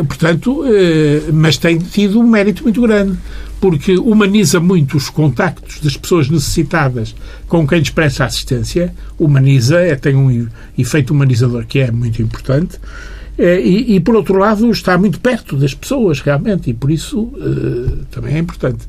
portanto, 0.05 0.61
uh, 0.61 1.33
mas 1.33 1.57
tem 1.57 1.77
tido 1.77 2.19
um 2.19 2.27
mérito 2.27 2.63
muito 2.63 2.81
grande, 2.81 3.17
porque 3.59 3.97
humaniza 3.97 4.59
muito 4.59 4.97
os 4.97 5.09
contactos 5.09 5.79
das 5.79 5.95
pessoas 5.95 6.29
necessitadas 6.29 7.15
com 7.47 7.67
quem 7.67 7.79
lhes 7.79 7.89
presta 7.89 8.25
assistência, 8.25 8.93
humaniza, 9.19 9.79
é, 9.79 9.95
tem 9.95 10.15
um 10.15 10.47
efeito 10.77 11.13
humanizador 11.13 11.65
que 11.65 11.79
é 11.79 11.91
muito 11.91 12.21
importante. 12.21 12.79
É, 13.37 13.59
e, 13.59 13.95
e, 13.95 13.99
por 13.99 14.15
outro 14.15 14.37
lado, 14.37 14.69
está 14.71 14.97
muito 14.97 15.19
perto 15.19 15.55
das 15.55 15.73
pessoas, 15.73 16.21
realmente, 16.21 16.69
e 16.69 16.73
por 16.73 16.91
isso 16.91 17.21
uh, 17.21 18.05
também 18.11 18.35
é 18.35 18.39
importante. 18.39 18.85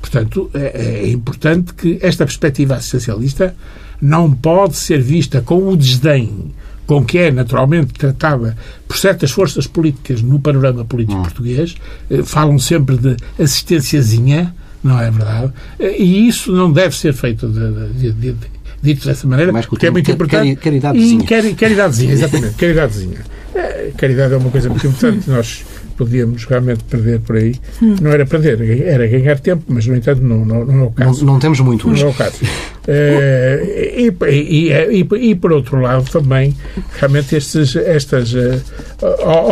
Portanto, 0.00 0.50
é, 0.54 1.04
é, 1.04 1.08
importante 1.08 1.74
que 1.74 1.98
esta 2.02 2.24
perspectiva 2.24 2.76
assistencialista 2.76 3.56
não 4.00 4.30
pode 4.30 4.76
ser 4.76 5.00
vista 5.00 5.40
com 5.40 5.68
o 5.68 5.76
desdém 5.76 6.52
com 6.86 7.04
que 7.04 7.18
é 7.18 7.30
naturalmente 7.30 7.92
tratada 7.92 8.56
por 8.86 8.96
certas 8.96 9.30
forças 9.30 9.66
políticas 9.66 10.22
no 10.22 10.38
panorama 10.38 10.84
político 10.84 11.18
hum. 11.18 11.22
português. 11.22 11.74
Uh, 12.08 12.24
falam 12.24 12.58
sempre 12.58 12.96
de 12.96 13.16
assistênciazinha, 13.38 14.54
não 14.82 15.00
é 15.00 15.10
verdade? 15.10 15.52
Uh, 15.80 15.84
e 15.98 16.28
isso 16.28 16.52
não 16.52 16.72
deve 16.72 16.96
ser 16.96 17.12
feito 17.12 17.48
de, 17.48 18.12
de, 18.12 18.12
de, 18.12 18.36
dito 18.80 19.06
dessa 19.06 19.26
maneira, 19.26 19.52
porque 19.52 19.86
é 19.86 19.90
muito 19.90 20.10
importante. 20.10 20.56
Caridadezinha. 20.56 21.24
Caridadezinha, 21.56 22.12
exatamente. 22.14 22.54
Caridadezinha. 22.54 23.18
É, 23.54 23.90
caridade 23.96 24.34
é 24.34 24.36
uma 24.36 24.50
coisa 24.50 24.68
muito 24.68 24.86
importante. 24.86 25.28
Nós 25.30 25.64
podíamos 25.96 26.44
realmente 26.44 26.84
perder 26.84 27.20
por 27.20 27.36
aí. 27.36 27.56
Não 27.80 28.10
era 28.10 28.26
perder, 28.26 28.82
era 28.82 29.06
ganhar 29.06 29.40
tempo, 29.40 29.64
mas, 29.66 29.86
no 29.86 29.96
entanto, 29.96 30.22
não, 30.22 30.44
não, 30.44 30.64
não 30.64 30.80
é 30.80 30.84
o 30.84 30.90
caso. 30.90 31.24
Não, 31.24 31.32
não 31.32 31.40
temos 31.40 31.58
muito 31.60 31.88
hoje. 31.88 32.02
Não 32.02 32.10
é 32.10 32.12
o 32.12 32.14
caso. 32.14 32.36
É, 32.88 33.94
e, 33.96 34.14
e, 34.30 34.72
e, 34.72 35.30
e, 35.30 35.34
por 35.34 35.52
outro 35.52 35.80
lado, 35.80 36.08
também, 36.10 36.56
realmente, 36.98 37.34
estes, 37.34 37.74
estas 37.74 38.32
uh, 38.32 38.62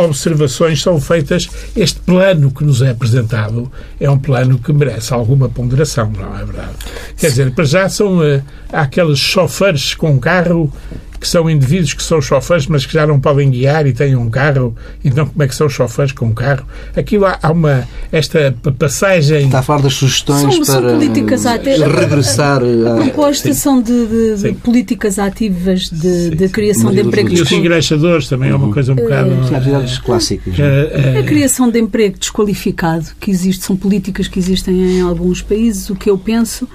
observações 0.03 0.81
são 0.81 0.99
feitas. 1.01 1.49
Este 1.75 1.99
plano 2.01 2.51
que 2.51 2.63
nos 2.63 2.81
é 2.81 2.91
apresentado 2.91 3.71
é 3.99 4.09
um 4.09 4.17
plano 4.17 4.57
que 4.57 4.71
merece 4.71 5.13
alguma 5.13 5.49
ponderação, 5.49 6.11
não 6.11 6.37
é 6.37 6.45
verdade? 6.45 6.71
Quer 7.17 7.27
dizer, 7.27 7.51
para 7.51 7.65
já 7.65 7.89
são 7.89 8.19
uh, 8.19 8.41
aqueles 8.71 9.19
choferes 9.19 9.93
com 9.93 10.17
carro 10.19 10.71
que 11.19 11.27
são 11.27 11.49
indivíduos 11.49 11.93
que 11.93 12.03
são 12.03 12.21
chofres, 12.21 12.67
mas 12.67 12.85
que 12.85 12.93
já 12.93 13.05
não 13.05 13.19
podem 13.19 13.49
guiar 13.49 13.85
e 13.87 13.93
têm 13.93 14.15
um 14.15 14.29
carro. 14.29 14.75
Então, 15.03 15.25
como 15.25 15.43
é 15.43 15.47
que 15.47 15.55
são 15.55 15.69
chofres 15.69 16.11
com 16.11 16.27
um 16.27 16.33
carro? 16.33 16.65
Aquilo 16.95 17.25
há, 17.25 17.37
há 17.41 17.51
uma. 17.51 17.87
Esta 18.11 18.55
passagem. 18.77 19.45
Está 19.45 19.59
a 19.59 19.63
falar 19.63 19.81
das 19.81 19.93
sugestões 19.93 20.41
são, 20.41 20.49
para 20.49 20.65
são 20.65 20.81
políticas 20.81 21.45
regressar. 21.45 22.61
A, 22.61 22.93
a, 22.93 23.03
proposta 23.03 23.53
são 23.53 23.81
de, 23.81 24.35
de, 24.37 24.53
políticas 24.55 25.19
ativas 25.19 25.89
de, 25.89 26.31
de 26.31 26.49
criação 26.49 26.91
de 26.91 27.01
empregos. 27.01 27.39
E 27.39 27.41
os 27.41 27.51
engraxadores 27.51 28.27
também 28.27 28.49
é 28.49 28.55
uma 28.55 28.71
coisa 28.71 28.93
um 28.93 28.95
bocado. 28.95 29.29
São 29.47 29.57
atividades 29.57 29.97
clássicas. 29.99 30.53
A, 30.59 31.19
a 31.19 31.23
criação 31.23 31.69
de 31.69 31.79
emprego 31.79 32.17
desqualificado 32.17 33.07
que 33.19 33.31
existe, 33.31 33.65
são 33.65 33.75
políticas 33.75 34.27
que 34.27 34.39
existem 34.39 34.97
em 34.97 35.01
alguns 35.01 35.41
países. 35.41 35.89
O 35.89 35.95
que 35.95 36.09
eu 36.09 36.17
penso 36.17 36.67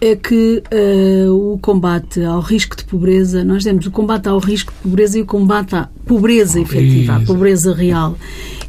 é 0.00 0.14
que 0.14 0.62
uh, 0.72 1.52
o 1.52 1.58
combate 1.58 2.22
ao 2.22 2.40
risco 2.40 2.76
de 2.76 2.84
pobreza, 2.84 3.44
nós 3.44 3.64
temos 3.64 3.85
o 3.88 3.90
combate 3.90 4.28
ao 4.28 4.38
risco 4.38 4.72
de 4.72 4.78
pobreza 4.82 5.18
e 5.18 5.22
o 5.22 5.26
combate 5.26 5.74
à 5.74 5.88
pobreza 6.06 6.60
efetiva, 6.60 7.16
à 7.16 7.20
pobreza 7.20 7.74
real. 7.74 8.16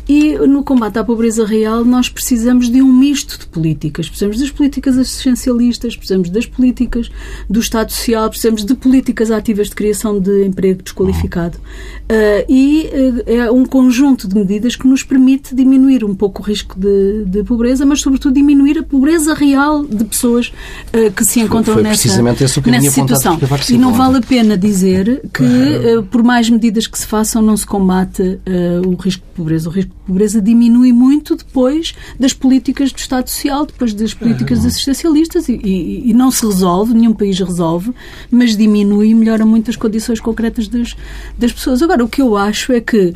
E 0.07 0.37
no 0.47 0.63
combate 0.63 0.97
à 0.97 1.03
pobreza 1.03 1.45
real 1.45 1.83
nós 1.83 2.07
precisamos 2.07 2.69
de 2.69 2.81
um 2.81 2.91
misto 2.91 3.37
de 3.37 3.45
políticas. 3.47 4.07
Precisamos 4.07 4.39
das 4.39 4.49
políticas 4.49 4.97
assistencialistas, 4.97 5.95
precisamos 5.97 6.29
das 6.29 6.45
políticas 6.45 7.09
do 7.49 7.59
Estado 7.59 7.91
Social, 7.91 8.29
precisamos 8.29 8.63
de 8.63 8.73
políticas 8.73 9.31
ativas 9.31 9.67
de 9.67 9.75
criação 9.75 10.19
de 10.19 10.45
emprego 10.45 10.81
desqualificado. 10.81 11.57
Uh, 11.57 12.45
e 12.47 12.89
uh, 12.93 13.23
é 13.29 13.51
um 13.51 13.65
conjunto 13.65 14.29
de 14.29 14.35
medidas 14.35 14.77
que 14.77 14.87
nos 14.87 15.03
permite 15.03 15.53
diminuir 15.53 16.05
um 16.05 16.15
pouco 16.15 16.41
o 16.41 16.45
risco 16.45 16.79
de, 16.79 17.25
de 17.25 17.43
pobreza, 17.43 17.85
mas 17.85 17.99
sobretudo 17.99 18.33
diminuir 18.33 18.79
a 18.79 18.83
pobreza 18.83 19.33
real 19.33 19.85
de 19.85 20.05
pessoas 20.05 20.53
uh, 20.93 21.11
que 21.11 21.25
se 21.25 21.41
encontram 21.41 21.73
Foi 21.73 21.83
nessa, 21.83 22.01
precisamente 22.03 22.43
esse 22.45 22.59
o 22.59 22.61
que 22.61 22.71
nessa 22.71 22.91
situação. 22.91 23.37
E 23.69 23.77
não 23.77 23.93
vale 23.93 24.17
a 24.17 24.21
pena 24.21 24.57
dizer 24.57 25.21
que, 25.33 26.01
por 26.09 26.23
mais 26.23 26.49
medidas 26.49 26.87
que 26.87 26.97
se 26.97 27.05
façam, 27.05 27.41
não 27.41 27.57
se 27.57 27.65
combate 27.65 28.39
o 28.85 28.95
risco 28.95 29.23
de 29.25 29.33
pobreza. 29.35 29.69
O 29.69 29.71
risco 29.71 29.96
pobreza 30.07 30.41
diminui 30.41 30.93
muito 30.93 31.35
depois 31.35 31.93
das 32.17 32.33
políticas 32.33 32.91
do 32.91 32.97
Estado 32.97 33.29
Social, 33.29 33.65
depois 33.65 33.93
das 33.93 34.13
políticas 34.13 34.65
assistencialistas 34.65 35.49
e, 35.49 35.59
e, 35.63 36.09
e 36.09 36.13
não 36.13 36.31
se 36.31 36.45
resolve, 36.45 36.93
nenhum 36.93 37.13
país 37.13 37.37
resolve, 37.39 37.91
mas 38.31 38.55
diminui 38.55 39.09
e 39.09 39.15
melhora 39.15 39.45
muito 39.45 39.69
as 39.69 39.75
condições 39.75 40.19
concretas 40.19 40.67
das, 40.67 40.95
das 41.37 41.51
pessoas. 41.51 41.81
Agora, 41.81 42.03
o 42.03 42.07
que 42.07 42.21
eu 42.21 42.37
acho 42.37 42.71
é 42.71 42.79
que 42.79 43.07
uh, 43.07 43.13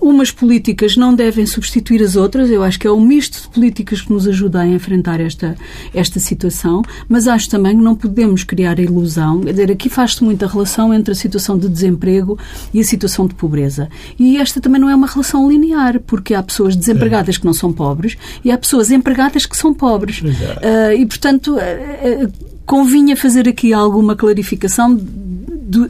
umas 0.00 0.30
políticas 0.30 0.96
não 0.96 1.14
devem 1.14 1.46
substituir 1.46 2.02
as 2.02 2.16
outras, 2.16 2.50
eu 2.50 2.62
acho 2.62 2.78
que 2.78 2.86
é 2.86 2.90
um 2.90 3.00
misto 3.00 3.42
de 3.42 3.48
políticas 3.48 4.00
que 4.00 4.12
nos 4.12 4.26
ajuda 4.26 4.60
a 4.60 4.66
enfrentar 4.66 5.20
esta, 5.20 5.56
esta 5.94 6.18
situação, 6.18 6.82
mas 7.08 7.28
acho 7.28 7.48
também 7.48 7.76
que 7.76 7.82
não 7.82 7.94
podemos 7.94 8.42
criar 8.42 8.78
a 8.78 8.82
ilusão, 8.82 9.40
quer 9.40 9.52
dizer, 9.52 9.70
aqui 9.70 9.88
faz-se 9.88 10.24
muita 10.24 10.46
relação 10.46 10.92
entre 10.92 11.12
a 11.12 11.14
situação 11.14 11.56
de 11.56 11.68
desemprego 11.68 12.38
e 12.74 12.80
a 12.80 12.84
situação 12.84 13.26
de 13.26 13.34
pobreza. 13.34 13.88
E 14.18 14.36
esta 14.36 14.60
também 14.60 14.80
não 14.80 14.88
é 14.88 14.94
uma 14.94 15.06
relação 15.06 15.48
linear, 15.48 15.91
porque 16.00 16.34
há 16.34 16.42
pessoas 16.42 16.76
desempregadas 16.76 17.36
que 17.36 17.44
não 17.44 17.54
são 17.54 17.72
pobres 17.72 18.16
e 18.44 18.50
há 18.50 18.58
pessoas 18.58 18.90
empregadas 18.90 19.46
que 19.46 19.56
são 19.56 19.72
pobres. 19.74 20.20
Uh, 20.20 20.92
e, 20.96 21.06
portanto, 21.06 21.56
uh, 21.56 22.32
convinha 22.64 23.16
fazer 23.16 23.48
aqui 23.48 23.72
alguma 23.72 24.16
clarificação 24.16 24.98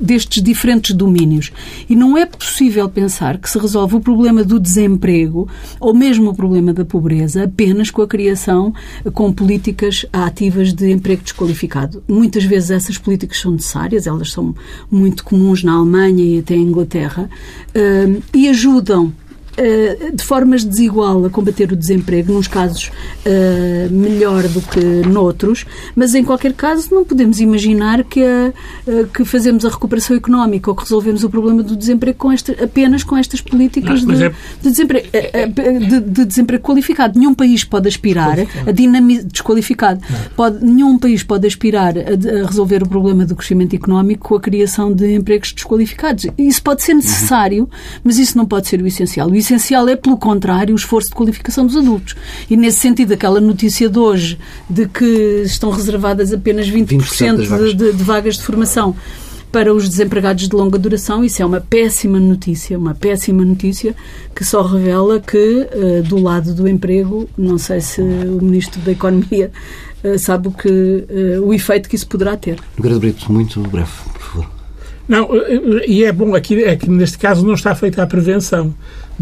destes 0.01 0.43
diferentes 0.43 0.95
domínios. 0.95 1.51
E 1.89 1.97
não 1.97 2.17
é 2.17 2.25
possível 2.25 2.89
pensar 2.89 3.39
que 3.39 3.51
se 3.51 3.59
resolve 3.59 3.97
o 3.97 4.01
problema 4.01 4.45
do 4.45 4.61
desemprego 4.61 5.49
ou 5.81 5.93
mesmo 5.95 6.31
o 6.31 6.35
problema 6.35 6.73
da 6.73 6.85
pobreza 6.85 7.45
apenas 7.45 7.91
com 7.91 8.03
a 8.03 8.07
criação, 8.07 8.73
com 9.13 9.33
políticas 9.33 10.07
ativas 10.13 10.73
de 10.73 10.91
emprego 10.91 11.23
desqualificado. 11.23 12.03
Muitas 12.09 12.45
vezes 12.45 12.71
essas 12.71 12.99
políticas 12.99 13.41
são 13.41 13.53
necessárias, 13.53 14.07
elas 14.07 14.31
são 14.31 14.55
muito 14.91 15.25
comuns 15.25 15.65
na 15.65 15.73
Alemanha 15.73 16.25
e 16.25 16.39
até 16.39 16.55
em 16.55 16.63
Inglaterra, 16.63 17.29
e 18.33 18.49
ajudam 18.49 19.13
de 20.15 20.25
formas 20.25 20.65
desigual 20.65 21.25
a 21.25 21.31
combater 21.31 21.73
o 21.73 21.77
desemprego, 21.77 22.33
nos 22.33 22.49
casos 22.49 22.91
uh, 23.27 23.93
melhor 23.93 24.49
do 24.49 24.61
que 24.63 24.81
noutros, 25.07 25.67
mas 25.95 26.15
em 26.15 26.25
qualquer 26.25 26.53
caso 26.53 26.95
não 26.95 27.05
podemos 27.05 27.41
imaginar 27.41 28.05
que, 28.05 28.21
uh, 28.23 29.07
que 29.13 29.25
fazemos 29.25 29.65
a 29.65 29.69
recuperação 29.69 30.17
económica 30.17 30.71
ou 30.71 30.77
que 30.77 30.83
resolvemos 30.83 31.23
o 31.25 31.31
problema 31.31 31.63
do 31.63 31.77
desemprego 31.77 32.19
com 32.19 32.33
esta, 32.33 32.53
apenas 32.65 33.03
com 33.05 33.17
estas 33.17 33.41
políticas 33.41 34.03
não, 34.05 34.15
de, 34.15 34.25
é... 34.25 34.29
de, 34.63 34.71
desemprego, 34.71 35.09
de, 35.89 36.01
de, 36.01 36.25
desemprego 36.25 36.63
qualificado. 36.63 37.19
Nenhum 37.19 37.35
país 37.35 37.65
pode 37.65 37.89
aspirar 37.89 38.37
a 38.67 38.71
dinamizar 38.71 39.25
desqualificado. 39.25 40.01
Pode, 40.37 40.65
nenhum 40.65 40.99
país 40.99 41.23
pode 41.23 41.47
aspirar 41.47 41.95
a, 41.97 42.01
a, 42.01 42.47
resolver 42.47 42.83
o 42.83 42.89
problema 42.89 43.25
do 43.25 43.37
crescimento 43.37 43.75
económico 43.75 44.29
com 44.29 44.35
a 44.37 44.41
criação 44.41 44.93
de 44.93 45.15
empregos 45.15 45.53
desqualificados. 45.53 46.27
Isso 46.39 46.63
pode 46.63 46.83
ser 46.83 46.95
necessário, 46.95 47.69
mas 48.03 48.19
isso 48.19 48.37
não 48.37 48.47
pode 48.47 48.69
ser 48.69 48.81
o 48.81 48.87
essencial. 48.87 49.29
O 49.29 49.35
essencial 49.43 49.89
é, 49.89 49.97
pelo 49.97 50.17
contrário, 50.17 50.75
o 50.75 50.77
esforço 50.77 51.11
de 51.11 51.15
qualificação 51.15 51.67
dos 51.67 51.77
adultos. 51.77 52.15
E, 52.49 52.57
nesse 52.57 52.81
sentido, 52.81 53.13
aquela 53.13 53.41
notícia 53.41 53.89
de 53.89 53.99
hoje 53.99 54.39
de 54.69 54.87
que 54.89 55.43
estão 55.45 55.71
reservadas 55.71 56.33
apenas 56.33 56.69
20%, 56.69 56.87
20 56.87 57.37
de, 57.37 57.47
vagas. 57.47 57.75
De, 57.75 57.93
de 57.93 58.03
vagas 58.03 58.37
de 58.37 58.43
formação 58.43 58.97
para 59.53 59.73
os 59.73 59.87
desempregados 59.87 60.49
de 60.49 60.57
longa 60.57 60.79
duração. 60.79 61.23
Isso 61.23 61.43
é 61.43 61.47
uma 61.47 61.61
péssima 61.61 62.19
notícia, 62.19 62.77
uma 62.79 62.95
péssima 62.95 63.45
notícia 63.45 63.95
que 64.35 64.45
só 64.45 64.63
revela 64.63 65.21
que, 65.21 65.37
uh, 65.37 66.03
do 66.03 66.17
lado 66.17 66.55
do 66.55 66.67
emprego, 66.67 67.29
não 67.37 67.59
sei 67.59 67.83
se 67.83 68.01
o 68.01 68.43
Ministro 68.43 68.81
da 68.81 68.93
Economia 68.93 69.53
uh, 70.03 70.19
sabe 70.19 70.49
o, 70.49 70.51
que, 70.51 70.69
uh, 70.69 71.43
o 71.43 71.53
efeito 71.53 71.89
que 71.89 71.95
isso 71.95 72.07
poderá 72.07 72.35
ter. 72.37 72.59
Grande 72.79 72.99
Brito, 72.99 73.31
muito 73.31 73.61
breve, 73.61 73.91
por 74.15 74.23
favor. 74.23 74.51
Não, 75.07 75.29
e 75.87 76.05
é 76.05 76.13
bom 76.13 76.35
aqui, 76.35 76.63
é 76.63 76.75
que 76.75 76.89
neste 76.89 77.19
caso 77.19 77.45
não 77.45 77.55
está 77.55 77.75
feita 77.75 78.03
a 78.03 78.07
prevenção 78.07 78.73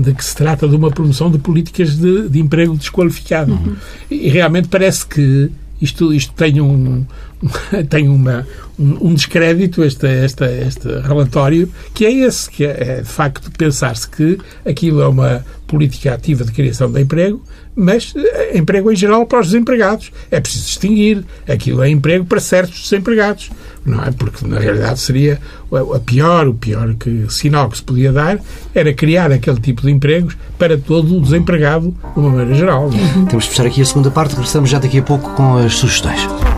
de 0.01 0.15
que 0.15 0.25
se 0.25 0.35
trata 0.35 0.69
de 0.69 0.77
uma 0.77 0.91
promoção 0.91 1.31
de 1.31 1.39
políticas 1.39 1.97
de, 1.97 2.29
de 2.29 2.41
emprego 2.41 2.77
desqualificado. 2.77 3.53
Uhum. 3.53 3.77
E 4.11 4.29
realmente 4.29 4.69
parece 4.69 5.07
que 5.07 5.51
isto, 5.81 6.13
isto 6.13 6.33
tem 6.35 6.61
um, 6.61 7.07
tem 7.89 8.09
uma, 8.09 8.47
um, 8.79 9.09
um 9.09 9.15
descrédito, 9.15 9.83
este, 9.83 10.07
este, 10.07 10.45
este 10.45 10.89
relatório, 11.01 11.73
que 11.95 12.05
é 12.05 12.13
esse, 12.13 12.51
que 12.51 12.65
é, 12.65 12.99
é 12.99 13.01
de 13.01 13.09
facto 13.09 13.51
pensar-se 13.53 14.09
que 14.09 14.39
aquilo 14.65 15.01
é 15.01 15.09
uma 15.09 15.45
política 15.67 16.13
ativa 16.13 16.45
de 16.45 16.53
criação 16.53 16.91
de 16.91 17.01
emprego, 17.01 17.43
mas 17.75 18.13
é 18.17 18.59
emprego 18.59 18.91
em 18.91 18.97
geral 18.97 19.27
para 19.27 19.41
os 19.41 19.47
desempregados. 19.47 20.13
É 20.31 20.41
preciso 20.41 20.67
distinguir. 20.67 21.25
Aquilo 21.49 21.83
é 21.83 21.89
emprego 21.89 22.25
para 22.25 22.41
certos 22.41 22.83
desempregados. 22.83 23.51
Não 23.85 24.05
é? 24.05 24.11
Porque, 24.11 24.47
na 24.47 24.59
realidade, 24.59 25.01
seria 25.01 25.41
a 25.73 25.99
pior, 25.99 26.47
o 26.49 26.55
pior 26.55 26.95
que, 26.95 27.27
sinal 27.31 27.71
que 27.71 27.79
se 27.79 27.83
podia 27.83 28.13
dar 28.13 28.39
era 28.75 28.93
criar 28.93 29.33
aquele 29.33 29.61
tipo 29.61 29.83
de 29.83 29.91
empregos 29.91 30.37
para 30.59 30.77
todo 30.77 31.17
o 31.17 31.21
desempregado 31.21 31.95
de 32.15 32.21
uma 32.21 32.31
maneira 32.31 32.55
geral. 32.55 32.91
É? 32.91 33.27
Temos 33.29 33.45
de 33.45 33.51
fechar 33.51 33.67
aqui 33.67 33.81
a 33.81 33.85
segunda 33.85 34.11
parte. 34.11 34.33
Regressamos 34.33 34.69
já 34.69 34.79
daqui 34.79 34.99
a 34.99 35.03
pouco 35.03 35.31
com 35.35 35.57
as 35.57 35.75
sugestões. 35.75 36.50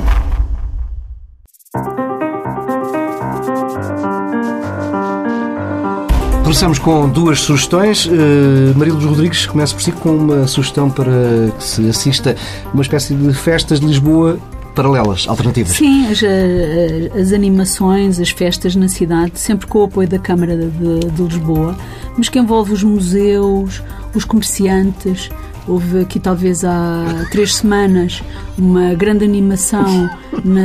Começamos 6.52 6.78
com 6.78 7.08
duas 7.08 7.40
sugestões. 7.40 8.04
Uh, 8.04 8.76
Maria 8.76 8.92
Luz 8.92 9.06
Rodrigues 9.06 9.46
começa 9.46 9.74
por 9.74 9.80
si 9.80 9.90
com 9.90 10.10
uma 10.10 10.46
sugestão 10.46 10.90
para 10.90 11.50
que 11.56 11.64
se 11.64 11.88
assista 11.88 12.36
uma 12.74 12.82
espécie 12.82 13.14
de 13.14 13.32
festas 13.32 13.80
de 13.80 13.86
Lisboa 13.86 14.38
paralelas, 14.74 15.26
alternativas. 15.26 15.74
Sim, 15.74 16.08
as, 16.08 16.22
eh, 16.22 17.10
as, 17.18 17.32
animações, 17.32 18.20
as 18.20 18.28
festas 18.28 18.76
na 18.76 18.86
cidade, 18.86 19.38
sempre 19.38 19.66
com 19.66 19.78
o 19.78 19.84
apoio 19.84 20.06
da 20.06 20.18
Câmara 20.18 20.54
de, 20.54 21.10
de 21.10 21.22
Lisboa, 21.22 21.74
mas 22.18 22.28
que 22.28 22.38
envolve 22.38 22.74
os 22.74 22.82
museus, 22.82 23.82
os 24.14 24.26
comerciantes, 24.26 25.30
Houve 25.66 26.00
aqui, 26.00 26.18
talvez 26.18 26.64
há 26.64 27.26
três 27.30 27.54
semanas, 27.56 28.22
uma 28.58 28.94
grande 28.94 29.24
animação 29.24 30.10
na, 30.44 30.60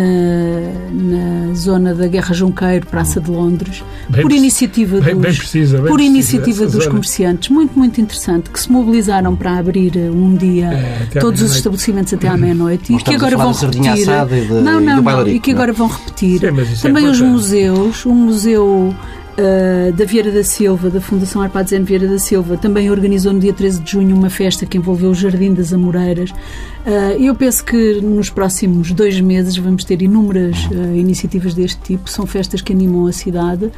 na 0.91 1.53
zona 1.53 1.93
da 1.93 2.07
Guerra 2.07 2.33
Junqueiro, 2.33 2.87
Praça 2.87 3.21
de 3.21 3.29
Londres, 3.29 3.83
bem 4.09 4.23
por 4.23 4.31
iniciativa 4.31 4.99
bem, 4.99 5.13
dos, 5.13 5.23
bem 5.23 5.35
precisa, 5.35 5.81
por 5.83 5.99
iniciativa 5.99 6.63
dos 6.65 6.73
zona. 6.73 6.87
comerciantes. 6.87 7.49
Muito, 7.49 7.77
muito 7.77 8.01
interessante, 8.01 8.49
que 8.49 8.59
se 8.59 8.71
mobilizaram 8.71 9.35
para 9.35 9.59
abrir 9.59 9.95
um 9.97 10.35
dia 10.35 10.73
é, 10.73 11.19
todos 11.19 11.43
os 11.43 11.55
estabelecimentos 11.55 12.13
até 12.13 12.27
à 12.27 12.35
meia-noite 12.37 12.93
e 12.93 12.97
que 12.97 13.13
agora 13.13 13.37
vão 13.37 13.51
repetir. 13.51 14.05
De, 14.05 14.61
não, 14.61 14.79
não, 14.81 15.01
não, 15.01 15.27
e 15.27 15.39
que 15.39 15.51
agora 15.51 15.71
vão 15.73 15.87
repetir. 15.87 16.39
Sim, 16.39 16.81
Também 16.81 17.05
é 17.05 17.09
os 17.09 17.21
museus, 17.21 18.03
um 18.05 18.15
museu 18.15 18.95
uh, 19.37 19.91
da 19.93 20.05
Vieira 20.05 20.31
da 20.31 20.43
Silva, 20.43 20.89
da 20.89 20.99
Fundação 20.99 21.41
Arpadzene 21.41 21.85
Vieira 21.85 22.07
da 22.07 22.19
Silva, 22.19 22.57
também 22.57 22.89
organizou 22.89 23.31
no 23.31 23.39
dia 23.39 23.53
13 23.53 23.81
de 23.81 23.91
junho 23.91 24.15
uma 24.15 24.29
festa 24.29 24.65
que 24.65 24.77
envolveu 24.77 25.11
o 25.11 25.15
Jardim 25.15 25.53
das 25.53 25.73
Amoreiras. 25.73 26.31
Uh, 26.31 27.21
eu 27.21 27.35
penso 27.35 27.63
que 27.63 28.01
nos 28.01 28.29
próximos 28.29 28.91
dois 28.91 29.19
meses 29.21 29.57
vamos 29.57 29.83
ter 29.83 30.01
inúmeras 30.01 30.65
uh, 30.65 30.95
iniciativas 30.95 31.53
deste 31.53 31.79
tipo. 31.81 32.09
São 32.09 32.25
festas 32.25 32.61
que 32.61 32.73
animam 32.73 33.07
a 33.07 33.13
cidade 33.13 33.71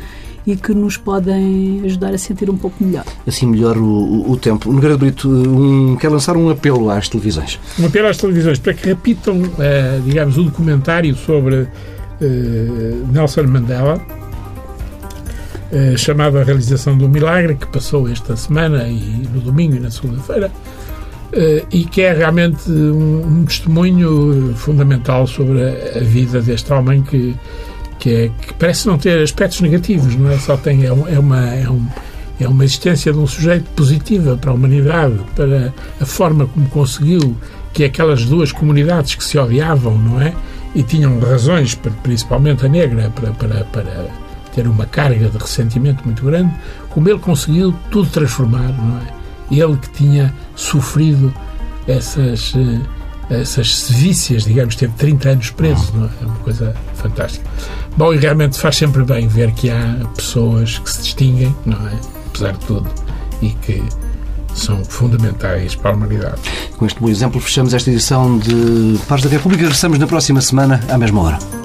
e 0.48 0.56
que 0.56 0.74
nos 0.74 0.98
podem 0.98 1.82
ajudar 1.84 2.14
a 2.14 2.18
sentir 2.18 2.50
um 2.50 2.58
pouco 2.58 2.84
melhor. 2.84 3.04
Assim 3.28 3.46
melhor 3.46 3.78
o, 3.78 3.84
o, 3.84 4.32
o 4.32 4.38
tempo. 4.38 4.72
Nogueira 4.72 4.98
Brito, 4.98 5.30
um, 5.30 5.96
quer 5.98 6.10
lançar 6.10 6.38
um 6.38 6.50
apelo 6.50 6.90
às 6.90 7.10
televisões? 7.10 7.60
Um 7.78 7.86
apelo 7.86 8.08
às 8.08 8.18
televisões 8.18 8.58
para 8.58 8.74
que 8.74 8.88
repitam, 8.88 9.42
digamos, 10.06 10.38
o 10.38 10.44
documentário 10.44 11.16
sobre 11.16 11.68
Nelson 13.12 13.44
Mandela, 13.44 14.02
eh, 15.72 15.96
A 15.96 16.44
Realização 16.44 16.98
do 16.98 17.08
Milagre, 17.08 17.56
que 17.56 17.68
passou 17.68 18.10
esta 18.10 18.36
semana 18.36 18.88
e 18.88 19.28
no 19.34 19.42
domingo 19.42 19.76
e 19.76 19.80
na 19.80 19.92
segunda-feira, 19.92 20.52
eh, 21.32 21.64
e 21.72 21.86
que 21.86 22.02
é 22.02 22.14
realmente 22.14 22.70
um, 22.70 23.42
um, 23.42 23.46
testemunho 23.46 24.54
fundamental 24.56 25.28
sobre 25.28 25.62
a, 25.62 26.00
a, 26.00 26.04
vida 26.04 26.42
deste 26.42 26.74
homem 26.74 27.04
que, 27.04 27.36
que, 28.00 28.10
é, 28.10 28.32
que 28.42 28.54
parece 28.56 28.88
não 28.88 28.98
ter 28.98 29.22
aspectos 29.22 29.62
negativos, 29.62 30.16
não 30.16 30.32
é? 30.32 30.38
Só 30.40 30.58
tem, 30.58 30.86
é, 30.86 30.88
é 30.88 31.20
uma. 31.20 31.50
É 31.50 31.70
um, 31.70 31.86
é 32.42 32.48
uma 32.48 32.64
existência 32.64 33.12
de 33.12 33.20
um 33.20 33.28
sujeito 33.28 33.70
positiva 33.72 34.38
para 34.38 34.52
a 34.52 34.54
humanidade, 34.54 35.20
para 35.36 35.74
a 36.00 36.06
forma 36.06 36.46
como 36.46 36.70
conseguiu 36.70 37.36
que 37.74 37.84
aquelas 37.84 38.24
duas 38.24 38.54
comunidades 38.54 39.16
que 39.16 39.24
se 39.26 39.38
odiavam, 39.38 39.98
não 39.98 40.22
é? 40.22 40.34
E 40.74 40.82
tinham 40.82 41.20
razões, 41.20 41.76
principalmente 42.02 42.66
a 42.66 42.70
negra, 42.70 43.12
para, 43.14 43.32
para, 43.32 43.66
para 43.66 44.08
ter 44.50 44.68
uma 44.68 44.86
carga 44.86 45.30
de 45.30 45.38
ressentimento 45.38 46.04
muito 46.06 46.24
grande, 46.26 46.54
como 46.90 47.10
ele 47.10 47.20
conseguiu 47.20 47.74
tudo 47.92 48.10
transformar, 48.10 48.70
não 48.74 48.98
é? 48.98 49.20
ele 49.52 49.78
que 49.78 49.90
tinha 49.90 50.34
sofrido 50.56 51.34
essas, 51.88 52.54
eh, 52.56 53.40
essas 53.42 53.76
sevícias, 53.76 54.44
digamos, 54.44 54.76
teve 54.76 54.94
30 54.94 55.30
anos 55.30 55.50
preso, 55.50 55.92
não 55.96 56.06
é? 56.06 56.10
é 56.22 56.26
uma 56.26 56.38
coisa 56.38 56.76
fantástica. 56.94 57.50
Bom, 57.98 58.14
e 58.14 58.18
realmente 58.18 58.60
faz 58.60 58.78
sempre 58.78 59.04
bem 59.04 59.28
ver 59.28 59.52
que 59.54 59.70
há 59.70 59.98
pessoas 60.16 60.78
que 60.78 60.90
se 60.90 61.02
distinguem, 61.02 61.56
não 61.66 61.88
é? 61.88 61.94
Apesar 62.28 62.54
de 62.54 62.66
tudo, 62.66 62.90
e 63.42 63.50
que 63.50 63.84
são 64.54 64.84
fundamentais 64.84 65.76
para 65.76 65.92
a 65.92 65.94
humanidade. 65.94 66.42
Com 66.78 66.86
este 66.86 67.00
bom 67.00 67.10
exemplo, 67.10 67.40
fechamos 67.40 67.74
esta 67.74 67.90
edição 67.90 68.38
de 68.38 69.00
Pares 69.08 69.24
da 69.24 69.30
República. 69.30 69.64
Regressamos 69.64 69.98
na 70.00 70.08
próxima 70.08 70.42
semana, 70.42 70.80
à 70.90 70.98
mesma 70.98 71.22
hora. 71.22 71.59